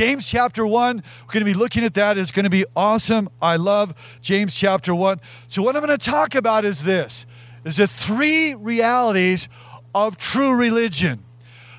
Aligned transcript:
James 0.00 0.26
chapter 0.26 0.66
1. 0.66 0.96
We're 0.96 1.30
going 1.30 1.40
to 1.40 1.44
be 1.44 1.52
looking 1.52 1.84
at 1.84 1.92
that. 1.92 2.16
It's 2.16 2.30
going 2.30 2.44
to 2.44 2.48
be 2.48 2.64
awesome. 2.74 3.28
I 3.42 3.56
love 3.56 3.92
James 4.22 4.54
chapter 4.54 4.94
1. 4.94 5.20
So 5.46 5.60
what 5.60 5.76
I'm 5.76 5.84
going 5.84 5.98
to 5.98 6.02
talk 6.02 6.34
about 6.34 6.64
is 6.64 6.84
this. 6.84 7.26
Is 7.66 7.76
the 7.76 7.86
three 7.86 8.54
realities 8.54 9.50
of 9.94 10.16
true 10.16 10.56
religion. 10.56 11.22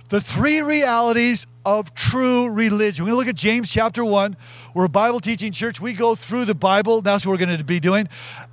The 0.10 0.22
three 0.22 0.62
realities 0.62 1.48
of 1.66 1.96
true 1.96 2.48
religion. 2.52 3.06
We're 3.06 3.14
going 3.14 3.26
to 3.26 3.28
look 3.28 3.36
at 3.36 3.42
James 3.42 3.72
chapter 3.72 4.06
1. 4.06 4.38
We're 4.76 4.86
a 4.86 4.90
Bible 4.90 5.20
teaching 5.20 5.52
church. 5.52 5.82
We 5.82 5.94
go 5.94 6.14
through 6.14 6.46
the 6.46 6.54
Bible. 6.54 7.02
That's 7.02 7.26
what 7.26 7.32
we're 7.32 7.44
going 7.44 7.58
to 7.58 7.64
be 7.64 7.80
doing. 7.80 8.08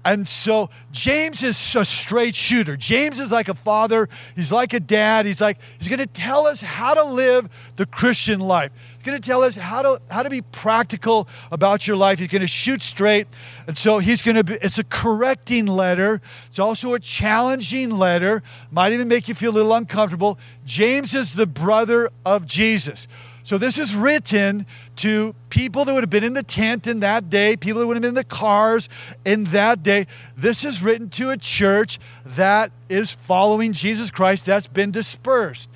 And 0.09 0.27
so 0.27 0.71
James 0.91 1.43
is 1.43 1.77
a 1.77 1.85
straight 1.85 2.35
shooter. 2.35 2.79
James 2.79 3.21
is 3.21 3.31
like 3.31 3.51
a 3.51 3.55
father. 3.55 4.09
He's 4.35 4.51
like 4.51 4.73
a 4.73 4.81
dad. 4.81 5.27
He's 5.27 5.39
like, 5.39 5.59
he's 5.79 5.89
going 5.89 5.99
to 5.99 6.07
tell 6.07 6.47
us 6.47 6.63
how 6.63 6.95
to 6.95 7.05
live 7.05 7.51
the 7.77 7.85
Christian 7.85 8.41
life. 8.41 8.73
He's 8.97 9.05
going 9.05 9.21
to 9.21 9.23
tell 9.23 9.43
us 9.43 9.57
how 9.57 9.83
to, 9.83 10.01
how 10.11 10.23
to 10.23 10.31
be 10.31 10.41
practical 10.41 11.29
about 11.53 11.87
your 11.87 11.99
life. 11.99 12.21
He's 12.21 12.29
going 12.29 12.41
to 12.41 12.49
shoot 12.49 12.83
straight. 12.83 13.27
And 13.67 13.77
so 13.77 13.99
he's 13.99 14.23
going 14.23 14.37
to 14.37 14.45
be, 14.45 14.55
it's 14.63 14.79
a 14.79 14.85
correcting 14.85 15.67
letter. 15.67 16.23
It's 16.47 16.59
also 16.59 16.95
a 16.95 16.99
challenging 16.99 17.91
letter. 17.91 18.43
Might 18.71 18.95
even 18.95 19.09
make 19.09 19.29
you 19.29 19.35
feel 19.35 19.51
a 19.51 19.57
little 19.57 19.75
uncomfortable. 19.75 20.39
James 20.65 21.15
is 21.15 21.35
the 21.35 21.47
brother 21.47 22.09
of 22.25 22.47
Jesus. 22.47 23.07
So 23.49 23.57
this 23.57 23.79
is 23.79 23.97
written 23.97 24.67
to 24.97 25.35
people 25.49 25.87
that 25.87 25.95
would 25.95 26.03
have 26.03 26.11
been 26.11 26.23
in 26.23 26.35
the 26.35 26.43
tent 26.43 26.87
in 26.87 27.01
that 27.01 27.31
day, 27.31 27.57
people 27.57 27.81
that 27.81 27.87
would 27.87 27.97
have 27.97 28.03
been 28.03 28.11
in 28.11 28.15
the 28.15 28.23
cars 28.23 28.91
in 29.25 29.45
that 29.45 29.83
day. 29.83 30.07
This 30.37 30.67
is 30.67 30.83
written 30.83 31.09
to 31.09 31.31
a 31.31 31.39
church 31.39 31.99
that 32.27 32.73
is 32.91 33.13
following 33.13 33.73
Jesus 33.73 34.11
Christ 34.11 34.45
that's 34.45 34.67
been 34.67 34.91
dispersed. 34.91 35.71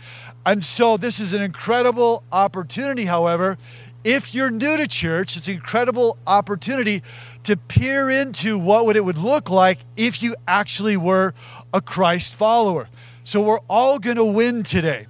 And 0.44 0.62
so 0.62 0.98
this 0.98 1.18
is 1.18 1.32
an 1.32 1.40
incredible 1.40 2.24
opportunity, 2.30 3.06
however. 3.06 3.56
If 4.04 4.34
you're 4.34 4.50
new 4.50 4.77
to 4.77 4.86
church, 4.86 5.38
it's 5.38 5.48
an 5.48 5.54
incredible 5.54 6.19
opportunity 6.27 7.02
to 7.44 7.56
peer 7.56 8.10
into 8.10 8.58
what 8.58 8.84
would 8.84 8.97
it 8.97 9.04
would 9.06 9.16
look 9.16 9.48
like 9.48 9.78
if 9.97 10.22
you 10.22 10.36
actually 10.47 10.98
were 10.98 11.32
a 11.72 11.80
Christ 11.80 12.36
follower. 12.36 12.91
So 13.25 13.41
we're 13.41 13.60
all 13.70 13.98
going 13.98 14.19
to 14.19 14.25
win 14.25 14.62
today. 14.62 15.06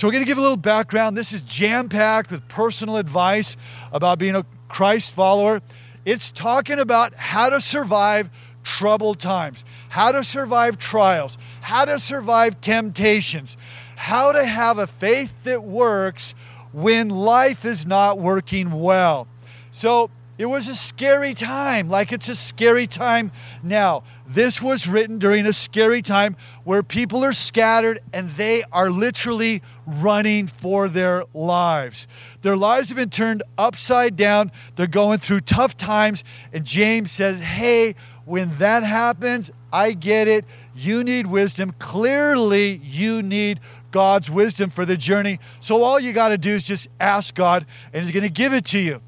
So, 0.00 0.08
we're 0.08 0.12
going 0.12 0.24
to 0.24 0.26
give 0.26 0.38
a 0.38 0.40
little 0.40 0.56
background. 0.56 1.14
This 1.14 1.34
is 1.34 1.42
jam 1.42 1.90
packed 1.90 2.30
with 2.30 2.48
personal 2.48 2.96
advice 2.96 3.58
about 3.92 4.18
being 4.18 4.34
a 4.34 4.46
Christ 4.66 5.10
follower. 5.10 5.60
It's 6.06 6.30
talking 6.30 6.78
about 6.78 7.12
how 7.16 7.50
to 7.50 7.60
survive 7.60 8.30
troubled 8.62 9.20
times, 9.20 9.62
how 9.90 10.10
to 10.12 10.24
survive 10.24 10.78
trials, 10.78 11.36
how 11.60 11.84
to 11.84 11.98
survive 11.98 12.62
temptations, 12.62 13.58
how 13.96 14.32
to 14.32 14.42
have 14.42 14.78
a 14.78 14.86
faith 14.86 15.34
that 15.42 15.64
works 15.64 16.34
when 16.72 17.10
life 17.10 17.66
is 17.66 17.86
not 17.86 18.18
working 18.18 18.80
well. 18.80 19.28
So, 19.70 20.08
it 20.38 20.46
was 20.46 20.66
a 20.68 20.74
scary 20.74 21.34
time, 21.34 21.90
like 21.90 22.10
it's 22.10 22.30
a 22.30 22.34
scary 22.34 22.86
time 22.86 23.32
now. 23.62 24.04
This 24.32 24.62
was 24.62 24.86
written 24.86 25.18
during 25.18 25.44
a 25.44 25.52
scary 25.52 26.02
time 26.02 26.36
where 26.62 26.84
people 26.84 27.24
are 27.24 27.32
scattered 27.32 27.98
and 28.12 28.30
they 28.30 28.62
are 28.70 28.88
literally 28.88 29.60
running 29.84 30.46
for 30.46 30.86
their 30.86 31.24
lives. 31.34 32.06
Their 32.42 32.56
lives 32.56 32.90
have 32.90 32.96
been 32.96 33.10
turned 33.10 33.42
upside 33.58 34.14
down. 34.14 34.52
They're 34.76 34.86
going 34.86 35.18
through 35.18 35.40
tough 35.40 35.76
times. 35.76 36.22
And 36.52 36.64
James 36.64 37.10
says, 37.10 37.40
Hey, 37.40 37.96
when 38.24 38.56
that 38.58 38.84
happens, 38.84 39.50
I 39.72 39.94
get 39.94 40.28
it. 40.28 40.44
You 40.76 41.02
need 41.02 41.26
wisdom. 41.26 41.72
Clearly, 41.80 42.80
you 42.84 43.24
need 43.24 43.58
God's 43.90 44.30
wisdom 44.30 44.70
for 44.70 44.86
the 44.86 44.96
journey. 44.96 45.40
So 45.58 45.82
all 45.82 45.98
you 45.98 46.12
got 46.12 46.28
to 46.28 46.38
do 46.38 46.50
is 46.50 46.62
just 46.62 46.86
ask 47.00 47.34
God, 47.34 47.66
and 47.92 48.04
He's 48.04 48.14
going 48.14 48.22
to 48.22 48.30
give 48.30 48.52
it 48.52 48.64
to 48.66 48.78
you. 48.78 49.02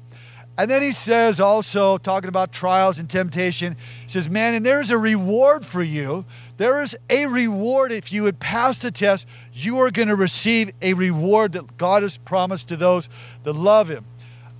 And 0.55 0.69
then 0.69 0.83
he 0.83 0.91
says, 0.91 1.39
also 1.39 1.97
talking 1.97 2.27
about 2.27 2.51
trials 2.51 2.99
and 2.99 3.09
temptation, 3.09 3.75
he 4.03 4.09
says, 4.09 4.29
Man, 4.29 4.53
and 4.53 4.63
there 4.63 4.79
is 4.79 4.91
a 4.91 4.97
reward 4.97 5.65
for 5.65 5.81
you. 5.81 6.25
There 6.57 6.81
is 6.81 6.95
a 7.09 7.25
reward 7.25 7.91
if 7.91 8.11
you 8.11 8.23
would 8.23 8.39
pass 8.39 8.77
the 8.77 8.91
test, 8.91 9.27
you 9.51 9.79
are 9.79 9.89
going 9.89 10.09
to 10.09 10.15
receive 10.15 10.71
a 10.81 10.93
reward 10.93 11.53
that 11.53 11.77
God 11.77 12.03
has 12.03 12.17
promised 12.17 12.67
to 12.67 12.77
those 12.77 13.09
that 13.43 13.53
love 13.53 13.89
him. 13.89 14.05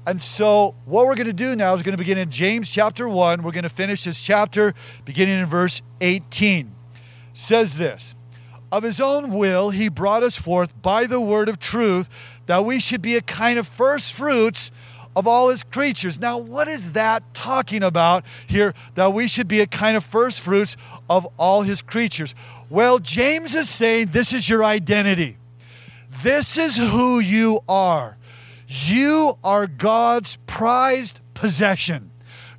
And 0.05 0.21
so, 0.21 0.75
what 0.85 1.05
we're 1.05 1.15
going 1.15 1.27
to 1.27 1.33
do 1.33 1.55
now 1.55 1.73
is 1.75 1.83
going 1.83 1.93
to 1.93 1.97
begin 1.97 2.17
in 2.17 2.29
James 2.29 2.69
chapter 2.69 3.07
1. 3.07 3.43
We're 3.43 3.51
going 3.51 3.63
to 3.63 3.69
finish 3.69 4.03
this 4.03 4.19
chapter 4.19 4.73
beginning 5.05 5.39
in 5.39 5.45
verse 5.45 5.81
18. 6.01 6.65
It 6.67 6.71
says 7.33 7.75
this 7.75 8.15
Of 8.71 8.83
his 8.83 8.99
own 8.99 9.29
will, 9.29 9.69
he 9.69 9.87
brought 9.87 10.23
us 10.23 10.35
forth 10.35 10.81
by 10.81 11.05
the 11.05 11.21
word 11.21 11.47
of 11.47 11.59
truth, 11.59 12.09
that 12.47 12.65
we 12.65 12.79
should 12.79 13.01
be 13.01 13.15
a 13.15 13.21
kind 13.21 13.57
of 13.57 13.67
first 13.67 14.11
fruits 14.11 14.71
of 15.15 15.27
all 15.27 15.49
his 15.49 15.63
creatures. 15.63 16.19
Now, 16.19 16.37
what 16.37 16.67
is 16.67 16.93
that 16.93 17.33
talking 17.33 17.83
about 17.83 18.25
here? 18.47 18.73
That 18.95 19.13
we 19.13 19.27
should 19.27 19.47
be 19.47 19.61
a 19.61 19.67
kind 19.67 19.97
of 19.97 20.03
first 20.03 20.41
fruits 20.41 20.75
of 21.09 21.27
all 21.37 21.61
his 21.61 21.81
creatures. 21.81 22.33
Well, 22.69 22.99
James 22.99 23.55
is 23.55 23.69
saying 23.69 24.07
this 24.07 24.33
is 24.33 24.49
your 24.49 24.63
identity. 24.63 25.37
This 26.23 26.57
is 26.57 26.77
who 26.77 27.19
you 27.19 27.59
are. 27.67 28.17
You 28.67 29.37
are 29.43 29.67
God's 29.67 30.37
prized 30.47 31.19
possession. 31.33 32.11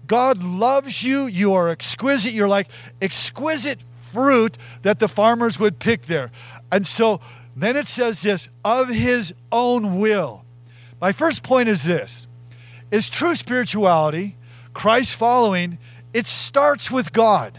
God 0.07 0.43
loves 0.43 1.03
you. 1.03 1.27
You 1.27 1.55
are 1.55 1.69
exquisite. 1.69 2.33
You're 2.33 2.49
like 2.49 2.69
exquisite 3.01 3.81
fruit 4.13 4.59
that 4.83 4.99
the 4.99 5.09
farmers 5.09 5.59
would 5.59 5.79
pick 5.79 6.07
there. 6.07 6.31
And 6.71 6.87
so 6.87 7.21
then 7.57 7.77
it 7.77 7.89
says 7.89 8.23
this 8.23 8.49
of 8.65 8.89
his 8.89 9.35
own 9.51 9.99
will. 9.99 10.45
My 11.01 11.13
first 11.13 11.43
point 11.43 11.69
is 11.69 11.85
this 11.85 12.27
is 12.95 13.09
true 13.09 13.35
spirituality, 13.35 14.37
Christ 14.73 15.17
following, 15.17 15.79
it 16.13 16.29
starts 16.29 16.93
with 16.93 17.13
God. 17.13 17.59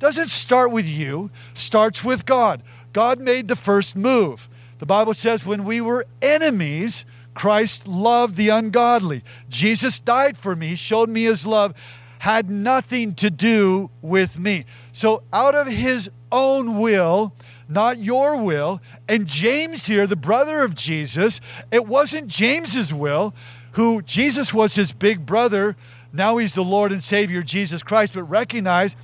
Doesn't 0.00 0.26
start 0.26 0.72
with 0.72 0.88
you, 0.88 1.30
starts 1.54 2.02
with 2.02 2.26
God. 2.26 2.64
God 2.92 3.20
made 3.20 3.46
the 3.46 3.54
first 3.54 3.94
move. 3.94 4.48
The 4.80 4.86
Bible 4.86 5.14
says 5.14 5.46
when 5.46 5.62
we 5.62 5.80
were 5.80 6.04
enemies, 6.20 7.04
Christ 7.32 7.86
loved 7.86 8.34
the 8.34 8.48
ungodly. 8.48 9.22
Jesus 9.48 10.00
died 10.00 10.36
for 10.36 10.56
me, 10.56 10.74
showed 10.74 11.08
me 11.08 11.22
his 11.24 11.46
love, 11.46 11.74
had 12.18 12.50
nothing 12.50 13.14
to 13.14 13.30
do 13.30 13.88
with 14.02 14.36
me. 14.36 14.64
So 14.92 15.22
out 15.32 15.54
of 15.54 15.68
his 15.68 16.10
own 16.32 16.80
will, 16.80 17.32
not 17.68 17.98
your 17.98 18.36
will, 18.36 18.82
and 19.08 19.28
James 19.28 19.86
here, 19.86 20.08
the 20.08 20.16
brother 20.16 20.62
of 20.62 20.74
Jesus, 20.74 21.40
it 21.70 21.86
wasn't 21.86 22.26
James's 22.26 22.92
will 22.92 23.32
who 23.72 24.02
Jesus 24.02 24.52
was 24.52 24.74
his 24.74 24.92
big 24.92 25.26
brother. 25.26 25.76
Now 26.12 26.36
he's 26.36 26.52
the 26.52 26.64
Lord 26.64 26.92
and 26.92 27.02
Savior, 27.02 27.42
Jesus 27.42 27.82
Christ. 27.82 28.14
But 28.14 28.24
recognize 28.24 28.96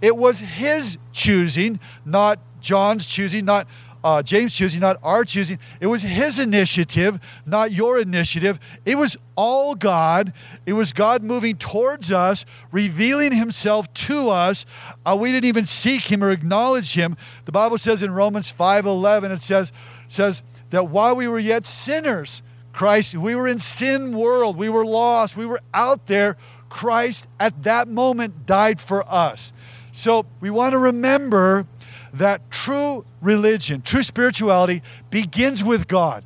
it 0.00 0.16
was 0.16 0.40
his 0.40 0.98
choosing, 1.12 1.80
not 2.04 2.38
John's 2.60 3.06
choosing, 3.06 3.44
not 3.44 3.66
uh, 4.06 4.22
James 4.22 4.54
choosing, 4.54 4.80
not 4.80 4.98
our 5.02 5.24
choosing. 5.24 5.58
It 5.80 5.88
was 5.88 6.02
his 6.02 6.38
initiative, 6.38 7.18
not 7.44 7.72
your 7.72 7.98
initiative. 7.98 8.60
It 8.84 8.96
was 8.96 9.16
all 9.34 9.74
God. 9.74 10.32
It 10.64 10.74
was 10.74 10.92
God 10.92 11.24
moving 11.24 11.56
towards 11.56 12.12
us, 12.12 12.44
revealing 12.70 13.32
himself 13.32 13.92
to 13.94 14.30
us. 14.30 14.64
Uh, 15.04 15.16
we 15.18 15.32
didn't 15.32 15.46
even 15.46 15.66
seek 15.66 16.02
him 16.02 16.22
or 16.22 16.30
acknowledge 16.30 16.94
him. 16.94 17.16
The 17.46 17.52
Bible 17.52 17.78
says 17.78 18.00
in 18.00 18.12
Romans 18.12 18.52
5:11, 18.52 19.32
it 19.32 19.42
says, 19.42 19.72
says 20.06 20.42
that 20.70 20.88
while 20.88 21.16
we 21.16 21.26
were 21.26 21.40
yet 21.40 21.66
sinners, 21.66 22.42
Christ, 22.76 23.14
we 23.14 23.34
were 23.34 23.48
in 23.48 23.58
sin 23.58 24.14
world. 24.14 24.58
We 24.58 24.68
were 24.68 24.84
lost. 24.84 25.34
We 25.34 25.46
were 25.46 25.62
out 25.72 26.08
there. 26.08 26.36
Christ 26.68 27.26
at 27.40 27.62
that 27.62 27.88
moment 27.88 28.44
died 28.44 28.82
for 28.82 29.02
us. 29.10 29.54
So 29.92 30.26
we 30.40 30.50
want 30.50 30.72
to 30.72 30.78
remember 30.78 31.66
that 32.12 32.50
true 32.50 33.06
religion, 33.22 33.80
true 33.80 34.02
spirituality 34.02 34.82
begins 35.08 35.64
with 35.64 35.88
God, 35.88 36.22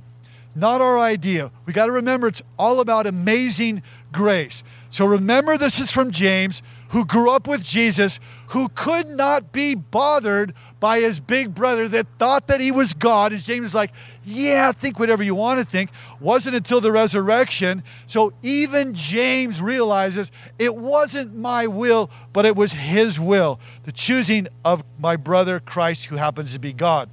not 0.57 0.81
our 0.81 0.99
idea. 0.99 1.53
We 1.67 1.73
got 1.73 1.87
to 1.87 1.93
remember 1.93 2.27
it's 2.27 2.43
all 2.59 2.81
about 2.81 3.07
amazing 3.07 3.85
grace. 4.11 4.65
So 4.89 5.07
remember 5.07 5.57
this 5.57 5.79
is 5.79 5.93
from 5.93 6.11
James 6.11 6.63
who 6.91 7.05
grew 7.05 7.31
up 7.31 7.47
with 7.47 7.63
Jesus, 7.63 8.19
who 8.49 8.69
could 8.69 9.09
not 9.09 9.53
be 9.53 9.75
bothered 9.75 10.53
by 10.81 11.01
his 11.01 11.21
big 11.21 11.55
brother 11.55 11.89
that 11.89 12.07
thought 12.19 12.49
that 12.49 12.61
he 12.61 12.73
was 12.73 12.95
God. 12.95 13.33
And 13.33 13.41
James 13.41 13.67
is 13.67 13.75
like, 13.75 13.93
Yeah, 14.25 14.73
think 14.73 14.99
whatever 14.99 15.23
you 15.23 15.35
want 15.35 15.61
to 15.61 15.65
think. 15.65 15.91
Wasn't 16.19 16.55
until 16.55 16.81
the 16.81 16.91
resurrection. 16.91 17.85
So 18.07 18.33
even 18.43 18.95
James 18.95 19.63
realizes 19.63 20.33
it 20.59 20.75
wasn't 20.75 21.35
my 21.35 21.69
will, 21.69 22.11
but 22.33 22.45
it 22.45 22.57
was 22.57 22.73
his 22.73 23.21
will, 23.21 23.61
the 23.85 23.93
choosing 23.93 24.49
of 24.65 24.83
my 24.99 25.15
brother 25.15 25.61
Christ, 25.61 26.07
who 26.07 26.17
happens 26.17 26.53
to 26.55 26.59
be 26.59 26.73
God. 26.73 27.09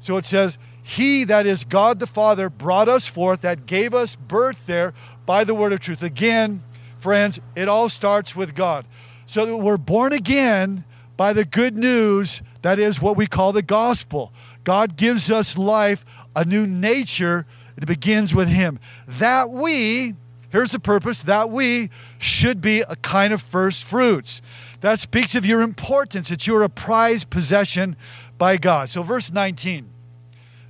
So 0.00 0.18
it 0.18 0.26
says, 0.26 0.58
He, 0.82 1.24
that 1.24 1.46
is 1.46 1.64
God 1.64 1.98
the 1.98 2.06
Father, 2.06 2.50
brought 2.50 2.90
us 2.90 3.06
forth, 3.06 3.40
that 3.40 3.64
gave 3.64 3.94
us 3.94 4.16
birth 4.16 4.66
there 4.66 4.92
by 5.24 5.44
the 5.44 5.54
word 5.54 5.72
of 5.72 5.80
truth. 5.80 6.02
Again, 6.02 6.62
friends, 6.98 7.40
it 7.56 7.68
all 7.70 7.88
starts 7.88 8.36
with 8.36 8.54
God. 8.54 8.84
So 9.26 9.46
that 9.46 9.56
we're 9.56 9.76
born 9.76 10.12
again 10.12 10.84
by 11.16 11.32
the 11.32 11.44
good 11.44 11.76
news 11.76 12.42
that 12.62 12.78
is 12.78 13.00
what 13.00 13.16
we 13.16 13.26
call 13.26 13.52
the 13.52 13.62
gospel. 13.62 14.32
God 14.64 14.96
gives 14.96 15.30
us 15.30 15.58
life, 15.58 16.04
a 16.34 16.44
new 16.44 16.66
nature. 16.66 17.46
It 17.76 17.86
begins 17.86 18.34
with 18.34 18.48
Him. 18.48 18.78
That 19.06 19.50
we, 19.50 20.14
Here's 20.54 20.70
the 20.70 20.78
purpose 20.78 21.22
that 21.24 21.50
we 21.50 21.90
should 22.16 22.60
be 22.60 22.82
a 22.82 22.94
kind 22.96 23.32
of 23.32 23.42
first 23.42 23.82
fruits. 23.82 24.40
That 24.80 25.00
speaks 25.00 25.34
of 25.34 25.44
your 25.44 25.62
importance, 25.62 26.28
that 26.28 26.46
you're 26.46 26.62
a 26.62 26.68
prized 26.68 27.28
possession 27.28 27.96
by 28.38 28.56
God. 28.56 28.88
So, 28.88 29.02
verse 29.02 29.32
19 29.32 29.90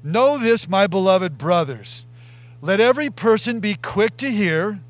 Know 0.03 0.39
this, 0.39 0.69
my 0.69 0.87
beloved 0.87 1.37
brothers. 1.37 2.07
Let 2.62 2.81
every 2.81 3.11
person 3.11 3.61
be 3.61 3.75
quick 3.75 4.17
to 4.17 4.31
hear, 4.31 4.81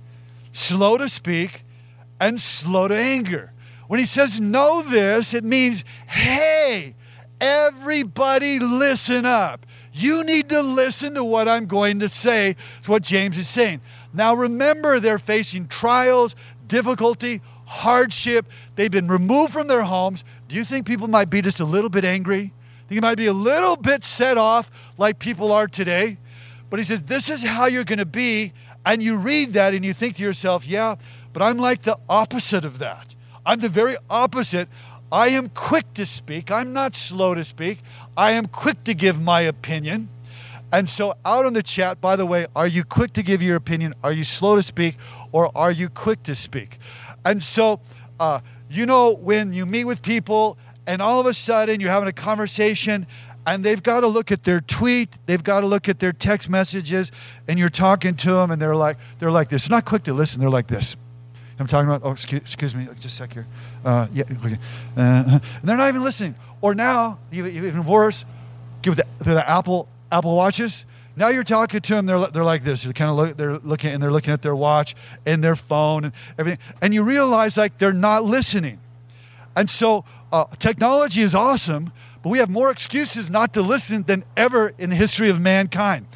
slow 0.52 0.96
to 0.96 1.08
speak, 1.08 1.64
and 2.20 2.40
slow 2.40 2.86
to 2.86 2.94
anger. 2.94 3.50
When 3.94 4.00
he 4.00 4.06
says 4.06 4.40
know 4.40 4.82
this, 4.82 5.34
it 5.34 5.44
means, 5.44 5.84
hey, 6.08 6.96
everybody 7.40 8.58
listen 8.58 9.24
up. 9.24 9.64
You 9.92 10.24
need 10.24 10.48
to 10.48 10.62
listen 10.62 11.14
to 11.14 11.22
what 11.22 11.46
I'm 11.46 11.66
going 11.66 12.00
to 12.00 12.08
say. 12.08 12.56
It's 12.80 12.88
what 12.88 13.04
James 13.04 13.38
is 13.38 13.46
saying. 13.46 13.82
Now 14.12 14.34
remember, 14.34 14.98
they're 14.98 15.20
facing 15.20 15.68
trials, 15.68 16.34
difficulty, 16.66 17.40
hardship. 17.66 18.46
They've 18.74 18.90
been 18.90 19.06
removed 19.06 19.52
from 19.52 19.68
their 19.68 19.84
homes. 19.84 20.24
Do 20.48 20.56
you 20.56 20.64
think 20.64 20.86
people 20.86 21.06
might 21.06 21.30
be 21.30 21.40
just 21.40 21.60
a 21.60 21.64
little 21.64 21.88
bit 21.88 22.04
angry? 22.04 22.52
Think 22.88 22.96
you 22.96 23.00
might 23.00 23.16
be 23.16 23.26
a 23.26 23.32
little 23.32 23.76
bit 23.76 24.04
set 24.04 24.36
off 24.36 24.72
like 24.98 25.20
people 25.20 25.52
are 25.52 25.68
today? 25.68 26.18
But 26.68 26.80
he 26.80 26.84
says, 26.84 27.02
This 27.02 27.30
is 27.30 27.44
how 27.44 27.66
you're 27.66 27.84
going 27.84 28.00
to 28.00 28.04
be. 28.04 28.54
And 28.84 29.00
you 29.00 29.14
read 29.14 29.52
that 29.52 29.72
and 29.72 29.84
you 29.84 29.94
think 29.94 30.16
to 30.16 30.24
yourself, 30.24 30.66
Yeah, 30.66 30.96
but 31.32 31.42
I'm 31.42 31.58
like 31.58 31.82
the 31.82 31.96
opposite 32.08 32.64
of 32.64 32.80
that. 32.80 33.14
I'm 33.46 33.60
the 33.60 33.68
very 33.68 33.96
opposite. 34.08 34.68
I 35.12 35.28
am 35.28 35.50
quick 35.50 35.92
to 35.94 36.06
speak. 36.06 36.50
I'm 36.50 36.72
not 36.72 36.94
slow 36.94 37.34
to 37.34 37.44
speak. 37.44 37.80
I 38.16 38.32
am 38.32 38.46
quick 38.46 38.84
to 38.84 38.94
give 38.94 39.20
my 39.20 39.42
opinion. 39.42 40.08
And 40.72 40.90
so, 40.90 41.14
out 41.24 41.46
on 41.46 41.52
the 41.52 41.62
chat, 41.62 42.00
by 42.00 42.16
the 42.16 42.26
way, 42.26 42.46
are 42.56 42.66
you 42.66 42.82
quick 42.82 43.12
to 43.12 43.22
give 43.22 43.40
your 43.40 43.54
opinion? 43.54 43.94
Are 44.02 44.12
you 44.12 44.24
slow 44.24 44.56
to 44.56 44.62
speak? 44.62 44.96
Or 45.30 45.56
are 45.56 45.70
you 45.70 45.88
quick 45.88 46.24
to 46.24 46.34
speak? 46.34 46.78
And 47.24 47.42
so, 47.42 47.80
uh, 48.18 48.40
you 48.68 48.86
know, 48.86 49.14
when 49.14 49.52
you 49.52 49.66
meet 49.66 49.84
with 49.84 50.02
people 50.02 50.58
and 50.86 51.00
all 51.00 51.20
of 51.20 51.26
a 51.26 51.34
sudden 51.34 51.80
you're 51.80 51.90
having 51.90 52.08
a 52.08 52.12
conversation 52.12 53.06
and 53.46 53.64
they've 53.64 53.82
got 53.82 54.00
to 54.00 54.06
look 54.06 54.32
at 54.32 54.44
their 54.44 54.60
tweet, 54.60 55.16
they've 55.26 55.44
got 55.44 55.60
to 55.60 55.66
look 55.66 55.88
at 55.88 56.00
their 56.00 56.12
text 56.12 56.48
messages, 56.48 57.12
and 57.46 57.58
you're 57.58 57.68
talking 57.68 58.16
to 58.16 58.32
them 58.32 58.50
and 58.50 58.60
they're 58.60 58.74
like, 58.74 58.96
they're 59.18 59.30
like 59.30 59.50
this. 59.50 59.68
They're 59.68 59.76
not 59.76 59.84
quick 59.84 60.02
to 60.04 60.14
listen, 60.14 60.40
they're 60.40 60.50
like 60.50 60.66
this. 60.66 60.96
I'm 61.58 61.66
talking 61.66 61.88
about, 61.88 62.02
oh, 62.04 62.12
excuse, 62.12 62.40
excuse 62.40 62.74
me, 62.74 62.86
just 62.94 63.06
a 63.06 63.10
sec 63.10 63.32
here. 63.32 63.46
Uh, 63.84 64.08
yeah, 64.12 64.24
okay. 64.44 64.58
Uh, 64.96 65.38
and 65.40 65.40
they're 65.62 65.76
not 65.76 65.88
even 65.88 66.02
listening. 66.02 66.34
Or 66.60 66.74
now, 66.74 67.18
even 67.32 67.84
worse, 67.84 68.24
give 68.82 68.96
the, 68.96 69.06
the 69.20 69.48
Apple 69.48 69.88
Apple 70.10 70.36
Watches. 70.36 70.84
Now 71.16 71.28
you're 71.28 71.44
talking 71.44 71.80
to 71.80 71.94
them, 71.94 72.06
they're, 72.06 72.26
they're 72.26 72.44
like 72.44 72.64
this. 72.64 72.82
They're 72.82 72.92
kind 72.92 73.10
of 73.10 73.16
look, 73.16 73.36
they're 73.36 73.58
looking 73.58 73.92
and 73.92 74.02
they're 74.02 74.10
looking 74.10 74.32
at 74.32 74.42
their 74.42 74.56
watch 74.56 74.96
and 75.24 75.44
their 75.44 75.54
phone 75.54 76.04
and 76.04 76.12
everything. 76.38 76.58
And 76.82 76.92
you 76.92 77.02
realize 77.02 77.56
like 77.56 77.78
they're 77.78 77.92
not 77.92 78.24
listening. 78.24 78.80
And 79.54 79.70
so 79.70 80.04
uh, 80.32 80.46
technology 80.58 81.22
is 81.22 81.34
awesome, 81.34 81.92
but 82.22 82.30
we 82.30 82.38
have 82.38 82.50
more 82.50 82.70
excuses 82.70 83.30
not 83.30 83.54
to 83.54 83.62
listen 83.62 84.02
than 84.02 84.24
ever 84.36 84.72
in 84.78 84.90
the 84.90 84.96
history 84.96 85.30
of 85.30 85.40
mankind. 85.40 86.06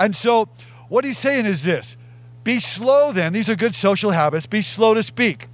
And 0.00 0.16
so 0.16 0.48
what 0.88 1.04
he's 1.04 1.18
saying 1.18 1.46
is 1.46 1.62
this 1.62 1.96
be 2.44 2.60
slow 2.60 3.12
then, 3.12 3.32
these 3.32 3.48
are 3.48 3.56
good 3.56 3.74
social 3.74 4.10
habits, 4.10 4.46
be 4.46 4.62
slow 4.62 4.94
to 4.94 5.02
speak. 5.02 5.48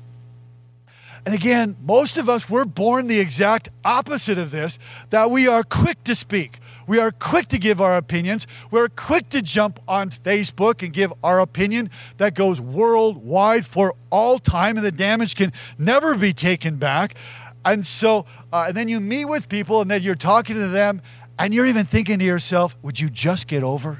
And 1.26 1.34
again, 1.34 1.76
most 1.82 2.18
of 2.18 2.28
us, 2.28 2.48
we're 2.48 2.64
born 2.64 3.08
the 3.08 3.18
exact 3.18 3.68
opposite 3.84 4.38
of 4.38 4.52
this 4.52 4.78
that 5.10 5.28
we 5.28 5.48
are 5.48 5.64
quick 5.64 6.04
to 6.04 6.14
speak. 6.14 6.60
We 6.86 7.00
are 7.00 7.10
quick 7.10 7.48
to 7.48 7.58
give 7.58 7.80
our 7.80 7.96
opinions. 7.96 8.46
We're 8.70 8.88
quick 8.88 9.28
to 9.30 9.42
jump 9.42 9.80
on 9.88 10.10
Facebook 10.10 10.84
and 10.84 10.92
give 10.92 11.12
our 11.24 11.40
opinion 11.40 11.90
that 12.18 12.36
goes 12.36 12.60
worldwide 12.60 13.66
for 13.66 13.94
all 14.08 14.38
time, 14.38 14.76
and 14.76 14.86
the 14.86 14.92
damage 14.92 15.34
can 15.34 15.52
never 15.78 16.14
be 16.14 16.32
taken 16.32 16.76
back. 16.76 17.16
And 17.64 17.84
so, 17.84 18.24
uh, 18.52 18.66
and 18.68 18.76
then 18.76 18.88
you 18.88 19.00
meet 19.00 19.24
with 19.24 19.48
people, 19.48 19.80
and 19.80 19.90
then 19.90 20.02
you're 20.02 20.14
talking 20.14 20.54
to 20.54 20.68
them, 20.68 21.02
and 21.40 21.52
you're 21.52 21.66
even 21.66 21.86
thinking 21.86 22.20
to 22.20 22.24
yourself, 22.24 22.76
would 22.82 23.00
you 23.00 23.08
just 23.08 23.48
get 23.48 23.64
over? 23.64 23.98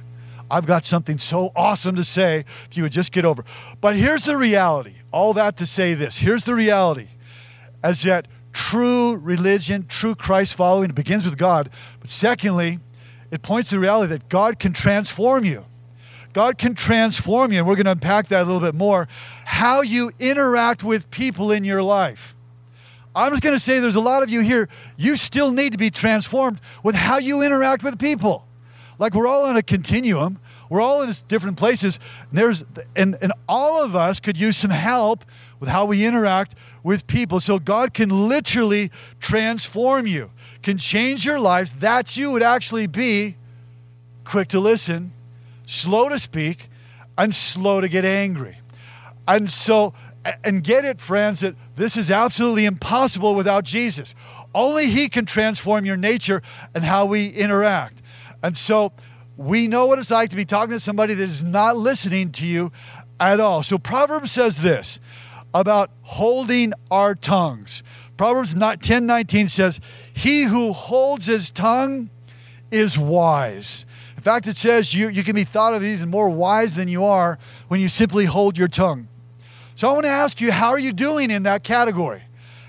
I've 0.51 0.67
got 0.67 0.85
something 0.85 1.19
so 1.19 1.53
awesome 1.57 1.97
to 1.97 2.05
say 2.05 2.45
if 2.71 2.77
you 2.77 2.83
would 2.85 2.93
just 2.93 3.13
get 3.13 3.25
over. 3.25 3.45
But 3.81 3.97
here's 3.97 4.25
the 4.25 4.37
reality 4.37 4.95
all 5.13 5.33
that 5.35 5.57
to 5.57 5.67
say 5.67 5.95
this 5.95 6.19
here's 6.19 6.43
the 6.43 6.55
reality 6.55 7.09
as 7.83 8.03
that 8.03 8.27
true 8.53 9.17
religion, 9.17 9.87
true 9.87 10.15
Christ 10.15 10.55
following, 10.55 10.91
it 10.91 10.95
begins 10.95 11.25
with 11.25 11.37
God. 11.37 11.71
But 12.01 12.11
secondly, 12.11 12.81
it 13.31 13.43
points 13.43 13.69
to 13.69 13.77
the 13.77 13.81
reality 13.81 14.11
that 14.11 14.29
God 14.29 14.59
can 14.59 14.73
transform 14.73 15.45
you. 15.45 15.65
God 16.33 16.59
can 16.59 16.75
transform 16.75 17.53
you, 17.53 17.59
and 17.59 17.67
we're 17.67 17.77
going 17.77 17.87
to 17.87 17.93
unpack 17.93 18.29
that 18.29 18.43
a 18.43 18.45
little 18.45 18.61
bit 18.61 18.75
more. 18.75 19.09
How 19.45 19.81
you 19.81 20.11
interact 20.19 20.85
with 20.85 21.11
people 21.11 21.51
in 21.51 21.65
your 21.65 21.83
life. 21.83 22.35
I'm 23.15 23.33
just 23.33 23.43
going 23.43 23.55
to 23.55 23.61
say 23.61 23.79
there's 23.79 23.95
a 23.95 24.01
lot 24.01 24.23
of 24.23 24.29
you 24.29 24.41
here, 24.41 24.69
you 24.99 25.17
still 25.17 25.51
need 25.51 25.73
to 25.73 25.79
be 25.79 25.91
transformed 25.91 26.61
with 26.83 26.95
how 26.95 27.17
you 27.17 27.43
interact 27.43 27.83
with 27.83 27.99
people. 27.99 28.47
Like 28.99 29.15
we're 29.15 29.27
all 29.27 29.45
on 29.45 29.57
a 29.57 29.63
continuum, 29.63 30.39
we're 30.69 30.81
all 30.81 31.03
in 31.03 31.13
different 31.29 31.57
places. 31.57 31.99
And 32.31 32.39
there's 32.39 32.65
and, 32.95 33.17
and 33.21 33.33
all 33.49 33.83
of 33.83 33.95
us 33.95 34.21
could 34.21 34.39
use 34.39 34.57
some 34.57 34.71
help 34.71 35.25
with 35.61 35.69
how 35.69 35.85
we 35.85 36.05
interact 36.05 36.55
with 36.83 37.07
people. 37.07 37.41
So 37.41 37.59
God 37.59 37.95
can 37.95 38.29
literally 38.29 38.91
transform 39.21 40.07
you, 40.07 40.31
can 40.63 40.79
change 40.79 41.25
your 41.25 41.39
lives. 41.39 41.73
That 41.75 42.17
you 42.17 42.31
would 42.31 42.43
actually 42.43 42.87
be 42.87 43.37
quick 44.25 44.49
to 44.49 44.61
listen, 44.61 45.13
slow 45.65 46.09
to 46.09 46.19
speak, 46.19 46.69
and 47.17 47.35
slow 47.35 47.81
to 47.81 47.89
get 47.89 48.05
angry. 48.05 48.59
And 49.29 49.51
so, 49.51 49.95
and 50.45 50.63
get 50.63 50.85
it, 50.85 51.01
friends, 51.01 51.41
that 51.41 51.55
this 51.77 51.97
is 51.97 52.11
absolutely 52.11 52.65
impossible 52.65 53.35
without 53.35 53.65
Jesus. 53.65 54.15
Only 54.55 54.91
He 54.91 55.09
can 55.09 55.27
transform 55.27 55.85
your 55.85 55.97
nature 55.97 56.43
and 56.75 56.85
how 56.85 57.07
we 57.07 57.29
interact. 57.29 58.03
And 58.43 58.57
so, 58.57 58.93
we 59.37 59.69
know 59.69 59.87
what 59.87 59.99
it's 59.99 60.11
like 60.11 60.31
to 60.31 60.37
be 60.37 60.45
talking 60.45 60.73
to 60.73 60.81
somebody 60.81 61.15
that 61.15 61.23
is 61.23 61.43
not 61.43 61.77
listening 61.77 62.33
to 62.33 62.47
you 62.47 62.73
at 63.21 63.41
all. 63.41 63.63
So 63.63 63.79
Proverbs 63.79 64.33
says 64.33 64.59
this 64.59 64.99
about 65.53 65.91
holding 66.03 66.73
our 66.91 67.15
tongues. 67.15 67.83
Proverbs 68.17 68.55
10 68.55 69.07
19 69.07 69.49
says, 69.49 69.81
He 70.13 70.45
who 70.45 70.73
holds 70.73 71.27
his 71.27 71.51
tongue 71.51 72.11
is 72.71 72.99
wise. 72.99 73.85
In 74.17 74.23
fact, 74.23 74.47
it 74.47 74.57
says 74.57 74.95
you, 74.95 75.09
you 75.09 75.23
can 75.23 75.35
be 75.35 75.45
thought 75.45 75.75
of 75.75 75.83
as 75.83 76.05
more 76.05 76.29
wise 76.29 76.75
than 76.75 76.89
you 76.89 77.05
are 77.05 77.39
when 77.69 77.81
you 77.81 77.89
simply 77.89 78.25
hold 78.25 78.57
your 78.59 78.69
tongue. 78.69 79.09
So 79.75 79.89
I 79.89 79.93
want 79.93 80.05
to 80.05 80.11
ask 80.11 80.41
you, 80.41 80.51
how 80.51 80.71
are 80.71 80.79
you 80.79 80.95
doing 80.95 81.31
in 81.31 81.43
that 81.43 81.63
category? 81.63 82.23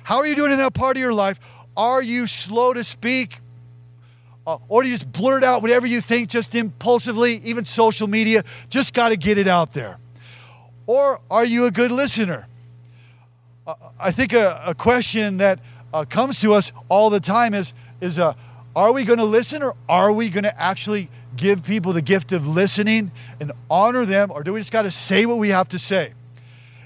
How 0.03 0.17
are 0.17 0.27
you 0.27 0.35
doing 0.35 0.51
in 0.51 0.57
that 0.57 0.73
part 0.73 0.97
of 0.97 1.01
your 1.01 1.13
life? 1.13 1.39
Are 1.75 2.01
you 2.01 2.27
slow 2.27 2.73
to 2.73 2.83
speak? 2.83 3.39
Uh, 4.47 4.57
or 4.69 4.81
do 4.81 4.87
you 4.87 4.95
just 4.95 5.11
blurt 5.11 5.43
out 5.43 5.61
whatever 5.61 5.85
you 5.85 5.99
think 5.99 6.29
just 6.29 6.55
impulsively, 6.55 7.41
even 7.43 7.65
social 7.65 8.07
media? 8.07 8.45
Just 8.69 8.93
got 8.93 9.09
to 9.09 9.17
get 9.17 9.37
it 9.37 9.47
out 9.47 9.73
there. 9.73 9.97
Or 10.85 11.19
are 11.29 11.43
you 11.43 11.65
a 11.65 11.71
good 11.71 11.91
listener? 11.91 12.47
Uh, 13.67 13.75
I 13.99 14.11
think 14.11 14.31
a, 14.31 14.61
a 14.65 14.73
question 14.73 15.35
that 15.37 15.59
uh, 15.93 16.05
comes 16.05 16.39
to 16.39 16.53
us 16.53 16.71
all 16.87 17.09
the 17.09 17.19
time 17.19 17.53
is, 17.53 17.73
is 17.99 18.17
uh, 18.17 18.35
are 18.73 18.93
we 18.93 19.03
going 19.03 19.19
to 19.19 19.25
listen 19.25 19.61
or 19.61 19.75
are 19.89 20.13
we 20.13 20.29
going 20.29 20.45
to 20.45 20.61
actually 20.61 21.09
give 21.35 21.61
people 21.61 21.91
the 21.91 22.01
gift 22.01 22.31
of 22.31 22.47
listening 22.47 23.11
and 23.41 23.51
honor 23.69 24.05
them, 24.05 24.31
or 24.31 24.43
do 24.43 24.53
we 24.53 24.61
just 24.61 24.71
got 24.71 24.83
to 24.83 24.91
say 24.91 25.25
what 25.25 25.37
we 25.37 25.49
have 25.49 25.67
to 25.69 25.77
say? 25.77 26.13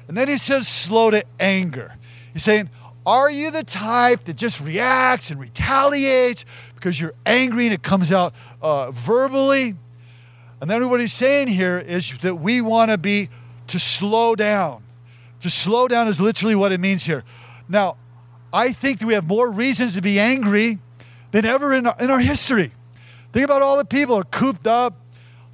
And 0.08 0.18
then 0.18 0.27
he 0.27 0.38
says, 0.38 0.68
slow 0.68 1.12
to 1.12 1.24
anger. 1.39 1.94
He's 2.34 2.44
saying, 2.44 2.72
are 3.06 3.30
you 3.30 3.51
the 3.51 3.63
type 3.63 4.25
that 4.25 4.36
just 4.36 4.62
reacts 4.62 5.32
and 5.32 5.39
retaliates 5.39 6.46
because 6.82 7.00
you're 7.00 7.14
angry 7.28 7.66
and 7.66 7.74
it 7.74 7.84
comes 7.84 8.12
out 8.12 8.34
uh, 8.62 8.90
verbally? 8.90 9.76
And 10.60 10.70
then 10.70 10.90
what 10.90 11.00
he's 11.00 11.14
saying 11.14 11.48
here 11.48 11.78
is 11.78 12.12
that 12.22 12.36
we 12.36 12.60
want 12.60 12.90
to 12.90 12.98
be 12.98 13.30
to 13.68 13.78
slow 13.78 14.36
down. 14.36 14.84
To 15.42 15.50
slow 15.50 15.88
down 15.88 16.08
is 16.08 16.20
literally 16.20 16.56
what 16.56 16.72
it 16.72 16.80
means 16.80 17.06
here. 17.06 17.24
Now, 17.70 17.98
I 18.52 18.74
think 18.74 19.00
that 19.00 19.06
we 19.06 19.14
have 19.14 19.28
more 19.28 19.50
reasons 19.50 19.94
to 19.94 20.02
be 20.02 20.20
angry 20.20 20.80
than 21.32 21.46
ever 21.46 21.72
in 21.74 21.86
our, 21.86 21.96
in 22.00 22.10
our 22.10 22.20
history. 22.20 22.72
Think 23.32 23.46
about 23.46 23.62
all 23.62 23.78
the 23.78 23.86
people 23.86 24.16
are 24.16 24.24
cooped 24.24 24.68
up, 24.68 24.96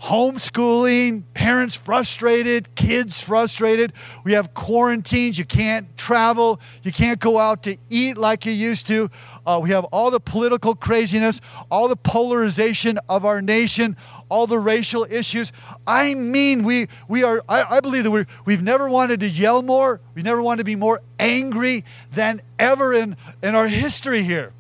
homeschooling, 0.01 1.23
parents 1.33 1.75
frustrated, 1.75 2.73
kids 2.75 3.19
frustrated. 3.19 3.93
We 4.23 4.33
have 4.33 4.53
quarantines. 4.53 5.37
You 5.37 5.45
can't 5.45 5.97
travel. 5.97 6.59
You 6.83 6.91
can't 6.91 7.19
go 7.19 7.39
out 7.39 7.63
to 7.63 7.77
eat 7.89 8.17
like 8.17 8.45
you 8.45 8.51
used 8.51 8.87
to. 8.87 9.09
Uh, 9.45 9.59
we 9.61 9.71
have 9.71 9.85
all 9.85 10.11
the 10.11 10.19
political 10.19 10.75
craziness, 10.75 11.41
all 11.71 11.87
the 11.87 11.95
polarization 11.95 12.99
of 13.09 13.25
our 13.25 13.41
nation, 13.41 13.95
all 14.29 14.45
the 14.45 14.59
racial 14.59 15.07
issues. 15.09 15.51
I 15.85 16.13
mean, 16.13 16.63
we, 16.63 16.87
we 17.07 17.23
are, 17.23 17.43
I, 17.47 17.77
I 17.77 17.79
believe 17.79 18.03
that 18.03 18.11
we 18.11 18.25
we've 18.45 18.63
never 18.63 18.89
wanted 18.89 19.19
to 19.21 19.27
yell 19.27 19.61
more, 19.61 20.01
we've 20.13 20.25
never 20.25 20.41
wanted 20.41 20.59
to 20.59 20.63
be 20.65 20.75
more 20.75 21.01
angry 21.19 21.85
than 22.13 22.41
ever 22.59 22.93
in, 22.93 23.15
in 23.41 23.55
our 23.55 23.67
history 23.67 24.23
here. 24.23 24.53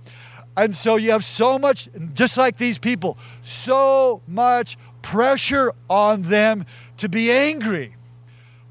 And 0.55 0.75
so 0.75 0.95
you 0.95 1.11
have 1.11 1.23
so 1.23 1.59
much, 1.59 1.87
just 2.15 2.35
like 2.35 2.57
these 2.57 2.79
people, 2.79 3.19
so 3.43 4.23
much 4.27 4.75
pressure 5.07 5.71
on 5.89 6.23
them 6.23 6.65
to 6.97 7.07
be 7.07 7.31
angry. 7.31 7.95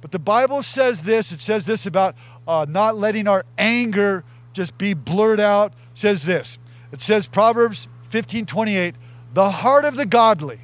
But 0.03 0.11
the 0.11 0.19
Bible 0.19 0.63
says 0.63 1.01
this 1.01 1.33
it 1.33 1.41
says 1.41 1.65
this 1.65 1.87
about 1.87 2.15
uh, 2.47 2.67
not 2.69 2.99
letting 2.99 3.27
our 3.27 3.45
anger 3.57 4.23
just 4.53 4.77
be 4.77 4.93
blurred 4.93 5.41
out. 5.41 5.73
It 5.73 5.99
says 5.99 6.25
this 6.25 6.59
it 6.93 7.01
says, 7.01 7.27
Proverbs 7.27 7.89
15 8.11 8.45
28, 8.45 8.95
the 9.33 9.51
heart 9.51 9.87
of 9.87 9.97
the 9.97 10.05
godly. 10.05 10.61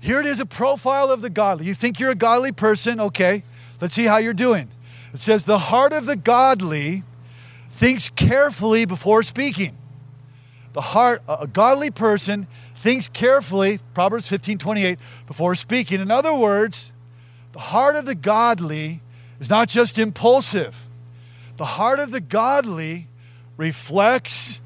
Here 0.00 0.18
it 0.18 0.26
is 0.26 0.40
a 0.40 0.46
profile 0.46 1.12
of 1.12 1.22
the 1.22 1.30
godly. 1.30 1.66
You 1.66 1.74
think 1.74 2.00
you're 2.00 2.10
a 2.10 2.16
godly 2.16 2.50
person? 2.50 3.00
Okay, 3.00 3.44
let's 3.80 3.94
see 3.94 4.06
how 4.06 4.16
you're 4.16 4.34
doing. 4.34 4.68
It 5.14 5.20
says, 5.20 5.44
the 5.44 5.58
heart 5.58 5.92
of 5.92 6.06
the 6.06 6.16
godly 6.16 7.04
thinks 7.70 8.08
carefully 8.08 8.84
before 8.84 9.22
speaking. 9.22 9.76
The 10.72 10.80
heart, 10.80 11.22
a 11.28 11.46
godly 11.46 11.92
person 11.92 12.48
thinks 12.82 13.06
carefully, 13.06 13.78
Proverbs 13.94 14.26
15 14.26 14.58
28, 14.58 14.98
before 15.28 15.54
speaking. 15.54 16.00
In 16.00 16.10
other 16.10 16.34
words, 16.34 16.92
the 17.52 17.60
heart 17.60 17.94
of 17.94 18.06
the 18.06 18.16
godly 18.16 19.00
is 19.38 19.48
not 19.48 19.68
just 19.68 19.98
impulsive. 19.98 20.88
The 21.58 21.64
heart 21.64 22.00
of 22.00 22.10
the 22.10 22.20
godly 22.20 23.06
reflects 23.56 24.60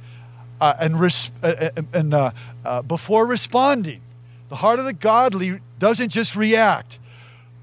uh, 0.63 0.73
and, 0.81 0.99
res- 0.99 1.31
uh, 1.43 1.71
uh 1.77 1.83
and 1.93 2.15
uh, 2.15 2.31
uh, 2.65 2.81
before 2.81 3.27
responding. 3.27 4.01
The 4.49 4.57
heart 4.57 4.79
of 4.79 4.87
the 4.87 4.95
godly 4.95 5.61
doesn't 5.79 6.09
just 6.09 6.35
react. 6.35 6.99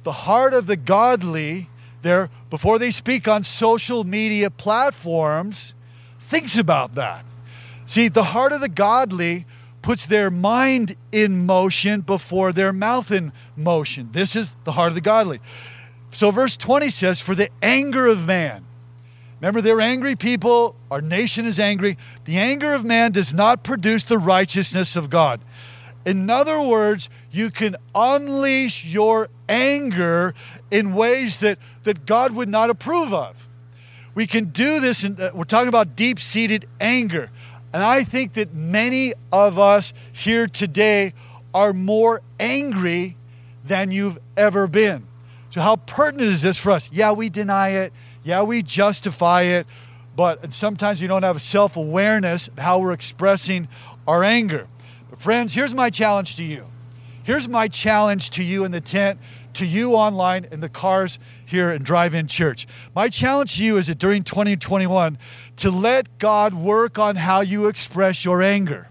The 0.03 0.11
heart 0.11 0.53
of 0.53 0.67
the 0.67 0.75
godly, 0.75 1.67
there 2.03 2.29
before 2.51 2.77
they 2.77 2.91
speak 2.91 3.27
on 3.27 3.43
social 3.43 4.03
media 4.03 4.51
platforms, 4.51 5.73
thinks 6.19 6.55
about 6.59 6.93
that. 6.93 7.25
See, 7.87 8.07
the 8.07 8.25
heart 8.25 8.53
of 8.53 8.61
the 8.61 8.69
godly 8.69 9.47
puts 9.83 10.07
their 10.07 10.31
mind 10.31 10.95
in 11.11 11.45
motion 11.45 12.01
before 12.01 12.51
their 12.51 12.73
mouth 12.73 13.11
in 13.11 13.31
motion. 13.55 14.09
This 14.13 14.35
is 14.35 14.55
the 14.63 14.71
heart 14.71 14.89
of 14.89 14.95
the 14.95 15.01
godly. 15.01 15.39
So, 16.09 16.31
verse 16.31 16.57
20 16.57 16.89
says, 16.89 17.21
For 17.21 17.35
the 17.35 17.49
anger 17.61 18.07
of 18.07 18.25
man, 18.25 18.65
remember, 19.39 19.61
they're 19.61 19.81
angry 19.81 20.15
people, 20.15 20.75
our 20.89 21.01
nation 21.01 21.45
is 21.45 21.59
angry. 21.59 21.97
The 22.25 22.37
anger 22.37 22.73
of 22.73 22.83
man 22.83 23.11
does 23.11 23.33
not 23.33 23.63
produce 23.63 24.03
the 24.03 24.17
righteousness 24.17 24.95
of 24.95 25.09
God. 25.09 25.41
In 26.05 26.29
other 26.29 26.61
words, 26.61 27.09
you 27.31 27.49
can 27.49 27.75
unleash 27.93 28.85
your 28.85 29.29
anger 29.47 30.33
in 30.69 30.93
ways 30.93 31.37
that, 31.37 31.59
that 31.83 32.05
God 32.05 32.33
would 32.33 32.49
not 32.49 32.69
approve 32.69 33.13
of. 33.13 33.49
We 34.15 34.27
can 34.27 34.45
do 34.45 34.79
this, 34.79 35.03
and 35.03 35.19
uh, 35.19 35.31
we're 35.33 35.45
talking 35.45 35.69
about 35.69 35.95
deep 35.95 36.19
seated 36.19 36.67
anger. 36.79 37.31
And 37.73 37.81
I 37.81 38.03
think 38.03 38.33
that 38.33 38.53
many 38.53 39.13
of 39.31 39.57
us 39.57 39.93
here 40.11 40.45
today 40.45 41.13
are 41.53 41.73
more 41.73 42.21
angry 42.39 43.17
than 43.65 43.91
you've 43.91 44.19
ever 44.37 44.67
been. 44.67 45.07
So, 45.49 45.61
how 45.61 45.77
pertinent 45.77 46.29
is 46.29 46.43
this 46.43 46.57
for 46.57 46.71
us? 46.71 46.89
Yeah, 46.91 47.11
we 47.11 47.29
deny 47.29 47.69
it. 47.69 47.93
Yeah, 48.23 48.43
we 48.43 48.61
justify 48.61 49.43
it. 49.43 49.67
But 50.15 50.53
sometimes 50.53 51.01
we 51.01 51.07
don't 51.07 51.23
have 51.23 51.41
self 51.41 51.75
awareness 51.75 52.47
of 52.47 52.59
how 52.59 52.79
we're 52.79 52.93
expressing 52.93 53.67
our 54.07 54.23
anger. 54.23 54.67
But, 55.09 55.19
friends, 55.19 55.53
here's 55.53 55.73
my 55.73 55.89
challenge 55.89 56.35
to 56.35 56.43
you. 56.43 56.67
Here's 57.23 57.47
my 57.47 57.67
challenge 57.67 58.29
to 58.31 58.43
you 58.43 58.65
in 58.65 58.71
the 58.71 58.81
tent, 58.81 59.19
to 59.53 59.65
you 59.65 59.93
online, 59.93 60.45
in 60.51 60.59
the 60.59 60.69
cars 60.69 61.19
here 61.53 61.71
in 61.71 61.83
Drive 61.83 62.13
In 62.13 62.27
Church. 62.27 62.67
My 62.95 63.07
challenge 63.07 63.55
to 63.57 63.63
you 63.63 63.77
is 63.77 63.87
that 63.87 63.99
during 63.99 64.23
2021, 64.23 65.17
to 65.57 65.71
let 65.71 66.17
God 66.17 66.53
work 66.53 66.99
on 66.99 67.15
how 67.15 67.41
you 67.41 67.67
express 67.67 68.25
your 68.25 68.41
anger. 68.41 68.89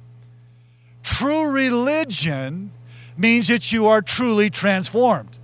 True 1.02 1.50
religion 1.50 2.70
means 3.16 3.48
that 3.48 3.72
you 3.72 3.86
are 3.88 4.00
truly 4.00 4.48
transformed. 4.48 5.36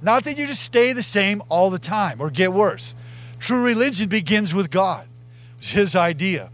Not 0.00 0.24
that 0.24 0.38
you 0.38 0.46
just 0.46 0.62
stay 0.62 0.92
the 0.92 1.02
same 1.02 1.42
all 1.48 1.68
the 1.68 1.78
time 1.78 2.20
or 2.20 2.30
get 2.30 2.52
worse. 2.52 2.94
True 3.38 3.62
religion 3.62 4.08
begins 4.08 4.54
with 4.54 4.70
God, 4.70 5.06
it's 5.58 5.70
His 5.70 5.94
idea. 5.94 6.50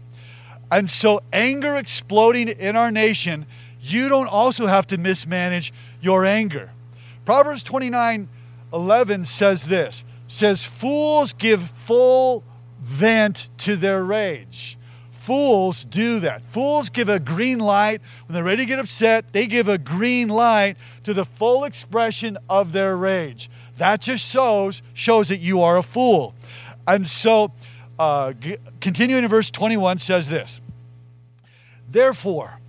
And 0.71 0.89
so, 0.89 1.21
anger 1.33 1.77
exploding 1.77 2.47
in 2.47 2.75
our 2.75 2.91
nation, 2.91 3.45
you 3.81 4.09
don't 4.09 4.27
also 4.27 4.67
have 4.67 4.85
to 4.87 4.97
mismanage 4.97 5.73
your 6.01 6.25
anger. 6.25 6.71
Proverbs 7.25 7.63
29 7.63 8.27
11 8.73 9.25
says 9.25 9.65
this 9.65 10.03
says, 10.27 10.63
Fools 10.63 11.33
give 11.33 11.69
full 11.71 12.43
vent 12.81 13.49
to 13.59 13.75
their 13.75 14.03
rage. 14.03 14.77
Fools 15.11 15.85
do 15.85 16.19
that. 16.21 16.41
Fools 16.41 16.89
give 16.89 17.09
a 17.09 17.19
green 17.19 17.59
light. 17.59 18.01
When 18.25 18.33
they're 18.33 18.43
ready 18.43 18.63
to 18.63 18.65
get 18.65 18.79
upset, 18.79 19.31
they 19.31 19.47
give 19.47 19.67
a 19.67 19.77
green 19.77 20.27
light 20.27 20.77
to 21.03 21.13
the 21.13 21.25
full 21.25 21.65
expression 21.65 22.37
of 22.49 22.71
their 22.71 22.95
rage. 22.95 23.49
That 23.77 24.01
just 24.01 24.25
shows, 24.27 24.81
shows 24.93 25.27
that 25.29 25.39
you 25.39 25.61
are 25.61 25.77
a 25.77 25.83
fool. 25.83 26.33
And 26.87 27.05
so, 27.05 27.51
uh, 27.99 28.33
g- 28.33 28.57
continuing 28.81 29.23
in 29.23 29.29
verse 29.29 29.51
21 29.51 29.99
says 29.99 30.29
this 30.29 30.61
Therefore, 31.87 32.59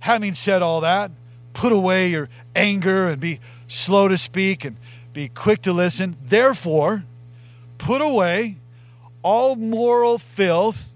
having 0.00 0.34
said 0.34 0.62
all 0.62 0.80
that, 0.82 1.10
put 1.52 1.72
away 1.72 2.10
your 2.10 2.28
anger 2.54 3.08
and 3.08 3.20
be 3.20 3.40
slow 3.66 4.08
to 4.08 4.16
speak 4.16 4.64
and 4.64 4.76
be 5.16 5.28
quick 5.30 5.62
to 5.62 5.72
listen. 5.72 6.14
Therefore, 6.22 7.02
put 7.78 8.02
away 8.02 8.58
all 9.22 9.56
moral 9.56 10.18
filth 10.18 10.90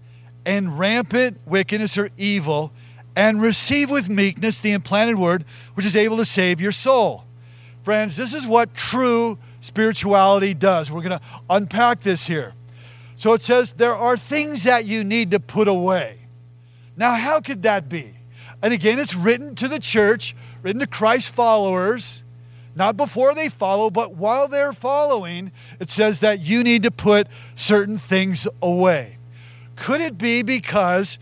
and 0.44 0.78
rampant 0.78 1.40
wickedness 1.46 1.96
or 1.96 2.10
evil, 2.18 2.70
and 3.16 3.40
receive 3.40 3.90
with 3.90 4.10
meekness 4.10 4.60
the 4.60 4.72
implanted 4.72 5.18
word 5.18 5.46
which 5.72 5.86
is 5.86 5.96
able 5.96 6.18
to 6.18 6.26
save 6.26 6.60
your 6.60 6.70
soul. 6.70 7.24
Friends, 7.82 8.18
this 8.18 8.34
is 8.34 8.46
what 8.46 8.74
true 8.74 9.38
spirituality 9.60 10.52
does. 10.52 10.90
We're 10.90 11.00
going 11.00 11.18
to 11.18 11.24
unpack 11.48 12.00
this 12.00 12.26
here. 12.26 12.52
So 13.16 13.32
it 13.32 13.40
says 13.40 13.72
there 13.72 13.96
are 13.96 14.18
things 14.18 14.64
that 14.64 14.84
you 14.84 15.02
need 15.02 15.30
to 15.30 15.40
put 15.40 15.66
away. 15.66 16.26
Now, 16.94 17.14
how 17.14 17.40
could 17.40 17.62
that 17.62 17.88
be? 17.88 18.16
And 18.60 18.74
again, 18.74 18.98
it's 18.98 19.14
written 19.14 19.54
to 19.54 19.66
the 19.66 19.80
church, 19.80 20.36
written 20.62 20.80
to 20.80 20.86
Christ 20.86 21.30
followers 21.30 22.22
not 22.74 22.96
before 22.96 23.34
they 23.34 23.48
follow, 23.48 23.90
but 23.90 24.14
while 24.14 24.48
they're 24.48 24.72
following, 24.72 25.52
it 25.78 25.90
says 25.90 26.20
that 26.20 26.40
you 26.40 26.62
need 26.62 26.82
to 26.84 26.90
put 26.90 27.26
certain 27.56 27.98
things 27.98 28.46
away. 28.62 29.18
Could 29.76 30.00
it 30.00 30.18
be 30.18 30.42
because 30.42 31.18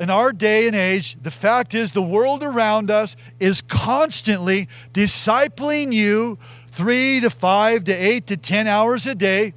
in 0.00 0.10
our 0.10 0.32
day 0.32 0.66
and 0.66 0.74
age, 0.74 1.16
the 1.22 1.30
fact 1.30 1.74
is 1.74 1.92
the 1.92 2.02
world 2.02 2.42
around 2.42 2.90
us 2.90 3.14
is 3.38 3.62
constantly 3.62 4.68
discipling 4.92 5.92
you 5.92 6.38
three 6.72 7.20
to 7.20 7.30
five 7.30 7.84
to 7.84 7.92
eight 7.92 8.26
to 8.26 8.36
10 8.36 8.66
hours 8.66 9.06
a 9.06 9.14
day. 9.14 9.54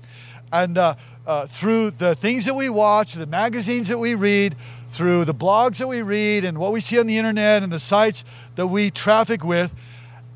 And 0.51 0.77
uh, 0.77 0.95
uh, 1.25 1.47
through 1.47 1.91
the 1.91 2.15
things 2.15 2.45
that 2.45 2.53
we 2.53 2.69
watch, 2.69 3.13
the 3.13 3.25
magazines 3.25 3.87
that 3.87 3.97
we 3.97 4.13
read, 4.13 4.55
through 4.89 5.25
the 5.25 5.33
blogs 5.33 5.77
that 5.77 5.87
we 5.87 6.01
read, 6.01 6.45
and 6.45 6.57
what 6.57 6.71
we 6.71 6.79
see 6.79 6.99
on 6.99 7.07
the 7.07 7.17
internet 7.17 7.63
and 7.63 7.71
the 7.71 7.79
sites 7.79 8.23
that 8.55 8.67
we 8.67 8.91
traffic 8.91 9.43
with, 9.43 9.73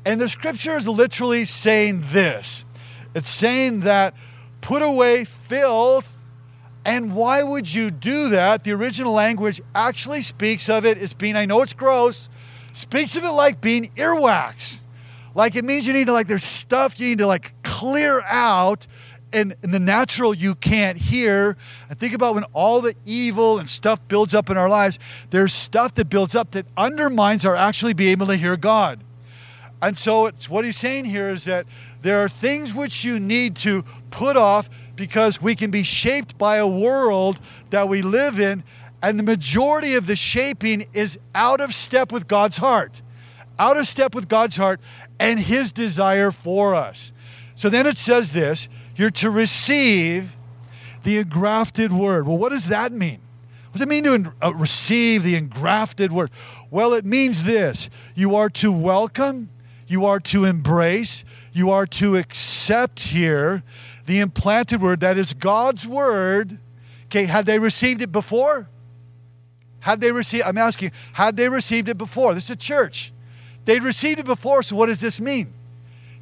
and 0.04 0.20
the 0.20 0.28
scripture 0.28 0.76
is 0.76 0.88
literally 0.88 1.44
saying 1.44 2.04
this 2.12 2.64
it's 3.14 3.30
saying 3.30 3.80
that 3.80 4.14
put 4.60 4.82
away 4.82 5.24
filth. 5.24 6.16
And 6.82 7.14
why 7.14 7.42
would 7.42 7.72
you 7.72 7.90
do 7.90 8.30
that? 8.30 8.64
The 8.64 8.72
original 8.72 9.12
language 9.12 9.60
actually 9.74 10.22
speaks 10.22 10.68
of 10.70 10.86
it 10.86 10.96
as 10.96 11.12
being, 11.12 11.36
I 11.36 11.44
know 11.44 11.60
it's 11.60 11.74
gross, 11.74 12.30
speaks 12.72 13.16
of 13.16 13.24
it 13.24 13.30
like 13.30 13.60
being 13.60 13.90
earwax. 13.96 14.84
Like 15.34 15.56
it 15.56 15.64
means 15.64 15.86
you 15.86 15.92
need 15.92 16.06
to, 16.06 16.12
like, 16.12 16.26
there's 16.26 16.42
stuff 16.42 16.98
you 16.98 17.08
need 17.08 17.18
to, 17.18 17.26
like, 17.26 17.52
clear 17.62 18.22
out. 18.22 18.86
And 19.32 19.54
in 19.62 19.70
the 19.70 19.78
natural, 19.78 20.34
you 20.34 20.54
can't 20.54 20.96
hear. 20.98 21.56
And 21.88 22.00
think 22.00 22.14
about 22.14 22.34
when 22.34 22.44
all 22.52 22.80
the 22.80 22.94
evil 23.04 23.58
and 23.58 23.68
stuff 23.68 24.00
builds 24.08 24.34
up 24.34 24.50
in 24.50 24.56
our 24.56 24.68
lives, 24.68 24.98
there's 25.28 25.52
stuff 25.52 25.94
that 25.94 26.06
builds 26.08 26.34
up 26.34 26.52
that 26.52 26.66
undermines 26.76 27.44
our 27.44 27.54
actually 27.54 27.92
being 27.92 28.12
able 28.12 28.26
to 28.28 28.36
hear 28.36 28.56
God. 28.56 29.04
And 29.82 29.96
so 29.96 30.26
it's 30.26 30.48
what 30.48 30.64
he's 30.64 30.76
saying 30.76 31.06
here 31.06 31.30
is 31.30 31.44
that 31.44 31.66
there 32.02 32.22
are 32.22 32.28
things 32.28 32.74
which 32.74 33.04
you 33.04 33.18
need 33.18 33.56
to 33.56 33.84
put 34.10 34.36
off 34.36 34.68
because 34.96 35.40
we 35.40 35.54
can 35.54 35.70
be 35.70 35.82
shaped 35.82 36.36
by 36.36 36.56
a 36.56 36.66
world 36.66 37.38
that 37.70 37.88
we 37.88 38.02
live 38.02 38.38
in 38.38 38.62
and 39.02 39.18
the 39.18 39.22
majority 39.22 39.94
of 39.94 40.06
the 40.06 40.16
shaping 40.16 40.86
is 40.92 41.18
out 41.34 41.60
of 41.60 41.74
step 41.74 42.12
with 42.12 42.28
God's 42.28 42.58
heart. 42.58 43.02
Out 43.58 43.76
of 43.76 43.86
step 43.86 44.14
with 44.14 44.28
God's 44.28 44.56
heart 44.56 44.80
and 45.18 45.40
his 45.40 45.72
desire 45.72 46.30
for 46.30 46.74
us. 46.74 47.12
So 47.54 47.68
then 47.68 47.86
it 47.86 47.98
says 47.98 48.32
this, 48.32 48.68
you're 48.96 49.10
to 49.10 49.30
receive 49.30 50.36
the 51.02 51.18
engrafted 51.18 51.92
word. 51.92 52.26
Well, 52.26 52.36
what 52.36 52.50
does 52.50 52.68
that 52.68 52.92
mean? 52.92 53.20
What 53.70 53.74
does 53.74 53.82
it 53.82 53.88
mean 53.88 54.04
to 54.04 54.32
uh, 54.42 54.54
receive 54.54 55.22
the 55.22 55.36
engrafted 55.36 56.12
word? 56.12 56.30
Well, 56.70 56.92
it 56.92 57.04
means 57.04 57.44
this 57.44 57.88
you 58.14 58.34
are 58.34 58.50
to 58.50 58.72
welcome 58.72 59.48
you 59.90 60.06
are 60.06 60.20
to 60.20 60.44
embrace, 60.44 61.24
you 61.52 61.70
are 61.70 61.86
to 61.86 62.16
accept 62.16 63.00
here 63.00 63.62
the 64.06 64.20
implanted 64.20 64.80
word 64.80 65.00
that 65.00 65.18
is 65.18 65.34
God's 65.34 65.86
word. 65.86 66.58
Okay, 67.06 67.24
had 67.24 67.46
they 67.46 67.58
received 67.58 68.00
it 68.02 68.12
before? 68.12 68.68
Had 69.80 70.00
they 70.00 70.12
received, 70.12 70.44
I'm 70.44 70.58
asking, 70.58 70.92
had 71.12 71.36
they 71.36 71.48
received 71.48 71.88
it 71.88 71.98
before? 71.98 72.34
This 72.34 72.44
is 72.44 72.50
a 72.50 72.56
church. 72.56 73.12
They'd 73.64 73.82
received 73.82 74.20
it 74.20 74.26
before, 74.26 74.62
so 74.62 74.76
what 74.76 74.86
does 74.86 75.00
this 75.00 75.20
mean? 75.20 75.52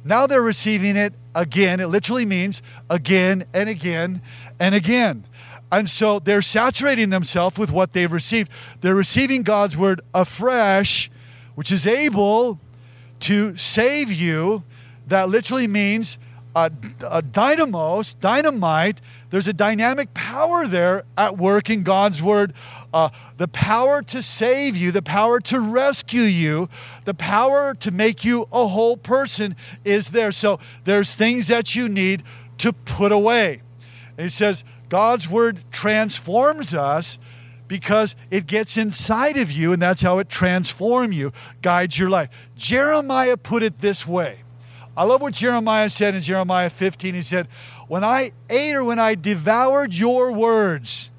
now 0.03 0.25
they're 0.25 0.41
receiving 0.41 0.95
it 0.95 1.13
again. 1.35 1.79
It 1.79 1.87
literally 1.87 2.25
means 2.25 2.61
again 2.89 3.45
and 3.53 3.69
again 3.69 4.21
and 4.59 4.73
again. 4.73 5.25
And 5.71 5.87
so 5.87 6.19
they're 6.19 6.41
saturating 6.41 7.09
themselves 7.09 7.57
with 7.57 7.69
what 7.69 7.93
they've 7.93 8.11
received. 8.11 8.49
They're 8.81 8.95
receiving 8.95 9.43
God's 9.43 9.77
word 9.77 10.01
afresh, 10.13 11.11
which 11.55 11.71
is 11.71 11.85
able 11.85 12.59
to 13.21 13.55
save 13.57 14.11
you. 14.11 14.63
That 15.07 15.29
literally 15.29 15.67
means 15.67 16.17
a, 16.55 16.71
a 17.07 17.21
dynamos, 17.21 18.15
dynamite. 18.15 19.01
There's 19.29 19.47
a 19.47 19.53
dynamic 19.53 20.13
power 20.13 20.67
there 20.67 21.03
at 21.17 21.37
work 21.37 21.69
in 21.69 21.83
God's 21.83 22.21
word. 22.21 22.53
Uh, 22.93 23.09
the 23.37 23.47
power 23.47 24.01
to 24.03 24.21
save 24.21 24.75
you, 24.75 24.91
the 24.91 25.01
power 25.01 25.39
to 25.41 25.59
rescue 25.59 26.21
you, 26.21 26.69
the 27.05 27.13
power 27.13 27.75
to 27.75 27.91
make 27.91 28.25
you 28.25 28.47
a 28.51 28.67
whole 28.67 28.97
person 28.97 29.55
is 29.83 30.07
there. 30.07 30.31
So 30.31 30.59
there's 30.85 31.13
things 31.13 31.47
that 31.47 31.75
you 31.75 31.87
need 31.87 32.23
to 32.59 32.73
put 32.73 33.11
away. 33.11 33.61
And 34.17 34.25
he 34.25 34.29
says, 34.29 34.63
God's 34.89 35.29
word 35.29 35.61
transforms 35.71 36.73
us 36.73 37.19
because 37.69 38.15
it 38.31 38.47
gets 38.47 38.75
inside 38.75 39.37
of 39.37 39.49
you 39.49 39.71
and 39.71 39.81
that's 39.81 40.01
how 40.01 40.19
it 40.19 40.27
transforms 40.27 41.15
you, 41.15 41.31
guides 41.61 41.97
your 41.97 42.09
life. 42.09 42.29
Jeremiah 42.57 43.37
put 43.37 43.63
it 43.63 43.79
this 43.79 44.05
way. 44.05 44.39
I 44.97 45.03
love 45.03 45.21
what 45.21 45.35
Jeremiah 45.35 45.89
said 45.89 46.15
in 46.15 46.21
Jeremiah 46.21 46.69
15. 46.69 47.13
He 47.13 47.21
said, 47.21 47.47
When 47.87 48.03
I 48.03 48.33
ate 48.49 48.75
or 48.75 48.83
when 48.83 48.99
I 48.99 49.15
devoured 49.15 49.93
your 49.93 50.33
words, 50.33 51.11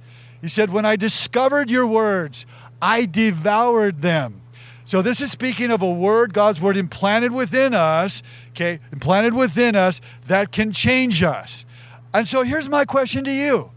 he 0.43 0.49
said, 0.49 0.71
When 0.71 0.85
I 0.85 0.97
discovered 0.97 1.71
your 1.71 1.87
words, 1.87 2.45
I 2.83 3.07
devoured 3.07 4.03
them. 4.03 4.43
So 4.85 5.03
this 5.03 5.21
is 5.21 5.31
speaking 5.31 5.71
of 5.71 5.83
a 5.83 5.91
word, 5.91 6.35
God's 6.35 6.61
word 6.61 6.77
implanted 6.77 7.31
within 7.31 7.75
us, 7.75 8.25
okay, 8.51 8.81
implanted 8.93 9.35
within 9.35 9.77
us 9.77 10.01
that 10.27 10.51
can 10.51 10.73
change 10.73 11.23
us. 11.23 11.65
And 12.13 12.27
so 12.27 12.43
here's 12.43 12.69
my 12.69 12.85
question 12.85 13.23
to 13.23 13.31
you. 13.31 13.71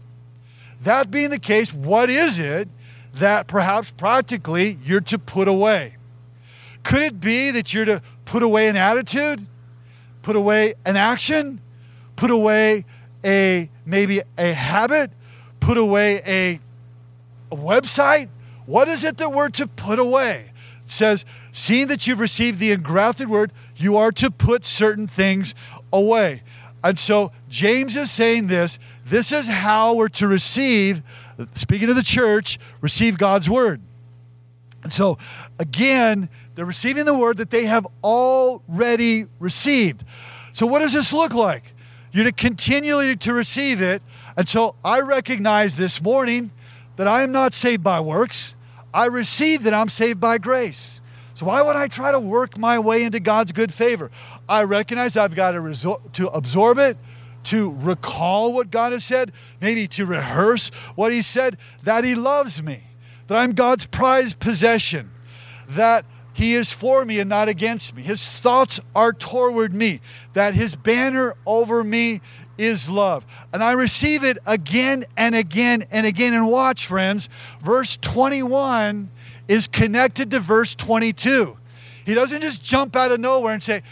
That 0.82 1.10
being 1.10 1.30
the 1.30 1.38
case, 1.38 1.72
what 1.72 2.10
is 2.10 2.38
it 2.38 2.68
that 3.14 3.46
perhaps 3.46 3.90
practically 3.90 4.78
you're 4.84 5.00
to 5.00 5.18
put 5.18 5.48
away? 5.48 5.96
Could 6.82 7.02
it 7.02 7.20
be 7.20 7.50
that 7.50 7.72
you're 7.72 7.84
to 7.84 8.02
put 8.24 8.42
away 8.42 8.68
an 8.68 8.76
attitude, 8.76 9.46
put 10.22 10.36
away 10.36 10.74
an 10.84 10.96
action, 10.96 11.60
put 12.16 12.30
away 12.30 12.84
a 13.24 13.70
maybe 13.86 14.20
a 14.36 14.52
habit, 14.52 15.10
put 15.60 15.78
away 15.78 16.20
a, 16.26 16.60
a 17.50 17.56
website? 17.56 18.28
What 18.66 18.88
is 18.88 19.04
it 19.04 19.16
that 19.18 19.30
we're 19.30 19.48
to 19.50 19.66
put 19.66 19.98
away? 19.98 20.50
It 20.84 20.90
says, 20.90 21.24
seeing 21.52 21.86
that 21.88 22.06
you've 22.06 22.20
received 22.20 22.58
the 22.58 22.72
engrafted 22.72 23.28
word, 23.28 23.52
you 23.76 23.96
are 23.96 24.12
to 24.12 24.30
put 24.30 24.64
certain 24.66 25.06
things 25.06 25.54
away. 25.92 26.42
And 26.82 26.98
so 26.98 27.32
James 27.48 27.96
is 27.96 28.10
saying 28.10 28.48
this 28.48 28.78
this 29.06 29.32
is 29.32 29.46
how 29.46 29.94
we're 29.94 30.08
to 30.08 30.26
receive, 30.26 31.02
speaking 31.54 31.88
of 31.88 31.96
the 31.96 32.02
church, 32.02 32.58
receive 32.80 33.18
God's 33.18 33.48
word. 33.48 33.80
And 34.82 34.92
so, 34.92 35.18
again, 35.58 36.28
they're 36.54 36.64
receiving 36.64 37.04
the 37.04 37.14
word 37.14 37.38
that 37.38 37.50
they 37.50 37.64
have 37.64 37.86
already 38.02 39.26
received. 39.38 40.04
So, 40.52 40.66
what 40.66 40.80
does 40.80 40.92
this 40.92 41.12
look 41.12 41.32
like? 41.32 41.74
You're 42.12 42.24
to 42.24 42.32
continually 42.32 43.16
to 43.16 43.32
receive 43.32 43.82
it. 43.82 44.02
And 44.36 44.48
so, 44.48 44.74
I 44.84 45.00
recognize 45.00 45.76
this 45.76 46.02
morning 46.02 46.50
that 46.96 47.08
I 47.08 47.22
am 47.22 47.32
not 47.32 47.54
saved 47.54 47.82
by 47.82 48.00
works. 48.00 48.54
I 48.92 49.06
receive 49.06 49.64
that 49.64 49.74
I'm 49.74 49.88
saved 49.88 50.20
by 50.20 50.38
grace. 50.38 51.00
So 51.34 51.46
why 51.46 51.62
would 51.62 51.74
I 51.74 51.88
try 51.88 52.12
to 52.12 52.20
work 52.20 52.56
my 52.56 52.78
way 52.78 53.02
into 53.02 53.18
God's 53.18 53.50
good 53.50 53.74
favor? 53.74 54.10
I 54.48 54.62
recognize 54.62 55.16
I've 55.16 55.34
got 55.34 55.52
to, 55.52 55.58
resor- 55.58 56.12
to 56.12 56.28
absorb 56.28 56.78
it, 56.78 56.96
to 57.44 57.70
recall 57.70 58.52
what 58.52 58.70
God 58.70 58.92
has 58.92 59.04
said, 59.04 59.32
maybe 59.60 59.86
to 59.88 60.06
rehearse 60.06 60.68
what 60.94 61.12
He 61.12 61.22
said, 61.22 61.56
that 61.82 62.04
He 62.04 62.14
loves 62.14 62.62
me, 62.62 62.82
that 63.26 63.36
I'm 63.36 63.52
God's 63.52 63.86
prized 63.86 64.38
possession, 64.38 65.10
that 65.68 66.04
He 66.32 66.54
is 66.54 66.72
for 66.72 67.04
me 67.04 67.20
and 67.20 67.28
not 67.28 67.48
against 67.48 67.94
me. 67.94 68.02
His 68.02 68.26
thoughts 68.26 68.80
are 68.94 69.12
toward 69.12 69.74
me, 69.74 70.00
that 70.32 70.54
His 70.54 70.74
banner 70.76 71.34
over 71.46 71.84
me 71.84 72.20
is 72.58 72.88
love. 72.88 73.24
And 73.52 73.62
I 73.62 73.72
receive 73.72 74.24
it 74.24 74.38
again 74.46 75.04
and 75.16 75.34
again 75.34 75.84
and 75.90 76.06
again. 76.06 76.34
And 76.34 76.46
watch, 76.48 76.86
friends, 76.86 77.28
verse 77.60 77.96
21 78.00 79.10
is 79.48 79.66
connected 79.66 80.30
to 80.30 80.40
verse 80.40 80.74
22. 80.74 81.56
He 82.04 82.14
doesn't 82.14 82.40
just 82.40 82.62
jump 82.62 82.96
out 82.96 83.12
of 83.12 83.20
nowhere 83.20 83.54
and 83.54 83.62
say, 83.62 83.82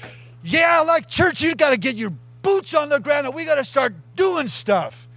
Yeah, 0.43 0.81
like 0.81 1.09
church, 1.09 1.41
you 1.43 1.55
got 1.55 1.71
to 1.71 1.77
get 1.77 1.97
your 1.97 2.13
boots 2.43 2.75
on 2.75 2.89
the 2.89 3.01
ground 3.01 3.27
and 3.27 3.35
we 3.35 3.45
got 3.45 3.55
to 3.55 3.65
start 3.65 3.95
doing 4.17 4.49
stuff. 4.49 5.09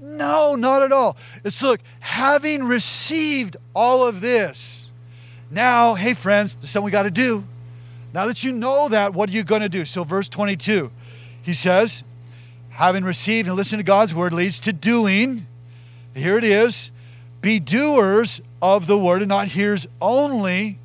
No, 0.00 0.54
not 0.54 0.82
at 0.82 0.92
all. 0.92 1.16
It's 1.44 1.60
look, 1.62 1.80
having 2.00 2.64
received 2.64 3.56
all 3.74 4.06
of 4.06 4.20
this, 4.20 4.92
now, 5.50 5.94
hey 5.94 6.14
friends, 6.14 6.54
there's 6.56 6.70
something 6.70 6.84
we 6.84 6.90
got 6.90 7.04
to 7.04 7.10
do. 7.10 7.44
Now 8.12 8.26
that 8.26 8.44
you 8.44 8.52
know 8.52 8.88
that, 8.88 9.14
what 9.14 9.28
are 9.28 9.32
you 9.32 9.44
going 9.44 9.60
to 9.60 9.68
do? 9.68 9.84
So, 9.84 10.04
verse 10.04 10.28
22, 10.28 10.90
he 11.42 11.54
says, 11.54 12.04
having 12.70 13.04
received 13.04 13.48
and 13.48 13.56
listened 13.56 13.80
to 13.80 13.84
God's 13.84 14.14
word 14.14 14.32
leads 14.32 14.58
to 14.60 14.72
doing. 14.72 15.46
Here 16.14 16.38
it 16.38 16.44
is 16.44 16.90
be 17.40 17.60
doers 17.60 18.40
of 18.60 18.86
the 18.86 18.98
word 18.98 19.22
and 19.22 19.28
not 19.28 19.48
hearers 19.48 19.86
only. 20.00 20.78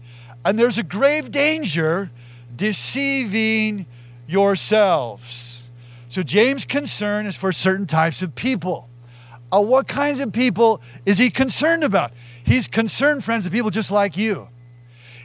And 0.45 0.59
there's 0.59 0.77
a 0.77 0.83
grave 0.83 1.31
danger 1.31 2.11
deceiving 2.55 3.85
yourselves. 4.27 5.62
So, 6.13 6.21
James' 6.21 6.63
concern 6.63 7.25
is 7.25 7.35
for 7.35 7.51
certain 7.51 7.87
types 7.87 8.21
of 8.21 8.35
people. 8.35 8.87
Uh, 9.51 9.61
what 9.61 9.87
kinds 9.87 10.19
of 10.19 10.31
people 10.31 10.79
is 11.07 11.17
he 11.17 11.31
concerned 11.31 11.83
about? 11.83 12.13
He's 12.43 12.67
concerned, 12.67 13.23
friends, 13.23 13.47
of 13.47 13.51
people 13.51 13.71
just 13.71 13.89
like 13.89 14.15
you. 14.15 14.47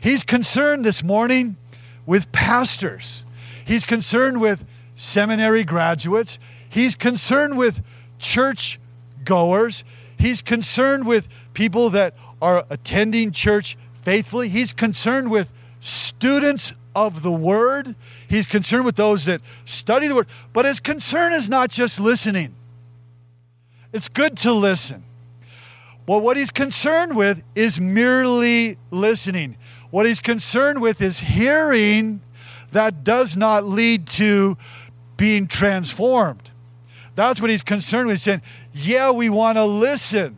He's 0.00 0.24
concerned 0.24 0.86
this 0.86 1.02
morning 1.02 1.58
with 2.06 2.32
pastors. 2.32 3.26
He's 3.66 3.84
concerned 3.84 4.40
with 4.40 4.64
seminary 4.94 5.62
graduates. 5.62 6.38
He's 6.70 6.94
concerned 6.94 7.58
with 7.58 7.82
church 8.18 8.80
goers. 9.24 9.84
He's 10.18 10.40
concerned 10.40 11.06
with 11.06 11.28
people 11.52 11.90
that 11.90 12.14
are 12.40 12.64
attending 12.70 13.32
church 13.32 13.76
faithfully. 13.92 14.48
He's 14.48 14.72
concerned 14.72 15.30
with 15.30 15.52
students 15.80 16.72
of 17.06 17.22
the 17.22 17.32
word. 17.32 17.94
He's 18.28 18.46
concerned 18.46 18.84
with 18.84 18.96
those 18.96 19.24
that 19.26 19.40
study 19.64 20.08
the 20.08 20.14
word. 20.14 20.26
But 20.52 20.64
his 20.64 20.80
concern 20.80 21.32
is 21.32 21.48
not 21.48 21.70
just 21.70 22.00
listening, 22.00 22.54
it's 23.92 24.08
good 24.08 24.36
to 24.38 24.52
listen. 24.52 25.04
But 26.06 26.20
what 26.20 26.38
he's 26.38 26.50
concerned 26.50 27.16
with 27.16 27.42
is 27.54 27.78
merely 27.78 28.78
listening. 28.90 29.56
What 29.90 30.06
he's 30.06 30.20
concerned 30.20 30.80
with 30.80 31.02
is 31.02 31.18
hearing 31.18 32.22
that 32.72 33.04
does 33.04 33.36
not 33.36 33.64
lead 33.64 34.06
to 34.06 34.56
being 35.18 35.46
transformed. 35.46 36.50
That's 37.14 37.40
what 37.40 37.50
he's 37.50 37.62
concerned 37.62 38.06
with. 38.06 38.14
He's 38.14 38.22
saying, 38.22 38.42
yeah, 38.72 39.10
we 39.10 39.28
want 39.28 39.56
to 39.56 39.64
listen. 39.64 40.36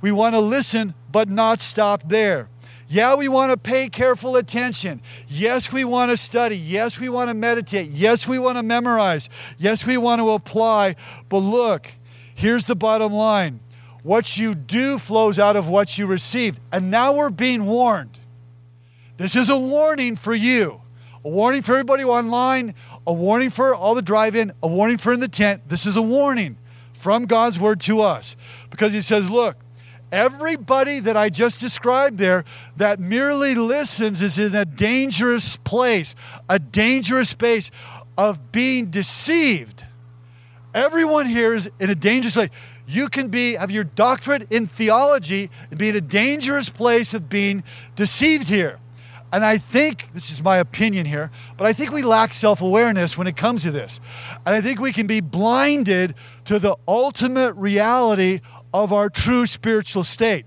We 0.00 0.12
want 0.12 0.34
to 0.34 0.40
listen, 0.40 0.94
but 1.10 1.28
not 1.28 1.60
stop 1.60 2.08
there. 2.08 2.48
Yeah, 2.92 3.14
we 3.14 3.26
want 3.26 3.50
to 3.52 3.56
pay 3.56 3.88
careful 3.88 4.36
attention. 4.36 5.00
Yes, 5.26 5.72
we 5.72 5.82
want 5.82 6.10
to 6.10 6.16
study. 6.18 6.58
Yes, 6.58 7.00
we 7.00 7.08
want 7.08 7.30
to 7.30 7.34
meditate. 7.34 7.90
Yes, 7.90 8.28
we 8.28 8.38
want 8.38 8.58
to 8.58 8.62
memorize. 8.62 9.30
Yes, 9.56 9.86
we 9.86 9.96
want 9.96 10.18
to 10.18 10.28
apply. 10.28 10.96
But 11.30 11.38
look, 11.38 11.88
here's 12.34 12.64
the 12.64 12.76
bottom 12.76 13.10
line 13.10 13.60
what 14.02 14.36
you 14.36 14.52
do 14.52 14.98
flows 14.98 15.38
out 15.38 15.56
of 15.56 15.68
what 15.68 15.96
you 15.96 16.04
receive. 16.06 16.60
And 16.70 16.90
now 16.90 17.14
we're 17.14 17.30
being 17.30 17.64
warned. 17.64 18.18
This 19.16 19.36
is 19.36 19.48
a 19.48 19.56
warning 19.56 20.14
for 20.14 20.34
you, 20.34 20.82
a 21.24 21.30
warning 21.30 21.62
for 21.62 21.72
everybody 21.72 22.04
online, 22.04 22.74
a 23.06 23.12
warning 23.14 23.48
for 23.48 23.74
all 23.74 23.94
the 23.94 24.02
drive 24.02 24.36
in, 24.36 24.52
a 24.62 24.68
warning 24.68 24.98
for 24.98 25.14
in 25.14 25.20
the 25.20 25.28
tent. 25.28 25.66
This 25.66 25.86
is 25.86 25.96
a 25.96 26.02
warning 26.02 26.58
from 26.92 27.24
God's 27.24 27.58
word 27.58 27.80
to 27.82 28.02
us 28.02 28.36
because 28.68 28.92
He 28.92 29.00
says, 29.00 29.30
look, 29.30 29.56
everybody 30.12 31.00
that 31.00 31.16
I 31.16 31.30
just 31.30 31.58
described 31.58 32.18
there 32.18 32.44
that 32.76 33.00
merely 33.00 33.54
listens 33.54 34.22
is 34.22 34.38
in 34.38 34.54
a 34.54 34.64
dangerous 34.64 35.56
place, 35.56 36.14
a 36.48 36.58
dangerous 36.58 37.30
space 37.30 37.70
of 38.16 38.52
being 38.52 38.90
deceived. 38.90 39.86
Everyone 40.74 41.26
here 41.26 41.54
is 41.54 41.70
in 41.80 41.90
a 41.90 41.94
dangerous 41.94 42.34
place. 42.34 42.50
You 42.86 43.08
can 43.08 43.28
be 43.28 43.54
have 43.54 43.70
your 43.70 43.84
doctorate 43.84 44.50
in 44.50 44.66
theology 44.66 45.50
and 45.70 45.78
be 45.78 45.88
in 45.88 45.96
a 45.96 46.00
dangerous 46.00 46.68
place 46.68 47.14
of 47.14 47.28
being 47.28 47.62
deceived 47.96 48.48
here. 48.48 48.78
And 49.32 49.46
I 49.46 49.56
think, 49.56 50.10
this 50.12 50.30
is 50.30 50.42
my 50.42 50.58
opinion 50.58 51.06
here, 51.06 51.30
but 51.56 51.66
I 51.66 51.72
think 51.72 51.90
we 51.90 52.02
lack 52.02 52.34
self 52.34 52.60
awareness 52.60 53.16
when 53.16 53.26
it 53.26 53.34
comes 53.34 53.62
to 53.62 53.70
this. 53.70 53.98
And 54.44 54.54
I 54.54 54.60
think 54.60 54.78
we 54.78 54.92
can 54.92 55.06
be 55.06 55.20
blinded 55.20 56.14
to 56.44 56.58
the 56.58 56.76
ultimate 56.86 57.54
reality 57.54 58.40
of 58.72 58.92
our 58.92 59.10
true 59.10 59.46
spiritual 59.46 60.04
state. 60.04 60.46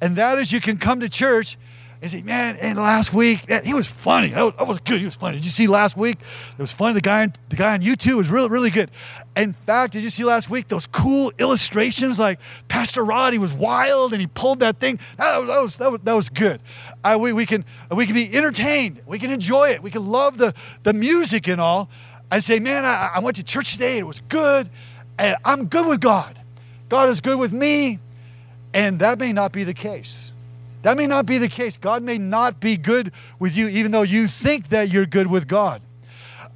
And 0.00 0.16
that 0.16 0.38
is, 0.38 0.52
you 0.52 0.60
can 0.60 0.78
come 0.78 1.00
to 1.00 1.08
church 1.08 1.56
and 2.02 2.10
say, 2.10 2.20
man, 2.20 2.56
and 2.56 2.76
last 2.76 3.14
week, 3.14 3.48
man, 3.48 3.64
he 3.64 3.74
was 3.74 3.86
funny. 3.86 4.28
That 4.30 4.42
was, 4.42 4.54
that 4.58 4.66
was, 4.66 4.78
good. 4.80 4.98
He 4.98 5.04
was 5.04 5.14
funny. 5.14 5.36
Did 5.36 5.44
you 5.44 5.52
see 5.52 5.68
last 5.68 5.96
week? 5.96 6.18
It 6.18 6.60
was 6.60 6.72
funny. 6.72 6.94
The 6.94 7.00
guy, 7.00 7.22
on, 7.22 7.32
the 7.48 7.54
guy 7.54 7.74
on 7.74 7.80
YouTube 7.80 8.16
was 8.16 8.28
really, 8.28 8.48
really 8.48 8.70
good. 8.70 8.90
In 9.36 9.52
fact, 9.52 9.92
did 9.92 10.02
you 10.02 10.10
see 10.10 10.24
last 10.24 10.50
week 10.50 10.66
those 10.66 10.84
cool 10.84 11.32
illustrations? 11.38 12.18
Like 12.18 12.40
Pastor 12.66 13.04
Rod, 13.04 13.32
he 13.32 13.38
was 13.38 13.52
wild 13.52 14.12
and 14.12 14.20
he 14.20 14.26
pulled 14.26 14.58
that 14.60 14.80
thing. 14.80 14.98
That, 15.16 15.46
that 15.46 15.62
was, 15.62 15.76
that 15.76 15.92
was, 15.92 16.00
that 16.00 16.12
was 16.14 16.28
good. 16.28 16.60
Uh, 17.04 17.16
we, 17.20 17.32
we, 17.32 17.46
can, 17.46 17.64
we 17.92 18.04
can 18.04 18.16
be 18.16 18.34
entertained. 18.36 19.00
We 19.06 19.20
can 19.20 19.30
enjoy 19.30 19.68
it. 19.68 19.80
We 19.80 19.92
can 19.92 20.04
love 20.08 20.38
the, 20.38 20.54
the 20.82 20.92
music 20.92 21.46
and 21.46 21.60
all. 21.60 21.88
And 22.32 22.42
say, 22.42 22.58
man, 22.58 22.84
I, 22.84 23.12
I 23.14 23.18
went 23.20 23.36
to 23.36 23.44
church 23.44 23.74
today. 23.74 23.98
It 23.98 24.06
was 24.08 24.18
good. 24.18 24.68
And 25.18 25.36
I'm 25.44 25.66
good 25.66 25.86
with 25.86 26.00
God. 26.00 26.41
God 26.92 27.08
is 27.08 27.22
good 27.22 27.38
with 27.38 27.54
me. 27.54 28.00
And 28.74 28.98
that 28.98 29.18
may 29.18 29.32
not 29.32 29.50
be 29.50 29.64
the 29.64 29.72
case. 29.72 30.34
That 30.82 30.98
may 30.98 31.06
not 31.06 31.24
be 31.24 31.38
the 31.38 31.48
case. 31.48 31.78
God 31.78 32.02
may 32.02 32.18
not 32.18 32.60
be 32.60 32.76
good 32.76 33.12
with 33.38 33.56
you, 33.56 33.68
even 33.68 33.92
though 33.92 34.02
you 34.02 34.26
think 34.26 34.68
that 34.68 34.90
you're 34.90 35.06
good 35.06 35.26
with 35.26 35.48
God. 35.48 35.80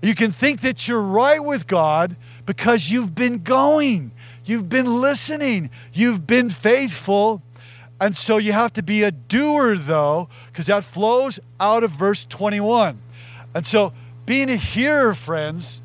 You 0.02 0.14
can 0.14 0.32
think 0.32 0.60
that 0.60 0.86
you're 0.86 1.00
right 1.00 1.42
with 1.42 1.66
God 1.66 2.16
because 2.44 2.90
you've 2.90 3.14
been 3.14 3.44
going, 3.44 4.10
you've 4.44 4.68
been 4.68 5.00
listening, 5.00 5.70
you've 5.94 6.26
been 6.26 6.50
faithful. 6.50 7.40
And 7.98 8.14
so 8.14 8.36
you 8.36 8.52
have 8.52 8.74
to 8.74 8.82
be 8.82 9.04
a 9.04 9.12
doer, 9.12 9.78
though, 9.78 10.28
because 10.48 10.66
that 10.66 10.84
flows 10.84 11.40
out 11.58 11.82
of 11.82 11.92
verse 11.92 12.26
21. 12.26 13.00
And 13.54 13.66
so 13.66 13.94
being 14.26 14.50
a 14.50 14.56
hearer, 14.56 15.14
friends, 15.14 15.80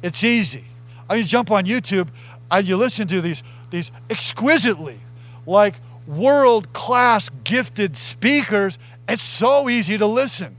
it's 0.00 0.22
easy. 0.22 0.66
I 1.10 1.16
mean, 1.16 1.26
jump 1.26 1.50
on 1.50 1.64
YouTube 1.64 2.06
and 2.50 2.68
you 2.68 2.76
listen 2.76 3.08
to 3.08 3.20
these, 3.20 3.42
these 3.74 3.90
exquisitely, 4.08 5.00
like 5.46 5.74
world 6.06 6.72
class 6.72 7.28
gifted 7.42 7.96
speakers, 7.96 8.78
it's 9.08 9.22
so 9.24 9.68
easy 9.68 9.98
to 9.98 10.06
listen. 10.06 10.56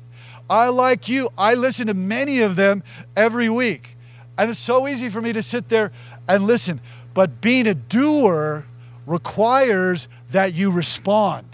I, 0.50 0.68
like 0.68 1.08
you, 1.08 1.30
I 1.38 1.54
listen 1.54 1.88
to 1.88 1.94
many 1.94 2.42
of 2.42 2.58
them 2.58 2.84
every 3.16 3.50
week. 3.50 3.96
And 4.38 4.52
it's 4.52 4.60
so 4.60 4.86
easy 4.86 5.10
for 5.10 5.22
me 5.22 5.32
to 5.32 5.42
sit 5.42 5.70
there 5.70 5.94
and 6.28 6.46
listen. 6.46 6.82
But 7.14 7.40
being 7.40 7.68
a 7.68 7.74
doer 7.74 8.66
requires 9.06 10.10
that 10.32 10.54
you 10.54 10.70
respond. 10.70 11.48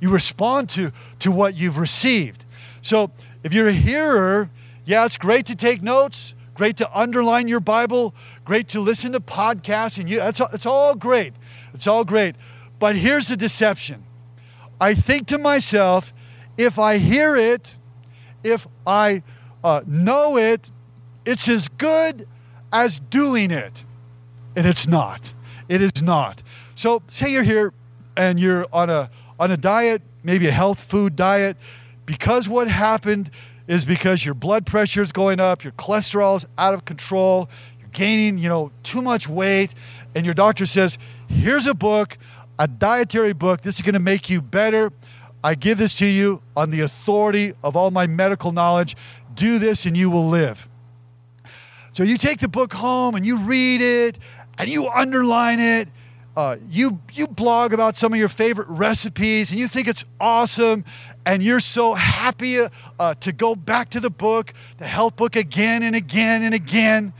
You 0.00 0.10
respond 0.10 0.68
to, 0.70 0.90
to 1.20 1.30
what 1.30 1.56
you've 1.56 1.78
received. 1.78 2.44
So 2.82 3.12
if 3.44 3.52
you're 3.52 3.68
a 3.68 3.72
hearer, 3.72 4.50
yeah, 4.84 5.04
it's 5.04 5.16
great 5.16 5.46
to 5.46 5.54
take 5.54 5.80
notes, 5.80 6.34
great 6.54 6.76
to 6.78 6.98
underline 6.98 7.46
your 7.46 7.60
Bible, 7.60 8.14
great 8.48 8.66
to 8.66 8.80
listen 8.80 9.12
to 9.12 9.20
podcasts, 9.20 9.98
and 9.98 10.08
you, 10.08 10.16
that's 10.16 10.40
it's 10.54 10.64
all 10.64 10.94
great. 10.94 11.34
It's 11.74 11.86
all 11.86 12.02
great. 12.02 12.34
But 12.78 12.96
here's 12.96 13.26
the 13.26 13.36
deception 13.36 14.04
I 14.80 14.94
think 14.94 15.26
to 15.26 15.38
myself, 15.38 16.14
if 16.56 16.78
I 16.78 16.96
hear 16.96 17.36
it, 17.36 17.76
if 18.42 18.66
I 18.86 19.22
uh, 19.62 19.82
know 19.86 20.38
it, 20.38 20.70
it's 21.26 21.46
as 21.46 21.68
good 21.68 22.26
as 22.72 22.98
doing 22.98 23.50
it. 23.50 23.84
And 24.56 24.66
it's 24.66 24.86
not. 24.86 25.34
It 25.68 25.82
is 25.82 26.02
not. 26.02 26.42
So, 26.74 27.02
say 27.08 27.30
you're 27.30 27.42
here 27.42 27.74
and 28.16 28.40
you're 28.40 28.64
on 28.72 28.88
a, 28.88 29.10
on 29.38 29.50
a 29.50 29.58
diet, 29.58 30.00
maybe 30.22 30.46
a 30.46 30.52
health 30.52 30.80
food 30.80 31.16
diet, 31.16 31.58
because 32.06 32.48
what 32.48 32.66
happened 32.66 33.30
is 33.66 33.84
because 33.84 34.24
your 34.24 34.34
blood 34.34 34.64
pressure 34.64 35.02
is 35.02 35.12
going 35.12 35.38
up, 35.38 35.64
your 35.64 35.74
cholesterol 35.74 36.36
is 36.36 36.46
out 36.56 36.72
of 36.72 36.86
control, 36.86 37.50
gaining, 37.92 38.38
you 38.38 38.48
know, 38.48 38.70
too 38.82 39.02
much 39.02 39.28
weight, 39.28 39.74
and 40.14 40.24
your 40.24 40.34
doctor 40.34 40.66
says, 40.66 40.98
"Here's 41.28 41.66
a 41.66 41.74
book 41.74 42.18
a 42.58 42.66
dietary 42.66 43.32
book. 43.32 43.62
This 43.62 43.76
is 43.76 43.82
going 43.82 43.94
to 43.94 44.00
make 44.00 44.28
you 44.28 44.42
better. 44.42 44.92
I 45.42 45.54
give 45.54 45.78
this 45.78 45.96
to 45.98 46.06
you 46.06 46.42
on 46.56 46.70
the 46.70 46.80
authority 46.80 47.54
of 47.62 47.76
all 47.76 47.90
my 47.90 48.06
medical 48.06 48.50
knowledge. 48.50 48.96
Do 49.34 49.58
this 49.58 49.86
and 49.86 49.96
you 49.96 50.10
will 50.10 50.28
live. 50.28 50.68
So 51.92 52.02
you 52.02 52.18
take 52.18 52.40
the 52.40 52.48
book 52.48 52.72
home 52.72 53.14
and 53.14 53.24
you 53.24 53.36
read 53.36 53.80
it 53.80 54.18
and 54.58 54.68
you 54.68 54.88
underline 54.88 55.60
it. 55.60 55.88
Uh, 56.36 56.56
you 56.70 57.00
you 57.12 57.26
blog 57.26 57.72
about 57.72 57.96
some 57.96 58.12
of 58.12 58.18
your 58.18 58.28
favorite 58.28 58.68
recipes 58.68 59.50
and 59.50 59.58
you 59.58 59.66
think 59.66 59.88
it's 59.88 60.04
awesome 60.20 60.84
and 61.26 61.42
you're 61.42 61.58
so 61.58 61.94
happy 61.94 62.64
uh, 62.98 63.14
to 63.14 63.32
go 63.32 63.56
back 63.56 63.90
to 63.90 63.98
the 63.98 64.10
book, 64.10 64.54
the 64.78 64.86
health 64.86 65.16
book 65.16 65.34
again 65.34 65.82
and 65.82 65.96
again 65.96 66.44
and 66.44 66.54
again, 66.54 67.12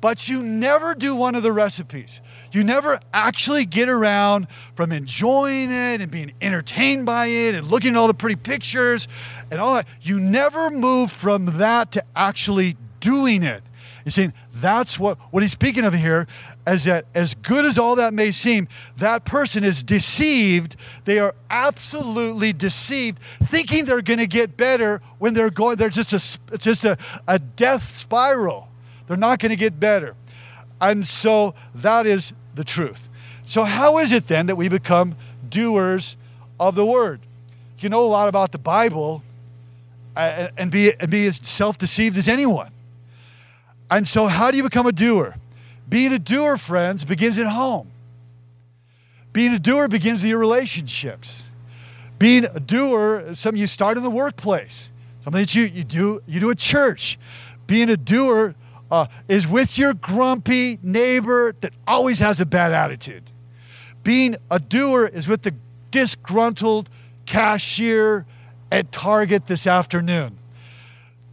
but 0.00 0.28
you 0.28 0.42
never 0.42 0.94
do 0.94 1.14
one 1.14 1.34
of 1.34 1.42
the 1.42 1.52
recipes. 1.52 2.20
You 2.52 2.64
never 2.64 3.00
actually 3.12 3.64
get 3.64 3.88
around 3.88 4.46
from 4.74 4.92
enjoying 4.92 5.70
it 5.70 6.00
and 6.00 6.10
being 6.10 6.32
entertained 6.40 7.06
by 7.06 7.26
it 7.26 7.54
and 7.54 7.68
looking 7.68 7.90
at 7.90 7.96
all 7.96 8.06
the 8.06 8.14
pretty 8.14 8.36
pictures 8.36 9.08
and 9.50 9.60
all 9.60 9.74
that. 9.74 9.86
You 10.00 10.20
never 10.20 10.70
move 10.70 11.10
from 11.10 11.58
that 11.58 11.92
to 11.92 12.04
actually 12.14 12.76
doing 13.00 13.42
it. 13.42 13.62
He's 14.04 14.14
saying 14.14 14.32
that's 14.54 14.98
what, 14.98 15.18
what 15.32 15.42
he's 15.42 15.52
speaking 15.52 15.84
of 15.84 15.92
here 15.92 16.26
is 16.66 16.84
that 16.84 17.06
as 17.14 17.34
good 17.34 17.64
as 17.64 17.78
all 17.78 17.96
that 17.96 18.14
may 18.14 18.30
seem, 18.30 18.68
that 18.96 19.24
person 19.24 19.64
is 19.64 19.82
deceived. 19.82 20.76
They 21.04 21.18
are 21.18 21.34
absolutely 21.50 22.52
deceived, 22.52 23.18
thinking 23.42 23.84
they're 23.84 24.02
going 24.02 24.18
to 24.18 24.26
get 24.26 24.56
better 24.56 25.02
when 25.18 25.34
they're 25.34 25.50
going, 25.50 25.76
they're 25.76 25.88
just 25.88 26.12
a, 26.12 26.38
it's 26.54 26.64
just 26.64 26.84
a, 26.84 26.96
a 27.26 27.38
death 27.38 27.94
spiral. 27.94 28.67
They're 29.08 29.16
not 29.16 29.40
going 29.40 29.50
to 29.50 29.56
get 29.56 29.80
better. 29.80 30.14
And 30.80 31.04
so 31.04 31.54
that 31.74 32.06
is 32.06 32.32
the 32.54 32.64
truth. 32.64 33.08
So, 33.46 33.64
how 33.64 33.98
is 33.98 34.12
it 34.12 34.28
then 34.28 34.46
that 34.46 34.56
we 34.56 34.68
become 34.68 35.16
doers 35.48 36.16
of 36.60 36.74
the 36.74 36.84
word? 36.84 37.20
You 37.78 37.88
know 37.88 38.04
a 38.04 38.06
lot 38.06 38.28
about 38.28 38.52
the 38.52 38.58
Bible 38.58 39.22
and 40.14 40.70
be, 40.70 40.92
and 40.94 41.10
be 41.10 41.26
as 41.26 41.40
self 41.42 41.78
deceived 41.78 42.18
as 42.18 42.28
anyone. 42.28 42.70
And 43.90 44.06
so, 44.06 44.26
how 44.26 44.50
do 44.50 44.56
you 44.56 44.62
become 44.62 44.86
a 44.86 44.92
doer? 44.92 45.36
Being 45.88 46.12
a 46.12 46.18
doer, 46.18 46.56
friends, 46.56 47.04
begins 47.04 47.38
at 47.38 47.46
home. 47.46 47.90
Being 49.32 49.54
a 49.54 49.58
doer 49.58 49.88
begins 49.88 50.20
with 50.20 50.28
your 50.28 50.38
relationships. 50.38 51.44
Being 52.18 52.44
a 52.44 52.60
doer, 52.60 53.34
some 53.34 53.56
you 53.56 53.66
start 53.66 53.96
in 53.96 54.02
the 54.02 54.10
workplace, 54.10 54.90
something 55.20 55.40
that 55.40 55.54
you, 55.54 55.62
you 55.62 55.84
do 55.84 56.22
you 56.26 56.40
do 56.40 56.50
at 56.50 56.58
church. 56.58 57.18
Being 57.66 57.88
a 57.88 57.96
doer 57.96 58.54
uh, 58.90 59.06
is 59.28 59.46
with 59.46 59.78
your 59.78 59.94
grumpy 59.94 60.78
neighbor 60.82 61.54
that 61.60 61.72
always 61.86 62.18
has 62.18 62.40
a 62.40 62.46
bad 62.46 62.72
attitude. 62.72 63.30
Being 64.02 64.36
a 64.50 64.58
doer 64.58 65.06
is 65.06 65.28
with 65.28 65.42
the 65.42 65.54
disgruntled 65.90 66.88
cashier 67.26 68.24
at 68.70 68.92
Target 68.92 69.46
this 69.46 69.66
afternoon. 69.66 70.38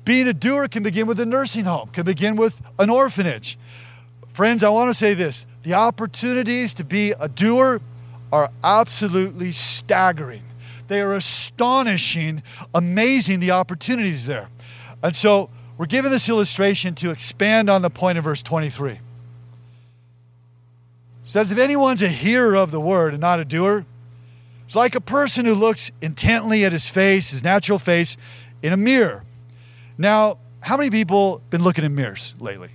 Being 0.03 0.27
a 0.27 0.33
doer 0.33 0.67
can 0.67 0.83
begin 0.83 1.07
with 1.07 1.19
a 1.19 1.25
nursing 1.25 1.65
home, 1.65 1.89
can 1.89 2.05
begin 2.05 2.35
with 2.35 2.61
an 2.77 2.89
orphanage. 2.89 3.57
Friends, 4.33 4.63
I 4.63 4.69
want 4.69 4.89
to 4.89 4.93
say 4.93 5.13
this 5.13 5.45
the 5.63 5.73
opportunities 5.73 6.73
to 6.75 6.83
be 6.83 7.11
a 7.19 7.27
doer 7.27 7.81
are 8.31 8.51
absolutely 8.63 9.51
staggering. 9.51 10.43
They 10.87 11.01
are 11.01 11.13
astonishing, 11.13 12.43
amazing, 12.73 13.39
the 13.39 13.51
opportunities 13.51 14.27
there. 14.27 14.49
And 15.01 15.15
so, 15.15 15.49
we're 15.77 15.85
given 15.85 16.11
this 16.11 16.29
illustration 16.29 16.95
to 16.95 17.11
expand 17.11 17.69
on 17.69 17.81
the 17.81 17.89
point 17.89 18.17
of 18.17 18.23
verse 18.23 18.41
23. 18.41 18.93
It 18.93 18.99
says, 21.23 21.51
If 21.51 21.57
anyone's 21.57 22.01
a 22.01 22.07
hearer 22.07 22.55
of 22.55 22.71
the 22.71 22.79
word 22.79 23.13
and 23.13 23.21
not 23.21 23.39
a 23.39 23.45
doer, 23.45 23.85
it's 24.65 24.75
like 24.75 24.95
a 24.95 25.01
person 25.01 25.45
who 25.45 25.53
looks 25.53 25.91
intently 26.01 26.63
at 26.63 26.71
his 26.71 26.87
face, 26.87 27.31
his 27.31 27.43
natural 27.43 27.77
face, 27.77 28.17
in 28.63 28.73
a 28.73 28.77
mirror. 28.77 29.23
Now, 29.97 30.37
how 30.61 30.77
many 30.77 30.89
people 30.89 31.41
been 31.49 31.63
looking 31.63 31.83
in 31.83 31.93
mirrors 31.93 32.33
lately? 32.39 32.69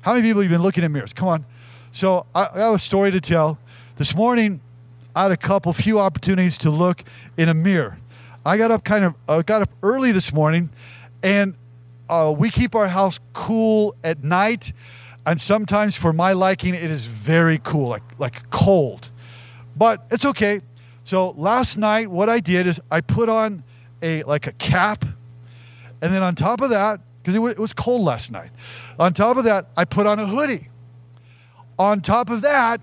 How 0.00 0.14
many 0.14 0.26
people 0.26 0.42
have 0.42 0.50
been 0.50 0.62
looking 0.62 0.82
in 0.82 0.92
mirrors? 0.92 1.12
Come 1.12 1.28
on. 1.28 1.44
So 1.92 2.26
I, 2.34 2.48
I 2.52 2.58
have 2.60 2.74
a 2.74 2.78
story 2.78 3.10
to 3.12 3.20
tell. 3.20 3.58
This 3.96 4.14
morning, 4.14 4.60
I 5.14 5.24
had 5.24 5.32
a 5.32 5.36
couple, 5.36 5.72
few 5.72 6.00
opportunities 6.00 6.56
to 6.58 6.70
look 6.70 7.04
in 7.36 7.48
a 7.48 7.54
mirror. 7.54 7.98
I 8.44 8.56
got 8.56 8.70
up 8.70 8.82
kind 8.82 9.04
of, 9.04 9.14
I 9.28 9.42
got 9.42 9.62
up 9.62 9.70
early 9.82 10.10
this 10.10 10.32
morning, 10.32 10.70
and 11.22 11.54
uh, 12.12 12.30
we 12.30 12.50
keep 12.50 12.74
our 12.74 12.88
house 12.88 13.18
cool 13.32 13.94
at 14.04 14.22
night, 14.22 14.74
and 15.24 15.40
sometimes 15.40 15.96
for 15.96 16.12
my 16.12 16.34
liking, 16.34 16.74
it 16.74 16.90
is 16.90 17.06
very 17.06 17.58
cool, 17.58 17.88
like 17.88 18.02
like 18.18 18.50
cold. 18.50 19.10
But 19.74 20.04
it's 20.10 20.26
okay. 20.26 20.60
So 21.04 21.30
last 21.30 21.78
night, 21.78 22.10
what 22.10 22.28
I 22.28 22.38
did 22.40 22.66
is 22.66 22.80
I 22.90 23.00
put 23.00 23.30
on 23.30 23.64
a 24.02 24.22
like 24.24 24.46
a 24.46 24.52
cap, 24.52 25.06
and 26.02 26.12
then 26.12 26.22
on 26.22 26.34
top 26.34 26.60
of 26.60 26.68
that, 26.68 27.00
because 27.22 27.34
it, 27.34 27.38
w- 27.38 27.52
it 27.52 27.58
was 27.58 27.72
cold 27.72 28.02
last 28.02 28.30
night, 28.30 28.50
on 28.98 29.14
top 29.14 29.38
of 29.38 29.44
that, 29.44 29.68
I 29.74 29.86
put 29.86 30.06
on 30.06 30.18
a 30.18 30.26
hoodie. 30.26 30.68
On 31.78 32.02
top 32.02 32.28
of 32.28 32.42
that, 32.42 32.82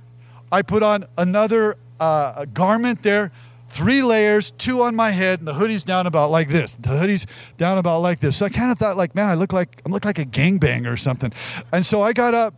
I 0.52 0.64
put 0.64 0.82
on 0.82 1.06
another 1.20 1.78
uh, 2.00 2.46
garment 2.46 3.04
there 3.04 3.32
three 3.70 4.02
layers, 4.02 4.52
two 4.52 4.82
on 4.82 4.96
my 4.96 5.12
head, 5.12 5.40
and 5.40 5.48
the 5.48 5.54
hoodie's 5.54 5.84
down 5.84 6.08
about 6.08 6.32
like 6.32 6.50
this. 6.50 6.76
The 6.76 6.90
hoodie's 6.90 7.26
down 7.58 7.78
about 7.78 8.02
like 8.02 8.20
this. 8.20 8.38
So 8.38 8.46
I 8.46 8.50
kind 8.50 8.72
of 8.72 8.78
thought, 8.78 8.98
like, 8.98 9.16
man, 9.16 9.30
I 9.30 9.36
look 9.36 9.54
like 9.54 9.82
I 9.86 9.90
look 9.90 10.06
like 10.06 10.20
a 10.20 10.26
gangbanger 10.26 10.92
or 10.92 10.98
something. 10.98 11.32
And 11.72 11.86
so 11.86 12.02
I 12.02 12.14
got 12.14 12.34
up, 12.34 12.56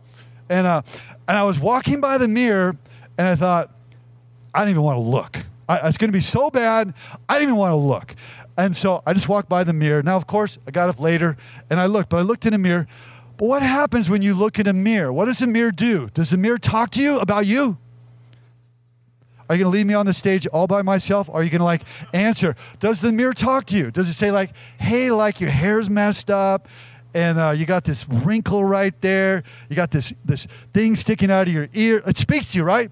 and 0.48 0.66
uh, 0.66 0.82
and 1.28 1.36
I 1.36 1.44
was 1.44 1.58
walking 1.58 2.00
by 2.00 2.18
the 2.18 2.28
mirror, 2.28 2.76
and 3.18 3.28
I 3.28 3.36
thought, 3.36 3.70
I 4.54 4.60
don't 4.60 4.70
even 4.70 4.82
want 4.82 4.96
to 4.96 5.02
look. 5.02 5.38
I, 5.68 5.88
it's 5.88 5.96
going 5.96 6.10
to 6.10 6.16
be 6.16 6.20
so 6.20 6.50
bad, 6.50 6.92
I 7.28 7.34
didn't 7.34 7.50
even 7.50 7.56
want 7.56 7.72
to 7.72 7.76
look. 7.76 8.14
And 8.56 8.76
so 8.76 9.02
I 9.06 9.14
just 9.14 9.28
walked 9.28 9.48
by 9.48 9.64
the 9.64 9.72
mirror. 9.72 10.02
Now, 10.02 10.16
of 10.16 10.26
course, 10.26 10.58
I 10.66 10.70
got 10.70 10.88
up 10.88 11.00
later 11.00 11.36
and 11.70 11.80
I 11.80 11.86
looked, 11.86 12.10
but 12.10 12.18
I 12.18 12.22
looked 12.22 12.44
in 12.44 12.52
the 12.52 12.58
mirror. 12.58 12.86
But 13.38 13.46
what 13.46 13.62
happens 13.62 14.10
when 14.10 14.20
you 14.22 14.34
look 14.34 14.58
in 14.58 14.66
a 14.66 14.72
mirror? 14.72 15.12
What 15.12 15.24
does 15.24 15.38
the 15.38 15.46
mirror 15.46 15.70
do? 15.70 16.10
Does 16.12 16.30
the 16.30 16.36
mirror 16.36 16.58
talk 16.58 16.90
to 16.90 17.00
you 17.00 17.18
about 17.18 17.46
you? 17.46 17.78
Are 19.52 19.54
you 19.54 19.64
going 19.64 19.72
to 19.72 19.76
leave 19.76 19.86
me 19.86 19.92
on 19.92 20.06
the 20.06 20.14
stage 20.14 20.46
all 20.46 20.66
by 20.66 20.80
myself? 20.80 21.28
Are 21.28 21.42
you 21.42 21.50
going 21.50 21.58
to 21.58 21.66
like 21.66 21.82
answer? 22.14 22.56
Does 22.80 23.00
the 23.00 23.12
mirror 23.12 23.34
talk 23.34 23.66
to 23.66 23.76
you? 23.76 23.90
Does 23.90 24.08
it 24.08 24.14
say 24.14 24.30
like, 24.30 24.52
hey, 24.78 25.10
like 25.10 25.42
your 25.42 25.50
hair's 25.50 25.90
messed 25.90 26.30
up 26.30 26.68
and 27.12 27.38
uh, 27.38 27.50
you 27.50 27.66
got 27.66 27.84
this 27.84 28.08
wrinkle 28.08 28.64
right 28.64 28.98
there. 29.02 29.42
You 29.68 29.76
got 29.76 29.90
this, 29.90 30.14
this 30.24 30.46
thing 30.72 30.96
sticking 30.96 31.30
out 31.30 31.48
of 31.48 31.52
your 31.52 31.68
ear. 31.74 32.02
It 32.06 32.16
speaks 32.16 32.52
to 32.52 32.58
you, 32.58 32.64
right? 32.64 32.90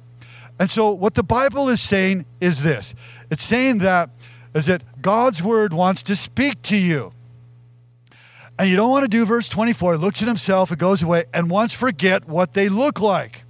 And 0.59 0.71
so 0.71 0.91
what 0.91 1.15
the 1.15 1.23
Bible 1.23 1.71
is 1.71 1.81
saying 1.81 2.27
is 2.43 2.63
this. 2.63 2.95
It's 3.31 3.43
saying 3.43 3.79
that 3.79 4.11
is 4.53 4.67
that 4.67 5.01
God's 5.01 5.43
word 5.43 5.73
wants 5.73 6.03
to 6.03 6.15
speak 6.15 6.61
to 6.65 6.77
you. 6.77 7.15
And 8.59 8.69
you 8.69 8.77
don't 8.77 8.91
want 8.91 9.05
to 9.05 9.09
do 9.09 9.25
verse 9.25 9.49
24. 9.49 9.95
It 9.95 9.99
looks 9.99 10.21
at 10.21 10.29
himself, 10.29 10.71
it 10.71 10.79
goes 10.79 11.01
away, 11.01 11.25
and 11.33 11.49
once 11.49 11.73
forget 11.73 12.29
what 12.29 12.53
they 12.53 12.69
look 12.69 13.01
like. 13.01 13.45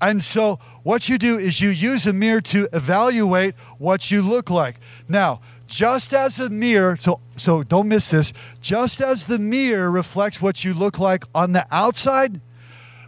And 0.00 0.22
so 0.22 0.58
what 0.82 1.08
you 1.08 1.18
do 1.18 1.38
is 1.38 1.60
you 1.60 1.68
use 1.68 2.06
a 2.06 2.12
mirror 2.12 2.40
to 2.42 2.68
evaluate 2.72 3.54
what 3.78 4.10
you 4.10 4.22
look 4.22 4.50
like. 4.50 4.76
Now, 5.08 5.40
just 5.66 6.12
as 6.12 6.40
a 6.40 6.48
mirror, 6.48 6.96
so 6.96 7.20
so 7.36 7.62
don't 7.62 7.88
miss 7.88 8.10
this, 8.10 8.32
just 8.60 9.00
as 9.00 9.24
the 9.24 9.38
mirror 9.38 9.90
reflects 9.90 10.42
what 10.42 10.64
you 10.64 10.74
look 10.74 10.98
like 10.98 11.24
on 11.34 11.52
the 11.52 11.66
outside, 11.70 12.40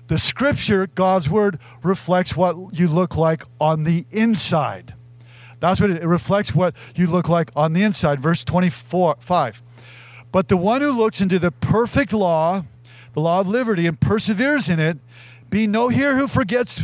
the 0.09 0.19
scripture, 0.19 0.87
God's 0.87 1.29
word, 1.29 1.59
reflects 1.83 2.37
what 2.37 2.57
you 2.73 2.89
look 2.89 3.17
like 3.17 3.45
on 3.61 3.85
the 3.85 4.05
inside. 4.11 4.95
That's 5.61 5.81
what 5.81 5.91
it, 5.91 6.03
it 6.03 6.07
reflects 6.07 6.55
what 6.55 6.75
you 6.95 7.07
look 7.07 7.29
like 7.29 7.51
on 7.55 7.73
the 7.73 7.83
inside. 7.83 8.21
Verse 8.21 8.43
24, 8.43 9.17
5. 9.21 9.63
But 10.33 10.49
the 10.49 10.57
one 10.57 10.81
who 10.81 10.91
looks 10.91 11.21
into 11.21 11.39
the 11.39 11.53
perfect 11.53 12.13
law, 12.13 12.65
the 13.15 13.21
law 13.21 13.41
of 13.41 13.49
liberty, 13.49 13.87
and 13.87 14.01
perseveres 14.01 14.69
in 14.69 14.81
it, 14.81 14.99
be 15.51 15.67
no 15.67 15.89
hearer 15.89 16.17
who 16.17 16.27
forgets, 16.27 16.83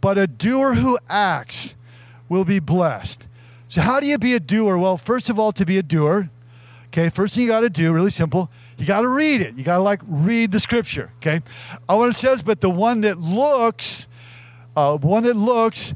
but 0.00 0.18
a 0.18 0.26
doer 0.26 0.74
who 0.74 0.98
acts 1.08 1.74
will 2.28 2.44
be 2.44 2.58
blessed. 2.58 3.26
So, 3.68 3.80
how 3.82 4.00
do 4.00 4.06
you 4.06 4.18
be 4.18 4.34
a 4.34 4.40
doer? 4.40 4.78
Well, 4.78 4.96
first 4.96 5.28
of 5.28 5.38
all, 5.38 5.52
to 5.52 5.66
be 5.66 5.78
a 5.78 5.82
doer, 5.82 6.30
okay, 6.86 7.10
first 7.10 7.34
thing 7.34 7.44
you 7.44 7.48
got 7.48 7.60
to 7.60 7.70
do, 7.70 7.92
really 7.92 8.10
simple, 8.10 8.50
you 8.78 8.86
got 8.86 9.02
to 9.02 9.08
read 9.08 9.40
it. 9.40 9.56
You 9.56 9.64
got 9.64 9.76
to 9.76 9.82
like 9.82 10.00
read 10.06 10.52
the 10.52 10.60
scripture, 10.60 11.10
okay? 11.18 11.42
I 11.88 11.94
what 11.94 12.08
it 12.08 12.14
says, 12.14 12.42
but 12.42 12.60
the 12.60 12.70
one 12.70 13.02
that 13.02 13.18
looks, 13.18 14.06
uh, 14.76 14.96
one 14.98 15.24
that 15.24 15.36
looks, 15.36 15.94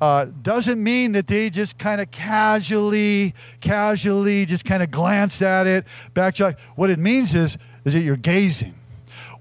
uh, 0.00 0.26
doesn't 0.42 0.82
mean 0.82 1.12
that 1.12 1.28
they 1.28 1.48
just 1.48 1.78
kind 1.78 2.00
of 2.00 2.10
casually, 2.10 3.34
casually 3.60 4.44
just 4.44 4.64
kind 4.64 4.82
of 4.82 4.90
glance 4.90 5.40
at 5.42 5.68
it, 5.68 5.84
backtrack. 6.12 6.58
What 6.74 6.90
it 6.90 6.98
means 6.98 7.36
is, 7.36 7.56
is 7.84 7.92
that 7.92 8.00
you're 8.00 8.16
gazing. 8.16 8.74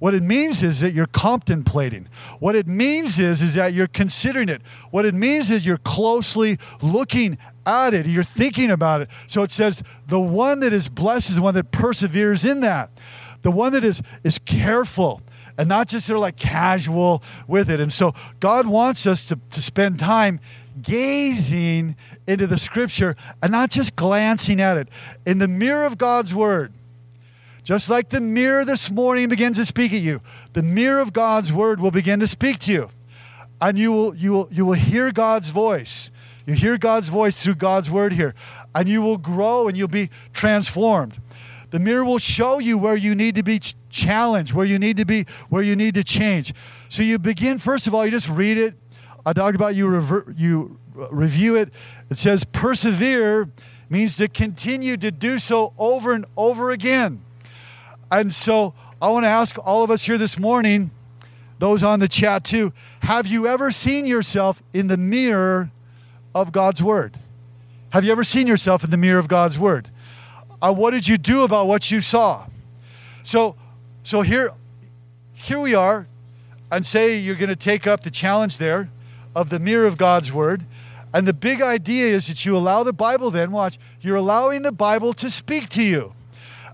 What 0.01 0.15
it 0.15 0.23
means 0.23 0.63
is 0.63 0.79
that 0.79 0.95
you're 0.95 1.05
contemplating. 1.05 2.07
What 2.39 2.55
it 2.55 2.65
means 2.65 3.19
is, 3.19 3.43
is 3.43 3.53
that 3.53 3.73
you're 3.73 3.85
considering 3.85 4.49
it. 4.49 4.63
What 4.89 5.05
it 5.05 5.13
means 5.13 5.51
is 5.51 5.63
you're 5.63 5.77
closely 5.77 6.57
looking 6.81 7.37
at 7.67 7.93
it. 7.93 8.07
You're 8.07 8.23
thinking 8.23 8.71
about 8.71 9.01
it. 9.01 9.09
So 9.27 9.43
it 9.43 9.51
says, 9.51 9.83
the 10.07 10.19
one 10.19 10.61
that 10.61 10.73
is 10.73 10.89
blessed 10.89 11.29
is 11.29 11.35
the 11.35 11.43
one 11.43 11.53
that 11.53 11.69
perseveres 11.69 12.43
in 12.45 12.61
that. 12.61 12.89
The 13.43 13.51
one 13.51 13.73
that 13.73 13.83
is 13.83 14.01
is 14.23 14.39
careful 14.39 15.21
and 15.55 15.69
not 15.69 15.87
just 15.87 16.07
they're 16.07 16.17
like 16.17 16.35
casual 16.35 17.21
with 17.47 17.69
it. 17.69 17.79
And 17.79 17.93
so 17.93 18.15
God 18.39 18.65
wants 18.65 19.05
us 19.05 19.23
to, 19.25 19.39
to 19.51 19.61
spend 19.61 19.99
time 19.99 20.39
gazing 20.81 21.95
into 22.25 22.47
the 22.47 22.57
scripture 22.57 23.15
and 23.43 23.51
not 23.51 23.69
just 23.69 23.95
glancing 23.95 24.59
at 24.59 24.77
it. 24.77 24.87
In 25.27 25.37
the 25.37 25.47
mirror 25.47 25.85
of 25.85 25.99
God's 25.99 26.33
word, 26.33 26.73
just 27.71 27.89
like 27.89 28.09
the 28.09 28.19
mirror 28.19 28.65
this 28.65 28.91
morning 28.91 29.29
begins 29.29 29.55
to 29.55 29.65
speak 29.65 29.93
at 29.93 30.01
you, 30.01 30.19
the 30.51 30.61
mirror 30.61 30.99
of 30.99 31.13
God's 31.13 31.53
word 31.53 31.79
will 31.79 31.89
begin 31.89 32.19
to 32.19 32.27
speak 32.27 32.59
to 32.59 32.71
you. 32.73 32.89
And 33.61 33.79
you 33.79 33.93
will, 33.93 34.13
you 34.13 34.33
will, 34.33 34.49
you 34.51 34.65
will 34.65 34.73
hear 34.73 35.09
God's 35.13 35.51
voice. 35.51 36.11
You 36.45 36.53
hear 36.53 36.77
God's 36.77 37.07
voice 37.07 37.41
through 37.41 37.55
God's 37.55 37.89
word 37.89 38.11
here. 38.11 38.35
And 38.75 38.89
you 38.89 39.01
will 39.01 39.17
grow 39.17 39.69
and 39.69 39.77
you'll 39.77 39.87
be 39.87 40.09
transformed. 40.33 41.21
The 41.69 41.79
mirror 41.79 42.03
will 42.03 42.17
show 42.17 42.59
you 42.59 42.77
where 42.77 42.97
you 42.97 43.15
need 43.15 43.35
to 43.35 43.43
be 43.43 43.61
challenged, 43.89 44.51
where 44.51 44.65
you 44.65 44.77
need 44.77 44.97
to 44.97 45.05
be, 45.05 45.25
where 45.47 45.63
you 45.63 45.77
need 45.77 45.93
to 45.93 46.03
change. 46.03 46.53
So 46.89 47.03
you 47.03 47.19
begin, 47.19 47.57
first 47.57 47.87
of 47.87 47.95
all, 47.95 48.03
you 48.03 48.11
just 48.11 48.27
read 48.27 48.57
it. 48.57 48.73
I 49.25 49.31
talked 49.31 49.55
about 49.55 49.75
you, 49.75 50.25
you 50.35 50.77
review 50.93 51.55
it. 51.55 51.69
It 52.09 52.19
says 52.19 52.43
persevere 52.43 53.47
means 53.89 54.17
to 54.17 54.27
continue 54.27 54.97
to 54.97 55.09
do 55.09 55.39
so 55.39 55.71
over 55.77 56.11
and 56.11 56.25
over 56.35 56.71
again. 56.71 57.23
And 58.11 58.33
so 58.33 58.73
I 59.01 59.07
want 59.09 59.23
to 59.23 59.29
ask 59.29 59.57
all 59.57 59.83
of 59.83 59.89
us 59.89 60.03
here 60.03 60.17
this 60.17 60.37
morning, 60.37 60.91
those 61.59 61.81
on 61.81 61.99
the 61.99 62.09
chat 62.09 62.43
too, 62.43 62.73
have 63.03 63.25
you 63.25 63.47
ever 63.47 63.71
seen 63.71 64.05
yourself 64.05 64.61
in 64.73 64.87
the 64.87 64.97
mirror 64.97 65.71
of 66.35 66.51
God's 66.51 66.83
Word? 66.83 67.17
Have 67.91 68.03
you 68.03 68.11
ever 68.11 68.23
seen 68.23 68.47
yourself 68.47 68.83
in 68.83 68.89
the 68.89 68.97
mirror 68.97 69.19
of 69.19 69.27
God's 69.27 69.57
Word? 69.57 69.89
Uh, 70.61 70.73
what 70.73 70.91
did 70.91 71.07
you 71.07 71.17
do 71.17 71.43
about 71.43 71.67
what 71.67 71.89
you 71.89 72.01
saw? 72.01 72.45
So, 73.23 73.55
so 74.03 74.21
here, 74.21 74.51
here 75.33 75.59
we 75.59 75.73
are, 75.73 76.07
and 76.71 76.85
say 76.85 77.17
you're 77.17 77.35
going 77.35 77.49
to 77.49 77.55
take 77.55 77.87
up 77.87 78.03
the 78.03 78.11
challenge 78.11 78.57
there 78.57 78.89
of 79.35 79.49
the 79.49 79.59
mirror 79.59 79.85
of 79.85 79.97
God's 79.97 80.31
Word. 80.31 80.65
And 81.13 81.27
the 81.27 81.33
big 81.33 81.61
idea 81.61 82.07
is 82.07 82.27
that 82.27 82.45
you 82.45 82.55
allow 82.55 82.83
the 82.83 82.93
Bible, 82.93 83.31
then, 83.31 83.51
watch, 83.51 83.79
you're 83.99 84.15
allowing 84.15 84.61
the 84.61 84.71
Bible 84.71 85.13
to 85.13 85.29
speak 85.29 85.69
to 85.69 85.83
you. 85.83 86.13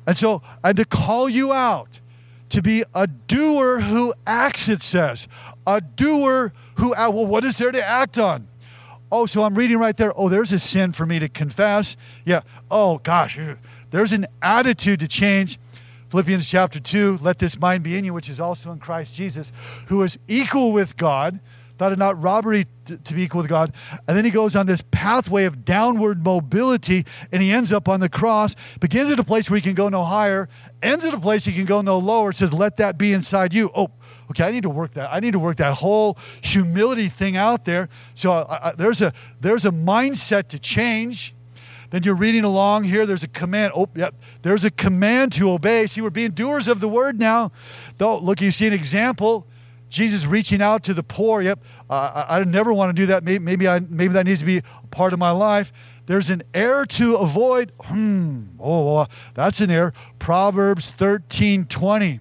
And 0.07 0.17
so, 0.17 0.41
and 0.63 0.77
to 0.77 0.85
call 0.85 1.27
you 1.27 1.51
out 1.51 1.99
to 2.49 2.61
be 2.61 2.85
a 2.95 3.07
doer 3.07 3.81
who 3.81 4.13
acts, 4.25 4.69
it 4.69 4.81
says. 4.81 5.27
A 5.67 5.81
doer 5.81 6.53
who, 6.75 6.91
well, 6.91 7.25
what 7.25 7.43
is 7.43 7.57
there 7.57 7.71
to 7.71 7.85
act 7.85 8.17
on? 8.17 8.47
Oh, 9.11 9.25
so 9.25 9.43
I'm 9.43 9.55
reading 9.55 9.77
right 9.77 9.95
there. 9.95 10.11
Oh, 10.17 10.29
there's 10.29 10.53
a 10.53 10.59
sin 10.59 10.93
for 10.93 11.05
me 11.05 11.19
to 11.19 11.27
confess. 11.27 11.97
Yeah. 12.25 12.41
Oh, 12.71 12.99
gosh, 12.99 13.37
there's 13.91 14.13
an 14.13 14.27
attitude 14.41 15.01
to 15.01 15.07
change. 15.07 15.59
Philippians 16.09 16.49
chapter 16.49 16.79
2 16.79 17.19
let 17.21 17.39
this 17.39 17.59
mind 17.59 17.83
be 17.83 17.97
in 17.97 18.05
you, 18.05 18.13
which 18.13 18.29
is 18.29 18.39
also 18.39 18.71
in 18.71 18.79
Christ 18.79 19.13
Jesus, 19.13 19.51
who 19.87 20.01
is 20.03 20.17
equal 20.27 20.71
with 20.71 20.95
God 20.95 21.41
thought 21.77 21.91
it 21.91 21.99
not 21.99 22.21
robbery 22.21 22.65
to, 22.85 22.97
to, 22.97 23.13
be 23.13 23.23
equal 23.23 23.41
with 23.41 23.49
God. 23.49 23.73
And 24.07 24.17
then 24.17 24.25
he 24.25 24.31
goes 24.31 24.55
on 24.55 24.65
this 24.65 24.81
pathway 24.91 25.45
of 25.45 25.63
downward 25.63 26.23
mobility 26.23 27.05
and 27.31 27.41
he 27.41 27.51
ends 27.51 27.71
up 27.71 27.87
on 27.87 27.99
the 27.99 28.09
cross, 28.09 28.55
begins 28.79 29.09
at 29.09 29.19
a 29.19 29.23
place 29.23 29.49
where 29.49 29.57
he 29.57 29.61
can 29.61 29.75
go 29.75 29.87
no 29.89 30.03
higher, 30.03 30.49
ends 30.81 31.05
at 31.05 31.13
a 31.13 31.19
place 31.19 31.45
he 31.45 31.53
can 31.53 31.65
go 31.65 31.81
no 31.81 31.97
lower. 31.97 32.31
Says, 32.31 32.51
let 32.51 32.77
that 32.77 32.97
be 32.97 33.13
inside 33.13 33.53
you. 33.53 33.69
Oh, 33.75 33.91
okay, 34.31 34.45
I 34.45 34.51
need 34.51 34.63
to 34.63 34.69
work 34.69 34.93
that. 34.93 35.09
I 35.13 35.19
need 35.19 35.31
to 35.31 35.39
work 35.39 35.57
that 35.57 35.75
whole 35.75 36.17
humility 36.41 37.09
thing 37.09 37.37
out 37.37 37.65
there. 37.65 37.89
So 38.15 38.31
I, 38.31 38.69
I, 38.69 38.71
there's, 38.71 39.01
a, 39.01 39.13
there's 39.39 39.65
a 39.65 39.71
mindset 39.71 40.47
to 40.49 40.59
change. 40.59 41.35
Then 41.89 42.03
you're 42.03 42.15
reading 42.15 42.43
along 42.43 42.85
here. 42.85 43.05
There's 43.05 43.23
a 43.23 43.29
command. 43.29 43.71
Oh, 43.75 43.87
yep. 43.95 44.15
There's 44.41 44.65
a 44.65 44.71
command 44.71 45.31
to 45.33 45.51
obey. 45.51 45.87
See, 45.87 46.01
we're 46.01 46.09
being 46.09 46.31
doers 46.31 46.67
of 46.67 46.79
the 46.79 46.89
word 46.89 47.19
now. 47.19 47.51
Though, 47.97 48.17
look, 48.17 48.41
you 48.41 48.51
see 48.51 48.67
an 48.67 48.73
example 48.73 49.47
Jesus 49.89 50.25
reaching 50.25 50.61
out 50.61 50.83
to 50.83 50.93
the 50.93 51.03
poor. 51.03 51.41
Yep, 51.41 51.63
uh, 51.89 52.25
I, 52.27 52.39
I, 52.39 52.43
never 52.43 52.73
want 52.73 52.95
to 52.95 53.01
do 53.01 53.05
that. 53.07 53.23
Maybe, 53.23 53.39
maybe, 53.39 53.67
I, 53.67 53.79
maybe 53.79 54.13
that 54.13 54.25
needs 54.25 54.41
to 54.41 54.45
be 54.45 54.61
part 54.91 55.13
of 55.13 55.19
my 55.19 55.31
life. 55.31 55.71
There's 56.05 56.29
an 56.29 56.43
error 56.53 56.85
to 56.85 57.15
avoid. 57.15 57.71
Hmm. 57.81 58.45
Oh, 58.59 59.07
that's 59.33 59.61
an 59.61 59.71
error. 59.71 59.93
Proverbs 60.19 60.89
13 60.89 61.65
20. 61.65 62.19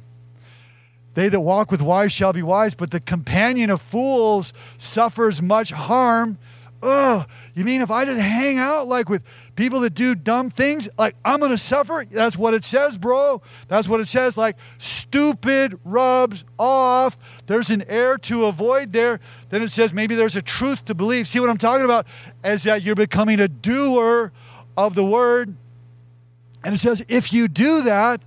They 1.14 1.30
that 1.30 1.40
walk 1.40 1.70
with 1.70 1.80
wise 1.80 2.12
shall 2.12 2.34
be 2.34 2.42
wise, 2.42 2.74
but 2.74 2.90
the 2.90 3.00
companion 3.00 3.70
of 3.70 3.80
fools 3.80 4.52
suffers 4.76 5.40
much 5.40 5.70
harm. 5.70 6.36
Oh, 6.82 7.24
you 7.54 7.64
mean 7.64 7.80
if 7.80 7.90
I 7.90 8.04
just 8.04 8.20
hang 8.20 8.58
out 8.58 8.86
like 8.86 9.08
with 9.08 9.24
people 9.56 9.80
that 9.80 9.94
do 9.94 10.14
dumb 10.14 10.50
things, 10.50 10.88
like 10.98 11.16
I'm 11.24 11.40
gonna 11.40 11.56
suffer? 11.56 12.04
That's 12.10 12.36
what 12.36 12.54
it 12.54 12.64
says, 12.64 12.98
bro. 12.98 13.40
That's 13.68 13.88
what 13.88 14.00
it 14.00 14.06
says. 14.06 14.36
Like 14.36 14.56
stupid 14.78 15.78
rubs 15.84 16.44
off. 16.58 17.16
There's 17.46 17.70
an 17.70 17.84
air 17.88 18.18
to 18.18 18.44
avoid 18.44 18.92
there. 18.92 19.20
Then 19.48 19.62
it 19.62 19.70
says 19.70 19.92
maybe 19.92 20.14
there's 20.14 20.36
a 20.36 20.42
truth 20.42 20.84
to 20.84 20.94
believe. 20.94 21.26
See 21.26 21.40
what 21.40 21.50
I'm 21.50 21.58
talking 21.58 21.84
about? 21.84 22.06
Is 22.44 22.64
that 22.64 22.82
you're 22.82 22.94
becoming 22.94 23.40
a 23.40 23.48
doer 23.48 24.32
of 24.76 24.94
the 24.94 25.04
word. 25.04 25.56
And 26.64 26.74
it 26.74 26.78
says, 26.78 27.04
if 27.08 27.32
you 27.32 27.48
do 27.48 27.82
that, 27.82 28.20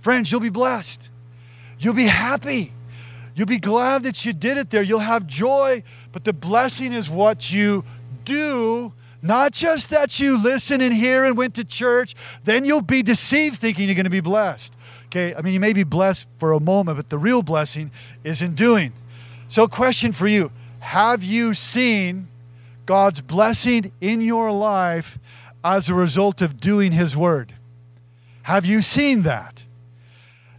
friends, 0.00 0.30
you'll 0.30 0.40
be 0.40 0.50
blessed. 0.50 1.08
You'll 1.78 1.94
be 1.94 2.06
happy. 2.06 2.72
You'll 3.34 3.46
be 3.46 3.58
glad 3.58 4.02
that 4.02 4.24
you 4.24 4.32
did 4.32 4.58
it 4.58 4.70
there. 4.70 4.82
You'll 4.82 4.98
have 4.98 5.26
joy, 5.26 5.82
but 6.12 6.24
the 6.24 6.32
blessing 6.32 6.92
is 6.92 7.08
what 7.08 7.52
you 7.52 7.84
do, 8.24 8.92
not 9.22 9.52
just 9.52 9.90
that 9.90 10.18
you 10.18 10.42
listen 10.42 10.80
and 10.80 10.94
hear 10.94 11.24
and 11.24 11.36
went 11.36 11.54
to 11.54 11.64
church. 11.64 12.14
Then 12.44 12.64
you'll 12.64 12.80
be 12.80 13.02
deceived 13.02 13.60
thinking 13.60 13.86
you're 13.88 13.94
going 13.94 14.04
to 14.04 14.10
be 14.10 14.20
blessed. 14.20 14.74
Okay, 15.06 15.34
I 15.34 15.42
mean, 15.42 15.54
you 15.54 15.60
may 15.60 15.72
be 15.72 15.82
blessed 15.82 16.28
for 16.38 16.52
a 16.52 16.60
moment, 16.60 16.96
but 16.96 17.10
the 17.10 17.18
real 17.18 17.42
blessing 17.42 17.90
is 18.24 18.40
in 18.42 18.54
doing. 18.54 18.92
So, 19.48 19.66
question 19.66 20.12
for 20.12 20.28
you 20.28 20.52
Have 20.78 21.24
you 21.24 21.54
seen 21.54 22.28
God's 22.86 23.20
blessing 23.20 23.92
in 24.00 24.20
your 24.20 24.52
life 24.52 25.18
as 25.64 25.88
a 25.88 25.94
result 25.94 26.40
of 26.40 26.60
doing 26.60 26.92
His 26.92 27.16
Word? 27.16 27.54
Have 28.42 28.64
you 28.64 28.82
seen 28.82 29.22
that? 29.22 29.64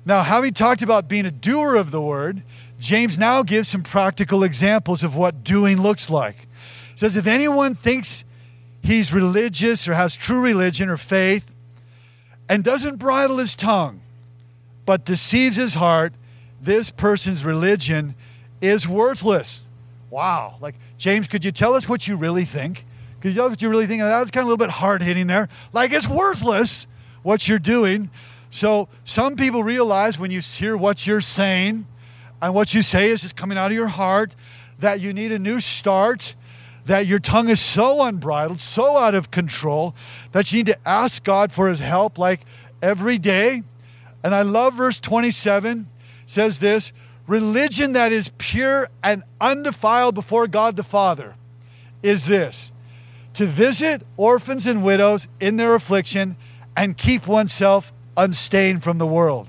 Now, 0.05 0.23
having 0.23 0.53
talked 0.53 0.81
about 0.81 1.07
being 1.07 1.25
a 1.25 1.31
doer 1.31 1.75
of 1.75 1.91
the 1.91 2.01
Word, 2.01 2.43
James 2.81 3.15
now 3.19 3.43
gives 3.43 3.69
some 3.69 3.83
practical 3.83 4.43
examples 4.43 5.03
of 5.03 5.15
what 5.15 5.43
doing 5.43 5.79
looks 5.79 6.09
like. 6.09 6.35
He 6.93 6.97
says, 6.97 7.15
If 7.15 7.27
anyone 7.27 7.75
thinks 7.75 8.23
he's 8.81 9.13
religious 9.13 9.87
or 9.87 9.93
has 9.93 10.15
true 10.15 10.41
religion 10.41 10.89
or 10.89 10.97
faith 10.97 11.45
and 12.49 12.63
doesn't 12.63 12.95
bridle 12.95 13.37
his 13.37 13.55
tongue, 13.55 14.01
but 14.83 15.05
deceives 15.05 15.57
his 15.57 15.75
heart, 15.75 16.13
this 16.59 16.89
person's 16.89 17.45
religion 17.45 18.15
is 18.61 18.87
worthless. 18.87 19.61
Wow. 20.09 20.55
Like, 20.59 20.73
James, 20.97 21.27
could 21.27 21.45
you 21.45 21.51
tell 21.51 21.75
us 21.75 21.87
what 21.87 22.07
you 22.07 22.15
really 22.15 22.45
think? 22.45 22.87
Could 23.19 23.29
you 23.29 23.35
tell 23.35 23.45
us 23.45 23.51
what 23.51 23.61
you 23.61 23.69
really 23.69 23.85
think? 23.85 24.01
That's 24.01 24.31
kind 24.31 24.41
of 24.41 24.47
a 24.47 24.49
little 24.49 24.65
bit 24.65 24.71
hard 24.71 25.03
hitting 25.03 25.27
there. 25.27 25.49
Like, 25.71 25.93
it's 25.93 26.07
worthless 26.07 26.87
what 27.21 27.47
you're 27.47 27.59
doing. 27.59 28.09
So, 28.49 28.89
some 29.05 29.35
people 29.35 29.63
realize 29.63 30.17
when 30.17 30.31
you 30.31 30.39
hear 30.41 30.75
what 30.75 31.05
you're 31.05 31.21
saying 31.21 31.85
and 32.41 32.53
what 32.53 32.73
you 32.73 32.81
say 32.81 33.11
is 33.11 33.21
just 33.21 33.35
coming 33.35 33.57
out 33.57 33.71
of 33.71 33.77
your 33.77 33.87
heart 33.87 34.35
that 34.79 34.99
you 34.99 35.13
need 35.13 35.31
a 35.31 35.39
new 35.39 35.59
start, 35.59 36.35
that 36.85 37.05
your 37.05 37.19
tongue 37.19 37.49
is 37.49 37.61
so 37.61 38.03
unbridled, 38.03 38.59
so 38.59 38.97
out 38.97 39.13
of 39.13 39.29
control 39.29 39.95
that 40.31 40.51
you 40.51 40.59
need 40.59 40.65
to 40.65 40.87
ask 40.87 41.23
God 41.23 41.51
for 41.51 41.69
his 41.69 41.79
help 41.79 42.17
like 42.17 42.41
every 42.81 43.17
day. 43.17 43.63
And 44.23 44.33
I 44.33 44.41
love 44.41 44.75
verse 44.75 44.99
27 44.99 45.87
says 46.25 46.59
this 46.59 46.91
religion 47.27 47.93
that 47.93 48.11
is 48.11 48.31
pure 48.37 48.89
and 49.03 49.23
undefiled 49.39 50.15
before 50.15 50.47
God 50.47 50.75
the 50.75 50.83
Father 50.83 51.35
is 52.01 52.25
this 52.25 52.71
to 53.33 53.45
visit 53.45 54.01
orphans 54.17 54.65
and 54.65 54.83
widows 54.83 55.27
in 55.39 55.57
their 55.57 55.75
affliction 55.75 56.35
and 56.75 56.97
keep 56.97 57.27
oneself 57.27 57.93
unstained 58.17 58.83
from 58.83 58.97
the 58.97 59.07
world. 59.07 59.47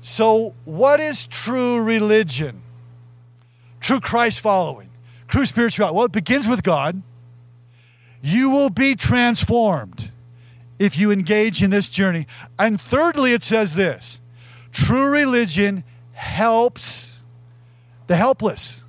So, 0.00 0.54
what 0.64 1.00
is 1.00 1.26
true 1.26 1.82
religion? 1.82 2.62
True 3.80 4.00
Christ 4.00 4.40
following, 4.40 4.90
true 5.28 5.44
spirituality. 5.44 5.96
Well, 5.96 6.06
it 6.06 6.12
begins 6.12 6.46
with 6.48 6.62
God. 6.62 7.02
You 8.20 8.50
will 8.50 8.70
be 8.70 8.96
transformed 8.96 10.12
if 10.78 10.96
you 10.96 11.10
engage 11.10 11.62
in 11.62 11.70
this 11.70 11.88
journey. 11.88 12.26
And 12.58 12.80
thirdly, 12.80 13.32
it 13.32 13.42
says 13.42 13.74
this 13.74 14.20
true 14.72 15.10
religion 15.10 15.84
helps 16.12 17.20
the 18.06 18.16
helpless. 18.16 18.84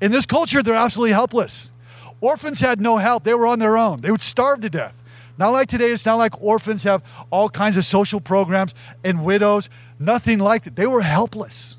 In 0.00 0.12
this 0.12 0.26
culture, 0.26 0.62
they're 0.62 0.74
absolutely 0.74 1.12
helpless. 1.12 1.72
Orphans 2.20 2.60
had 2.60 2.80
no 2.80 2.96
help, 2.96 3.24
they 3.24 3.34
were 3.34 3.46
on 3.46 3.58
their 3.58 3.76
own, 3.76 4.00
they 4.00 4.10
would 4.10 4.22
starve 4.22 4.60
to 4.62 4.70
death. 4.70 5.02
Not 5.38 5.50
like 5.50 5.68
today, 5.68 5.90
it's 5.90 6.06
not 6.06 6.14
like 6.14 6.40
orphans 6.42 6.84
have 6.84 7.02
all 7.30 7.50
kinds 7.50 7.76
of 7.76 7.84
social 7.84 8.20
programs 8.20 8.74
and 9.04 9.22
widows, 9.22 9.68
nothing 9.98 10.38
like 10.38 10.64
that. 10.64 10.76
They 10.76 10.86
were 10.86 11.02
helpless. 11.02 11.76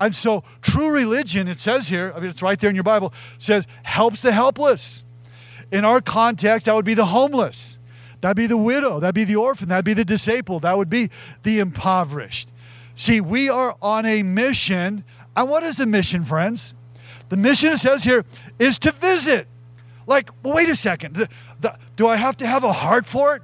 And 0.00 0.14
so, 0.14 0.44
true 0.62 0.90
religion, 0.90 1.48
it 1.48 1.58
says 1.58 1.88
here, 1.88 2.12
I 2.14 2.20
mean, 2.20 2.30
it's 2.30 2.42
right 2.42 2.58
there 2.58 2.70
in 2.70 2.76
your 2.76 2.84
Bible, 2.84 3.12
says 3.38 3.66
helps 3.82 4.20
the 4.20 4.32
helpless. 4.32 5.02
In 5.72 5.84
our 5.84 6.00
context, 6.00 6.66
that 6.66 6.74
would 6.74 6.84
be 6.84 6.94
the 6.94 7.06
homeless. 7.06 7.78
That'd 8.20 8.36
be 8.36 8.46
the 8.46 8.56
widow. 8.56 9.00
That'd 9.00 9.14
be 9.14 9.24
the 9.24 9.36
orphan. 9.36 9.68
That'd 9.68 9.84
be 9.84 9.94
the 9.94 10.04
disabled. 10.04 10.62
That 10.62 10.76
would 10.76 10.90
be 10.90 11.10
the 11.42 11.58
impoverished. 11.58 12.50
See, 12.94 13.20
we 13.20 13.48
are 13.48 13.76
on 13.80 14.06
a 14.06 14.22
mission. 14.22 15.04
And 15.36 15.48
what 15.48 15.62
is 15.62 15.76
the 15.76 15.86
mission, 15.86 16.24
friends? 16.24 16.74
The 17.28 17.36
mission, 17.36 17.72
it 17.72 17.78
says 17.78 18.04
here, 18.04 18.24
is 18.58 18.78
to 18.80 18.92
visit. 18.92 19.46
Like, 20.06 20.30
well, 20.42 20.54
wait 20.54 20.68
a 20.68 20.74
second. 20.74 21.14
The, 21.14 21.28
the, 21.60 21.78
do 21.96 22.08
I 22.08 22.16
have 22.16 22.36
to 22.38 22.46
have 22.46 22.64
a 22.64 22.72
heart 22.72 23.06
for 23.06 23.36
it? 23.36 23.42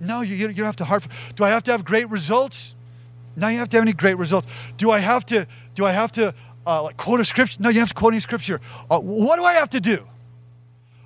No, 0.00 0.20
you, 0.20 0.34
you 0.34 0.48
don't 0.48 0.66
have 0.66 0.76
to 0.76 0.84
heart. 0.84 1.04
For, 1.04 1.08
do 1.34 1.44
I 1.44 1.50
have 1.50 1.62
to 1.64 1.72
have 1.72 1.84
great 1.84 2.10
results? 2.10 2.74
No, 3.36 3.48
you 3.48 3.58
have 3.58 3.68
to 3.70 3.76
have 3.76 3.84
any 3.84 3.92
great 3.92 4.18
results. 4.18 4.46
Do 4.76 4.90
I 4.90 4.98
have 4.98 5.24
to? 5.26 5.46
Do 5.74 5.86
I 5.86 5.92
have 5.92 6.12
to 6.12 6.34
uh, 6.66 6.82
like 6.82 6.96
quote 6.96 7.20
a 7.20 7.24
scripture? 7.24 7.62
No, 7.62 7.68
you 7.68 7.80
have 7.80 7.88
to 7.88 7.94
quote 7.94 8.12
any 8.12 8.20
scripture. 8.20 8.60
Uh, 8.90 9.00
what 9.00 9.36
do 9.36 9.44
I 9.44 9.54
have 9.54 9.70
to 9.70 9.80
do? 9.80 10.06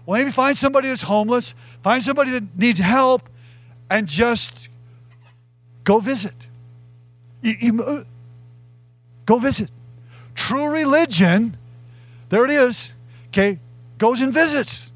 Well, 0.05 0.19
maybe 0.21 0.31
find 0.31 0.57
somebody 0.57 0.89
that's 0.89 1.03
homeless, 1.03 1.55
find 1.83 2.03
somebody 2.03 2.31
that 2.33 2.57
needs 2.57 2.79
help, 2.79 3.29
and 3.91 4.07
just 4.07 4.69
go 5.85 5.99
visit. 5.99 6.35
You, 7.43 7.55
you, 7.61 7.85
uh, 7.85 8.05
go 9.25 9.39
visit. 9.39 9.71
True 10.35 10.67
religion, 10.69 11.57
there 12.29 12.45
it 12.45 12.51
is, 12.51 12.93
okay, 13.29 13.59
goes 13.99 14.21
and 14.21 14.33
visits. 14.33 14.93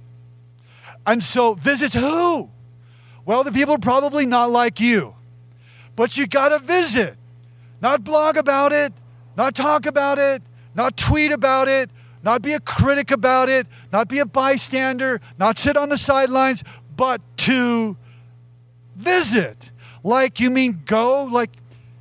And 1.07 1.25
so, 1.25 1.55
visits 1.55 1.95
who? 1.95 2.51
Well, 3.25 3.43
the 3.43 3.53
people 3.53 3.75
are 3.75 3.79
probably 3.79 4.27
not 4.27 4.51
like 4.51 4.81
you, 4.81 5.15
but 5.97 6.17
you 6.17 6.27
got 6.27 6.51
to 6.51 6.59
visit, 6.59 7.17
not 7.81 8.05
blog 8.05 8.37
about 8.37 8.73
it, 8.73 8.93
not 9.37 9.55
talk 9.55 9.87
about 9.87 10.19
it, 10.19 10.43
not 10.75 10.97
tweet 10.97 11.33
about 11.33 11.69
it, 11.69 11.91
not 12.23 12.43
be 12.43 12.53
a 12.53 12.61
critic 12.61 13.11
about 13.11 13.49
it, 13.49 13.67
not 13.93 14.09
be 14.09 14.19
a 14.19 14.27
bystander, 14.27 15.21
not 15.39 15.59
sit 15.59 15.77
on 15.77 15.89
the 15.89 15.99
sidelines, 15.99 16.63
but 16.97 17.21
to 17.39 17.97
visit. 18.97 19.71
Like 20.03 20.41
you 20.41 20.51
mean 20.51 20.83
go, 20.85 21.25
like, 21.25 21.51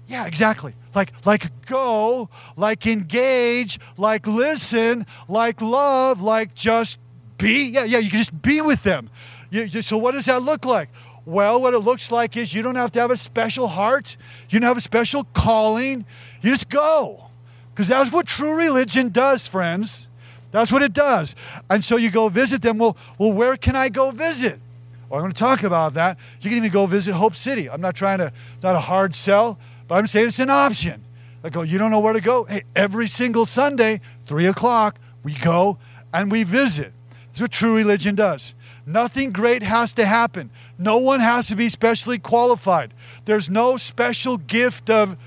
yeah, 0.08 0.26
exactly. 0.26 0.76
Like, 0.96 1.14
like 1.26 1.66
go, 1.68 2.30
like 2.58 2.86
engage, 2.88 3.80
like 3.98 4.26
listen, 4.26 5.06
like 5.28 5.62
love, 5.62 6.22
like 6.22 6.56
just 6.56 6.98
be. 7.38 7.70
Yeah, 7.70 7.84
yeah, 7.84 8.00
you 8.00 8.10
can 8.10 8.20
just 8.20 8.42
be 8.42 8.62
with 8.62 8.84
them. 8.84 9.10
You, 9.52 9.64
you, 9.64 9.82
so, 9.82 9.98
what 9.98 10.12
does 10.12 10.26
that 10.26 10.42
look 10.44 10.66
like? 10.66 10.90
Well, 11.26 11.62
what 11.62 11.74
it 11.74 11.80
looks 11.80 12.12
like 12.12 12.36
is 12.38 12.54
you 12.54 12.62
don't 12.62 12.76
have 12.76 12.92
to 12.94 13.00
have 13.00 13.12
a 13.12 13.18
special 13.18 13.68
heart, 13.68 14.18
you 14.50 14.60
don't 14.60 14.68
have 14.68 14.78
a 14.78 14.82
special 14.82 15.26
calling. 15.34 16.06
You 16.42 16.52
just 16.52 16.70
go. 16.70 17.30
Because 17.74 17.88
that's 17.88 18.12
what 18.12 18.26
true 18.26 18.54
religion 18.54 19.10
does, 19.10 19.48
friends. 19.48 20.08
That's 20.52 20.72
what 20.72 20.82
it 20.82 20.94
does. 20.94 21.36
And 21.70 21.84
so 21.84 21.96
you 21.96 22.10
go 22.10 22.30
visit 22.30 22.62
them. 22.62 22.78
Well, 22.78 22.98
well 23.18 23.32
where 23.32 23.56
can 23.56 23.76
I 23.76 23.90
go 23.90 24.12
visit? 24.12 24.60
Well, 25.08 25.20
I'm 25.20 25.24
going 25.24 25.32
to 25.32 25.40
talk 25.40 25.64
about 25.64 25.94
that. 25.96 26.18
You 26.42 26.50
can 26.50 26.58
even 26.58 26.72
go 26.72 26.86
visit 26.86 27.14
Hope 27.14 27.36
City. 27.36 27.70
I'm 27.70 27.82
not 27.82 27.96
trying 27.96 28.20
to, 28.20 28.32
it's 28.56 28.64
not 28.64 28.76
a 28.76 28.82
hard 28.82 29.16
sell, 29.16 29.58
but 29.88 29.96
I'm 29.96 30.08
saying 30.08 30.28
it's 30.28 30.40
an 30.40 30.50
option. 30.50 31.04
I 31.44 31.50
go, 31.50 31.62
you 31.62 31.78
don't 31.78 31.90
know 31.90 32.00
where 32.00 32.14
to 32.14 32.22
go? 32.22 32.44
Hey, 32.44 32.64
every 32.76 33.08
single 33.08 33.46
Sunday, 33.46 34.02
3 34.26 34.46
o'clock, 34.46 35.00
we 35.24 35.34
go 35.34 35.78
and 36.14 36.32
we 36.32 36.44
visit. 36.44 36.94
That's 37.28 37.42
what 37.42 37.52
true 37.52 37.76
religion 37.76 38.16
does. 38.16 38.56
Nothing 38.86 39.32
great 39.32 39.64
has 39.64 39.94
to 39.94 40.06
happen. 40.06 40.50
No 40.82 40.98
one 40.98 41.20
has 41.20 41.48
to 41.48 41.56
be 41.56 41.68
specially 41.68 42.18
qualified. 42.18 42.94
There's 43.26 43.50
no 43.50 43.76
special 43.76 44.38
gift 44.38 44.90
of 44.90 45.18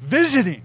visiting. 0.00 0.62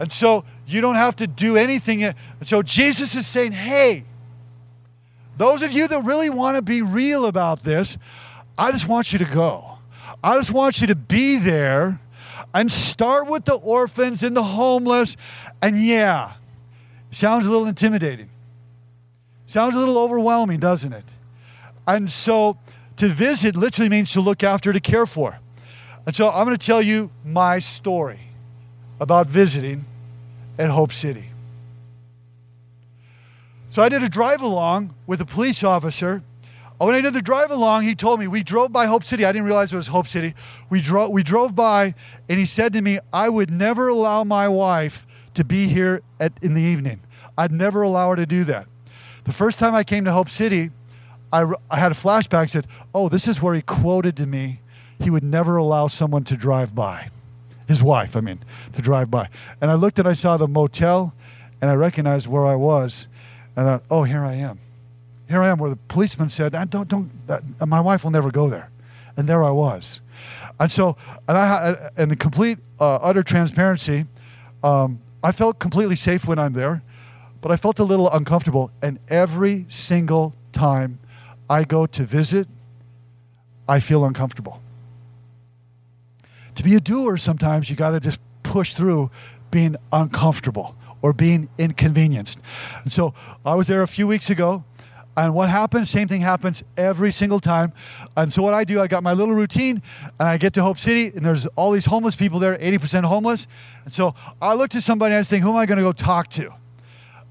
And 0.00 0.10
so 0.10 0.44
you 0.66 0.80
don't 0.80 0.94
have 0.94 1.14
to 1.16 1.26
do 1.26 1.56
anything. 1.56 2.02
And 2.02 2.14
so 2.42 2.62
Jesus 2.62 3.14
is 3.14 3.26
saying, 3.26 3.52
hey, 3.52 4.04
those 5.36 5.60
of 5.60 5.72
you 5.72 5.86
that 5.86 6.04
really 6.04 6.30
want 6.30 6.56
to 6.56 6.62
be 6.62 6.80
real 6.80 7.26
about 7.26 7.64
this, 7.64 7.98
I 8.56 8.72
just 8.72 8.88
want 8.88 9.12
you 9.12 9.18
to 9.18 9.26
go. 9.26 9.78
I 10.22 10.36
just 10.38 10.50
want 10.50 10.80
you 10.80 10.86
to 10.86 10.94
be 10.94 11.36
there 11.36 12.00
and 12.54 12.72
start 12.72 13.28
with 13.28 13.44
the 13.44 13.54
orphans 13.54 14.22
and 14.22 14.34
the 14.34 14.42
homeless. 14.42 15.18
And 15.60 15.84
yeah, 15.84 16.32
sounds 17.10 17.44
a 17.44 17.50
little 17.50 17.66
intimidating. 17.66 18.30
Sounds 19.46 19.74
a 19.74 19.78
little 19.78 19.98
overwhelming, 19.98 20.60
doesn't 20.60 20.94
it? 20.94 21.04
And 21.86 22.08
so 22.08 22.56
to 23.08 23.14
visit 23.14 23.54
literally 23.54 23.88
means 23.88 24.12
to 24.12 24.20
look 24.20 24.42
after, 24.42 24.72
to 24.72 24.80
care 24.80 25.06
for. 25.06 25.38
And 26.06 26.14
so 26.14 26.28
I'm 26.28 26.44
going 26.44 26.56
to 26.56 26.66
tell 26.66 26.82
you 26.82 27.10
my 27.24 27.58
story 27.58 28.20
about 29.00 29.26
visiting 29.26 29.84
at 30.58 30.70
Hope 30.70 30.92
City. 30.92 31.26
So 33.70 33.82
I 33.82 33.88
did 33.88 34.02
a 34.02 34.08
drive 34.08 34.40
along 34.40 34.94
with 35.06 35.20
a 35.20 35.26
police 35.26 35.64
officer. 35.64 36.22
When 36.78 36.94
I 36.94 37.00
did 37.00 37.14
the 37.14 37.22
drive 37.22 37.50
along, 37.50 37.84
he 37.84 37.94
told 37.94 38.20
me 38.20 38.28
we 38.28 38.42
drove 38.42 38.72
by 38.72 38.86
Hope 38.86 39.04
City. 39.04 39.24
I 39.24 39.32
didn't 39.32 39.46
realize 39.46 39.72
it 39.72 39.76
was 39.76 39.88
Hope 39.88 40.06
City. 40.06 40.34
We 40.68 40.80
drove 40.80 41.10
we 41.10 41.22
drove 41.22 41.54
by 41.54 41.94
and 42.28 42.38
he 42.38 42.46
said 42.46 42.72
to 42.74 42.82
me, 42.82 42.98
"I 43.12 43.28
would 43.28 43.50
never 43.50 43.88
allow 43.88 44.22
my 44.24 44.48
wife 44.48 45.06
to 45.34 45.44
be 45.44 45.68
here 45.68 46.02
at 46.20 46.32
in 46.42 46.54
the 46.54 46.62
evening. 46.62 47.00
I'd 47.38 47.52
never 47.52 47.82
allow 47.82 48.10
her 48.10 48.16
to 48.16 48.26
do 48.26 48.44
that." 48.44 48.66
The 49.24 49.32
first 49.32 49.58
time 49.58 49.74
I 49.74 49.82
came 49.82 50.04
to 50.04 50.12
Hope 50.12 50.28
City, 50.28 50.70
I, 51.34 51.52
I 51.70 51.78
had 51.78 51.92
a 51.92 51.94
flashback 51.94 52.48
said, 52.48 52.66
"Oh, 52.94 53.08
this 53.08 53.28
is 53.28 53.42
where 53.42 53.54
he 53.54 53.62
quoted 53.62 54.16
to 54.18 54.26
me 54.26 54.60
he 54.98 55.10
would 55.10 55.24
never 55.24 55.56
allow 55.56 55.88
someone 55.88 56.24
to 56.24 56.36
drive 56.36 56.74
by." 56.74 57.10
his 57.66 57.82
wife, 57.82 58.16
I 58.16 58.20
mean, 58.20 58.40
to 58.74 58.82
drive 58.82 59.10
by. 59.10 59.28
And 59.60 59.70
I 59.70 59.74
looked 59.74 59.98
and 59.98 60.06
I 60.06 60.12
saw 60.12 60.36
the 60.36 60.48
motel 60.48 61.14
and 61.60 61.70
I 61.70 61.74
recognized 61.74 62.26
where 62.26 62.46
I 62.46 62.54
was. 62.54 63.08
And 63.56 63.66
I 63.66 63.72
thought, 63.72 63.84
oh, 63.90 64.02
here 64.04 64.24
I 64.24 64.34
am. 64.34 64.58
Here 65.28 65.42
I 65.42 65.48
am 65.48 65.58
where 65.58 65.70
the 65.70 65.78
policeman 65.88 66.28
said, 66.28 66.54
ah, 66.54 66.64
don't, 66.66 66.88
don't, 66.88 67.10
uh, 67.28 67.66
my 67.66 67.80
wife 67.80 68.04
will 68.04 68.10
never 68.10 68.30
go 68.30 68.50
there. 68.50 68.70
And 69.16 69.26
there 69.26 69.42
I 69.42 69.50
was. 69.50 70.02
And 70.60 70.70
so, 70.70 70.96
and 71.26 71.38
I, 71.38 71.90
in 71.96 72.14
complete, 72.16 72.58
uh, 72.78 72.96
utter 72.96 73.22
transparency, 73.22 74.06
um, 74.62 75.00
I 75.22 75.32
felt 75.32 75.58
completely 75.58 75.96
safe 75.96 76.26
when 76.26 76.38
I'm 76.38 76.52
there. 76.52 76.82
but 77.44 77.52
I 77.52 77.58
felt 77.58 77.78
a 77.78 77.84
little 77.84 78.10
uncomfortable. 78.10 78.70
And 78.80 78.98
every 79.10 79.66
single 79.68 80.34
time 80.52 80.98
I 81.48 81.64
go 81.64 81.86
to 81.86 82.04
visit, 82.04 82.48
I 83.68 83.80
feel 83.80 84.04
uncomfortable. 84.04 84.60
To 86.54 86.62
be 86.62 86.74
a 86.74 86.80
doer, 86.80 87.16
sometimes 87.16 87.68
you 87.68 87.76
got 87.76 87.90
to 87.90 88.00
just 88.00 88.20
push 88.42 88.74
through 88.74 89.10
being 89.50 89.76
uncomfortable 89.92 90.76
or 91.02 91.12
being 91.12 91.48
inconvenienced. 91.58 92.40
And 92.82 92.92
so 92.92 93.14
I 93.44 93.54
was 93.54 93.66
there 93.66 93.82
a 93.82 93.88
few 93.88 94.06
weeks 94.06 94.30
ago. 94.30 94.64
And 95.16 95.32
what 95.32 95.48
happens? 95.48 95.90
Same 95.90 96.08
thing 96.08 96.22
happens 96.22 96.64
every 96.76 97.12
single 97.12 97.38
time. 97.38 97.72
And 98.16 98.32
so 98.32 98.42
what 98.42 98.52
I 98.52 98.64
do, 98.64 98.80
I 98.80 98.88
got 98.88 99.04
my 99.04 99.12
little 99.12 99.34
routine, 99.34 99.80
and 100.18 100.28
I 100.28 100.38
get 100.38 100.54
to 100.54 100.62
Hope 100.62 100.76
City, 100.76 101.12
and 101.14 101.24
there's 101.24 101.46
all 101.54 101.70
these 101.70 101.84
homeless 101.84 102.16
people 102.16 102.40
there, 102.40 102.56
80% 102.58 103.04
homeless. 103.04 103.46
And 103.84 103.92
so 103.92 104.14
I 104.42 104.54
look 104.54 104.70
to 104.70 104.80
somebody 104.80 105.12
and 105.12 105.18
I 105.18 105.20
just 105.20 105.30
think, 105.30 105.44
who 105.44 105.50
am 105.50 105.56
I 105.56 105.66
going 105.66 105.78
to 105.78 105.84
go 105.84 105.92
talk 105.92 106.30
to? 106.30 106.52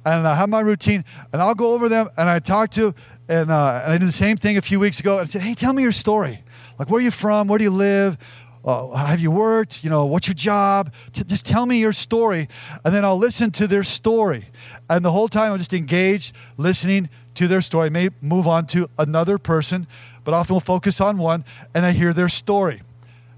And 0.06 0.26
I 0.26 0.36
have 0.36 0.48
my 0.48 0.62
routine, 0.62 1.04
and 1.34 1.42
I'll 1.42 1.56
go 1.56 1.74
over 1.74 1.90
them, 1.90 2.10
and 2.16 2.30
I 2.30 2.40
talk 2.40 2.72
to, 2.72 2.96
and, 3.28 3.52
uh, 3.52 3.82
and 3.84 3.94
I 3.94 3.98
did 3.98 4.08
the 4.08 4.12
same 4.12 4.38
thing 4.38 4.58
a 4.58 4.62
few 4.62 4.80
weeks 4.80 5.00
ago, 5.00 5.18
and 5.18 5.22
I 5.22 5.26
said, 5.26 5.42
hey, 5.42 5.54
tell 5.54 5.74
me 5.74 5.84
your 5.84 5.92
story. 5.92 6.44
Like, 6.80 6.90
where 6.90 7.00
are 7.00 7.04
you 7.04 7.12
from? 7.12 7.48
Where 7.48 7.58
do 7.58 7.64
you 7.64 7.72
live? 7.72 8.18
uh, 8.66 8.92
have 8.92 9.20
you 9.20 9.30
worked? 9.30 9.84
You 9.84 9.90
know, 9.90 10.06
what's 10.06 10.28
your 10.28 10.36
job? 10.36 10.94
T- 11.12 11.24
just 11.24 11.46
tell 11.46 11.66
me 11.66 11.80
your 11.80 11.92
story. 11.92 12.48
And 12.86 12.94
then 12.94 13.04
I'll 13.04 13.18
listen 13.18 13.52
to 13.52 13.68
their 13.68 13.84
story. 13.84 14.50
And 14.90 15.04
the 15.04 15.12
whole 15.12 15.28
time 15.28 15.52
I'm 15.52 15.58
just 15.58 15.74
engaged, 15.74 16.34
listening 16.58 17.10
to 17.36 17.48
their 17.48 17.62
story. 17.62 17.88
I 17.88 17.90
may 17.90 18.10
move 18.22 18.48
on 18.48 18.66
to 18.68 18.90
another 18.98 19.38
person, 19.38 19.88
but 20.24 20.34
often 20.34 20.54
we'll 20.54 20.62
focus 20.62 21.02
on 21.02 21.18
one 21.18 21.44
and 21.74 21.86
I 21.86 21.92
hear 21.92 22.14
their 22.14 22.30
story. 22.30 22.82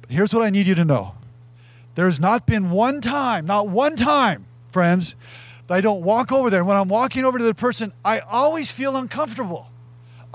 But 0.01 0.11
here's 0.11 0.33
what 0.33 0.43
I 0.43 0.49
need 0.49 0.67
you 0.67 0.75
to 0.75 0.85
know 0.85 1.15
there's 1.95 2.19
not 2.19 2.45
been 2.45 2.71
one 2.71 2.99
time, 3.01 3.45
not 3.45 3.69
one 3.69 3.95
time, 3.95 4.45
friends, 4.71 5.15
that 5.67 5.75
I 5.75 5.81
don't 5.81 6.01
walk 6.01 6.31
over 6.31 6.49
there. 6.49 6.63
When 6.63 6.77
I'm 6.77 6.89
walking 6.89 7.23
over 7.23 7.37
to 7.37 7.43
the 7.43 7.55
person, 7.55 7.93
I 8.03 8.19
always 8.19 8.69
feel 8.69 8.95
uncomfortable. 8.97 9.69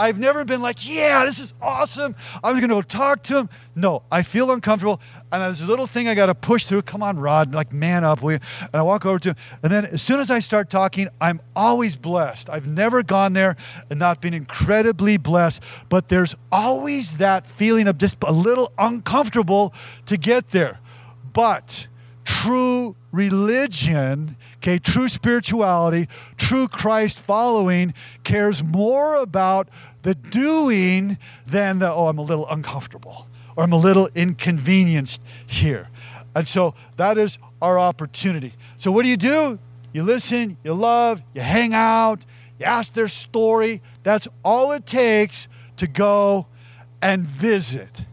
I've 0.00 0.18
never 0.18 0.46
been 0.46 0.62
like, 0.62 0.88
yeah, 0.88 1.26
this 1.26 1.38
is 1.38 1.52
awesome. 1.60 2.16
I'm 2.42 2.54
going 2.54 2.62
to 2.62 2.68
go 2.68 2.80
talk 2.80 3.22
to 3.24 3.36
him. 3.36 3.50
No, 3.74 4.02
I 4.10 4.22
feel 4.22 4.50
uncomfortable. 4.50 4.98
And 5.30 5.42
there's 5.42 5.60
a 5.60 5.66
little 5.66 5.86
thing 5.86 6.08
I 6.08 6.14
got 6.14 6.26
to 6.26 6.34
push 6.34 6.64
through. 6.64 6.82
Come 6.82 7.02
on, 7.02 7.18
Rod, 7.18 7.54
like 7.54 7.70
man 7.70 8.02
up, 8.02 8.22
will 8.22 8.32
you? 8.32 8.38
And 8.60 8.76
I 8.76 8.82
walk 8.82 9.04
over 9.04 9.18
to 9.18 9.30
him. 9.30 9.36
And 9.62 9.70
then 9.70 9.84
as 9.84 10.00
soon 10.00 10.18
as 10.18 10.30
I 10.30 10.38
start 10.38 10.70
talking, 10.70 11.08
I'm 11.20 11.42
always 11.54 11.96
blessed. 11.96 12.48
I've 12.48 12.66
never 12.66 13.02
gone 13.02 13.34
there 13.34 13.56
and 13.90 13.98
not 13.98 14.22
been 14.22 14.32
incredibly 14.32 15.18
blessed. 15.18 15.62
But 15.90 16.08
there's 16.08 16.34
always 16.50 17.18
that 17.18 17.46
feeling 17.46 17.86
of 17.86 17.98
just 17.98 18.16
a 18.22 18.32
little 18.32 18.72
uncomfortable 18.78 19.74
to 20.06 20.16
get 20.16 20.50
there. 20.50 20.78
But 21.34 21.88
true 22.24 22.96
religion, 23.12 24.36
okay, 24.58 24.78
true 24.78 25.08
spirituality, 25.08 26.08
true 26.36 26.68
Christ 26.68 27.18
following 27.18 27.94
cares 28.24 28.62
more 28.62 29.16
about 29.16 29.68
the 30.02 30.14
doing 30.14 31.18
than 31.46 31.78
the, 31.80 31.92
oh, 31.92 32.08
I'm 32.08 32.18
a 32.18 32.22
little 32.22 32.48
uncomfortable 32.48 33.26
or 33.56 33.64
I'm 33.64 33.72
a 33.72 33.78
little 33.78 34.08
inconvenienced 34.14 35.22
here. 35.46 35.88
And 36.34 36.46
so 36.46 36.74
that 36.96 37.18
is 37.18 37.38
our 37.60 37.78
opportunity. 37.78 38.54
So, 38.76 38.92
what 38.92 39.02
do 39.02 39.08
you 39.08 39.16
do? 39.16 39.58
You 39.92 40.04
listen, 40.04 40.56
you 40.62 40.72
love, 40.74 41.22
you 41.34 41.40
hang 41.40 41.74
out, 41.74 42.24
you 42.58 42.66
ask 42.66 42.92
their 42.94 43.08
story. 43.08 43.82
That's 44.02 44.28
all 44.44 44.72
it 44.72 44.86
takes 44.86 45.48
to 45.78 45.86
go 45.86 46.46
and 47.02 47.24
visit. 47.24 48.06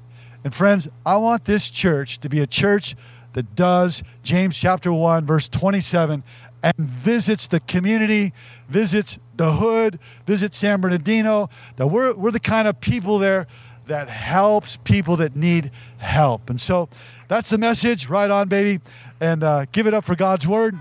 And, 0.43 0.55
friends, 0.55 0.87
I 1.05 1.17
want 1.17 1.45
this 1.45 1.69
church 1.69 2.19
to 2.21 2.29
be 2.29 2.39
a 2.39 2.47
church 2.47 2.95
that 3.37 3.53
does 3.53 4.01
James 4.23 4.57
chapter 4.57 4.91
1, 4.91 5.23
verse 5.27 5.47
27, 5.47 6.23
and 6.63 6.73
visits 6.75 7.45
the 7.45 7.59
community, 7.59 8.33
visits 8.67 9.19
the 9.35 9.51
hood, 9.51 9.99
visits 10.25 10.57
San 10.57 10.81
Bernardino. 10.81 11.47
That 11.75 11.85
we're, 11.85 12.15
we're 12.15 12.31
the 12.31 12.39
kind 12.39 12.67
of 12.67 12.81
people 12.81 13.19
there 13.19 13.45
that 13.85 14.09
helps 14.09 14.77
people 14.77 15.17
that 15.17 15.35
need 15.35 15.69
help. 15.99 16.49
And 16.49 16.59
so 16.59 16.89
that's 17.27 17.51
the 17.51 17.59
message. 17.59 18.09
Right 18.09 18.31
on, 18.31 18.47
baby. 18.47 18.81
And 19.19 19.43
uh, 19.43 19.65
give 19.71 19.85
it 19.85 19.93
up 19.93 20.03
for 20.03 20.15
God's 20.15 20.47
word. 20.47 20.75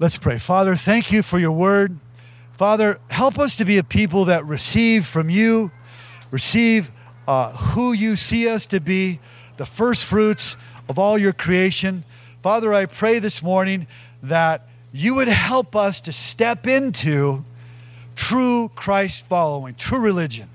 Let's 0.00 0.18
pray. 0.18 0.38
Father, 0.38 0.74
thank 0.74 1.12
you 1.12 1.22
for 1.22 1.38
your 1.38 1.52
word. 1.52 2.00
Father, 2.58 2.98
help 3.08 3.38
us 3.38 3.54
to 3.54 3.64
be 3.64 3.78
a 3.78 3.84
people 3.84 4.24
that 4.24 4.44
receive 4.44 5.06
from 5.06 5.30
you, 5.30 5.70
receive 6.32 6.90
uh, 7.30 7.52
who 7.52 7.92
you 7.92 8.16
see 8.16 8.48
us 8.48 8.66
to 8.66 8.80
be, 8.80 9.20
the 9.56 9.64
first 9.64 10.04
fruits 10.04 10.56
of 10.88 10.98
all 10.98 11.16
your 11.16 11.32
creation. 11.32 12.02
Father, 12.42 12.74
I 12.74 12.86
pray 12.86 13.20
this 13.20 13.40
morning 13.40 13.86
that 14.20 14.66
you 14.92 15.14
would 15.14 15.28
help 15.28 15.76
us 15.76 16.00
to 16.00 16.12
step 16.12 16.66
into 16.66 17.44
true 18.16 18.72
Christ 18.74 19.24
following, 19.26 19.76
true 19.76 20.00
religion. 20.00 20.50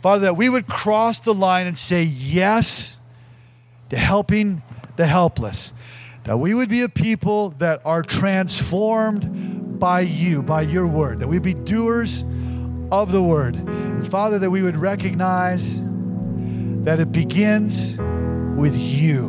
Father, 0.00 0.22
that 0.22 0.36
we 0.38 0.48
would 0.48 0.66
cross 0.66 1.20
the 1.20 1.34
line 1.34 1.66
and 1.66 1.76
say 1.76 2.04
yes 2.04 3.00
to 3.90 3.98
helping 3.98 4.62
the 4.96 5.04
helpless. 5.06 5.74
That 6.22 6.38
we 6.38 6.54
would 6.54 6.70
be 6.70 6.80
a 6.80 6.88
people 6.88 7.50
that 7.58 7.82
are 7.84 8.00
transformed 8.00 9.78
by 9.78 10.00
you, 10.00 10.42
by 10.42 10.62
your 10.62 10.86
word. 10.86 11.18
That 11.18 11.28
we 11.28 11.38
be 11.38 11.52
doers 11.52 12.24
of 12.90 13.12
the 13.12 13.22
word. 13.22 13.60
Father, 14.10 14.38
that 14.38 14.48
we 14.48 14.62
would 14.62 14.78
recognize 14.78 15.82
that 16.84 17.00
it 17.00 17.10
begins 17.12 17.96
with 18.56 18.76
you 18.76 19.28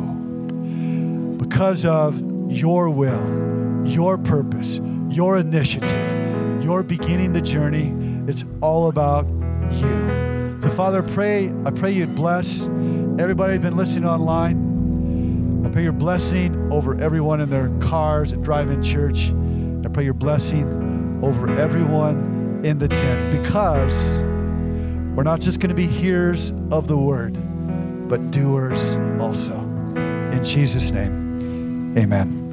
because 1.38 1.84
of 1.84 2.22
your 2.50 2.90
will, 2.90 3.86
your 3.86 4.18
purpose, 4.18 4.78
your 5.08 5.38
initiative, 5.38 6.62
your 6.62 6.82
beginning 6.82 7.32
the 7.32 7.40
journey. 7.40 7.94
It's 8.28 8.44
all 8.60 8.88
about 8.88 9.26
you. 9.72 10.58
So, 10.62 10.68
Father, 10.70 11.02
pray, 11.02 11.52
I 11.64 11.70
pray 11.70 11.92
you'd 11.92 12.14
bless 12.14 12.62
everybody 13.18 13.54
who's 13.54 13.62
been 13.62 13.76
listening 13.76 14.08
online. 14.08 15.64
I 15.64 15.70
pray 15.70 15.82
your 15.82 15.92
blessing 15.92 16.70
over 16.70 17.00
everyone 17.00 17.40
in 17.40 17.48
their 17.50 17.70
cars 17.80 18.32
and 18.32 18.44
drive-in 18.44 18.82
church. 18.82 19.30
I 19.84 19.88
pray 19.88 20.04
your 20.04 20.14
blessing 20.14 21.20
over 21.22 21.48
everyone 21.58 22.60
in 22.64 22.78
the 22.78 22.88
tent 22.88 23.42
because 23.42 24.20
we're 25.14 25.22
not 25.22 25.40
just 25.40 25.60
going 25.60 25.70
to 25.70 25.74
be 25.74 25.86
hearers 25.86 26.52
of 26.70 26.88
the 26.88 26.98
word, 26.98 27.36
but 28.08 28.30
doers 28.30 28.96
also. 29.20 29.58
In 30.32 30.44
Jesus' 30.44 30.90
name, 30.90 31.96
amen. 31.96 32.45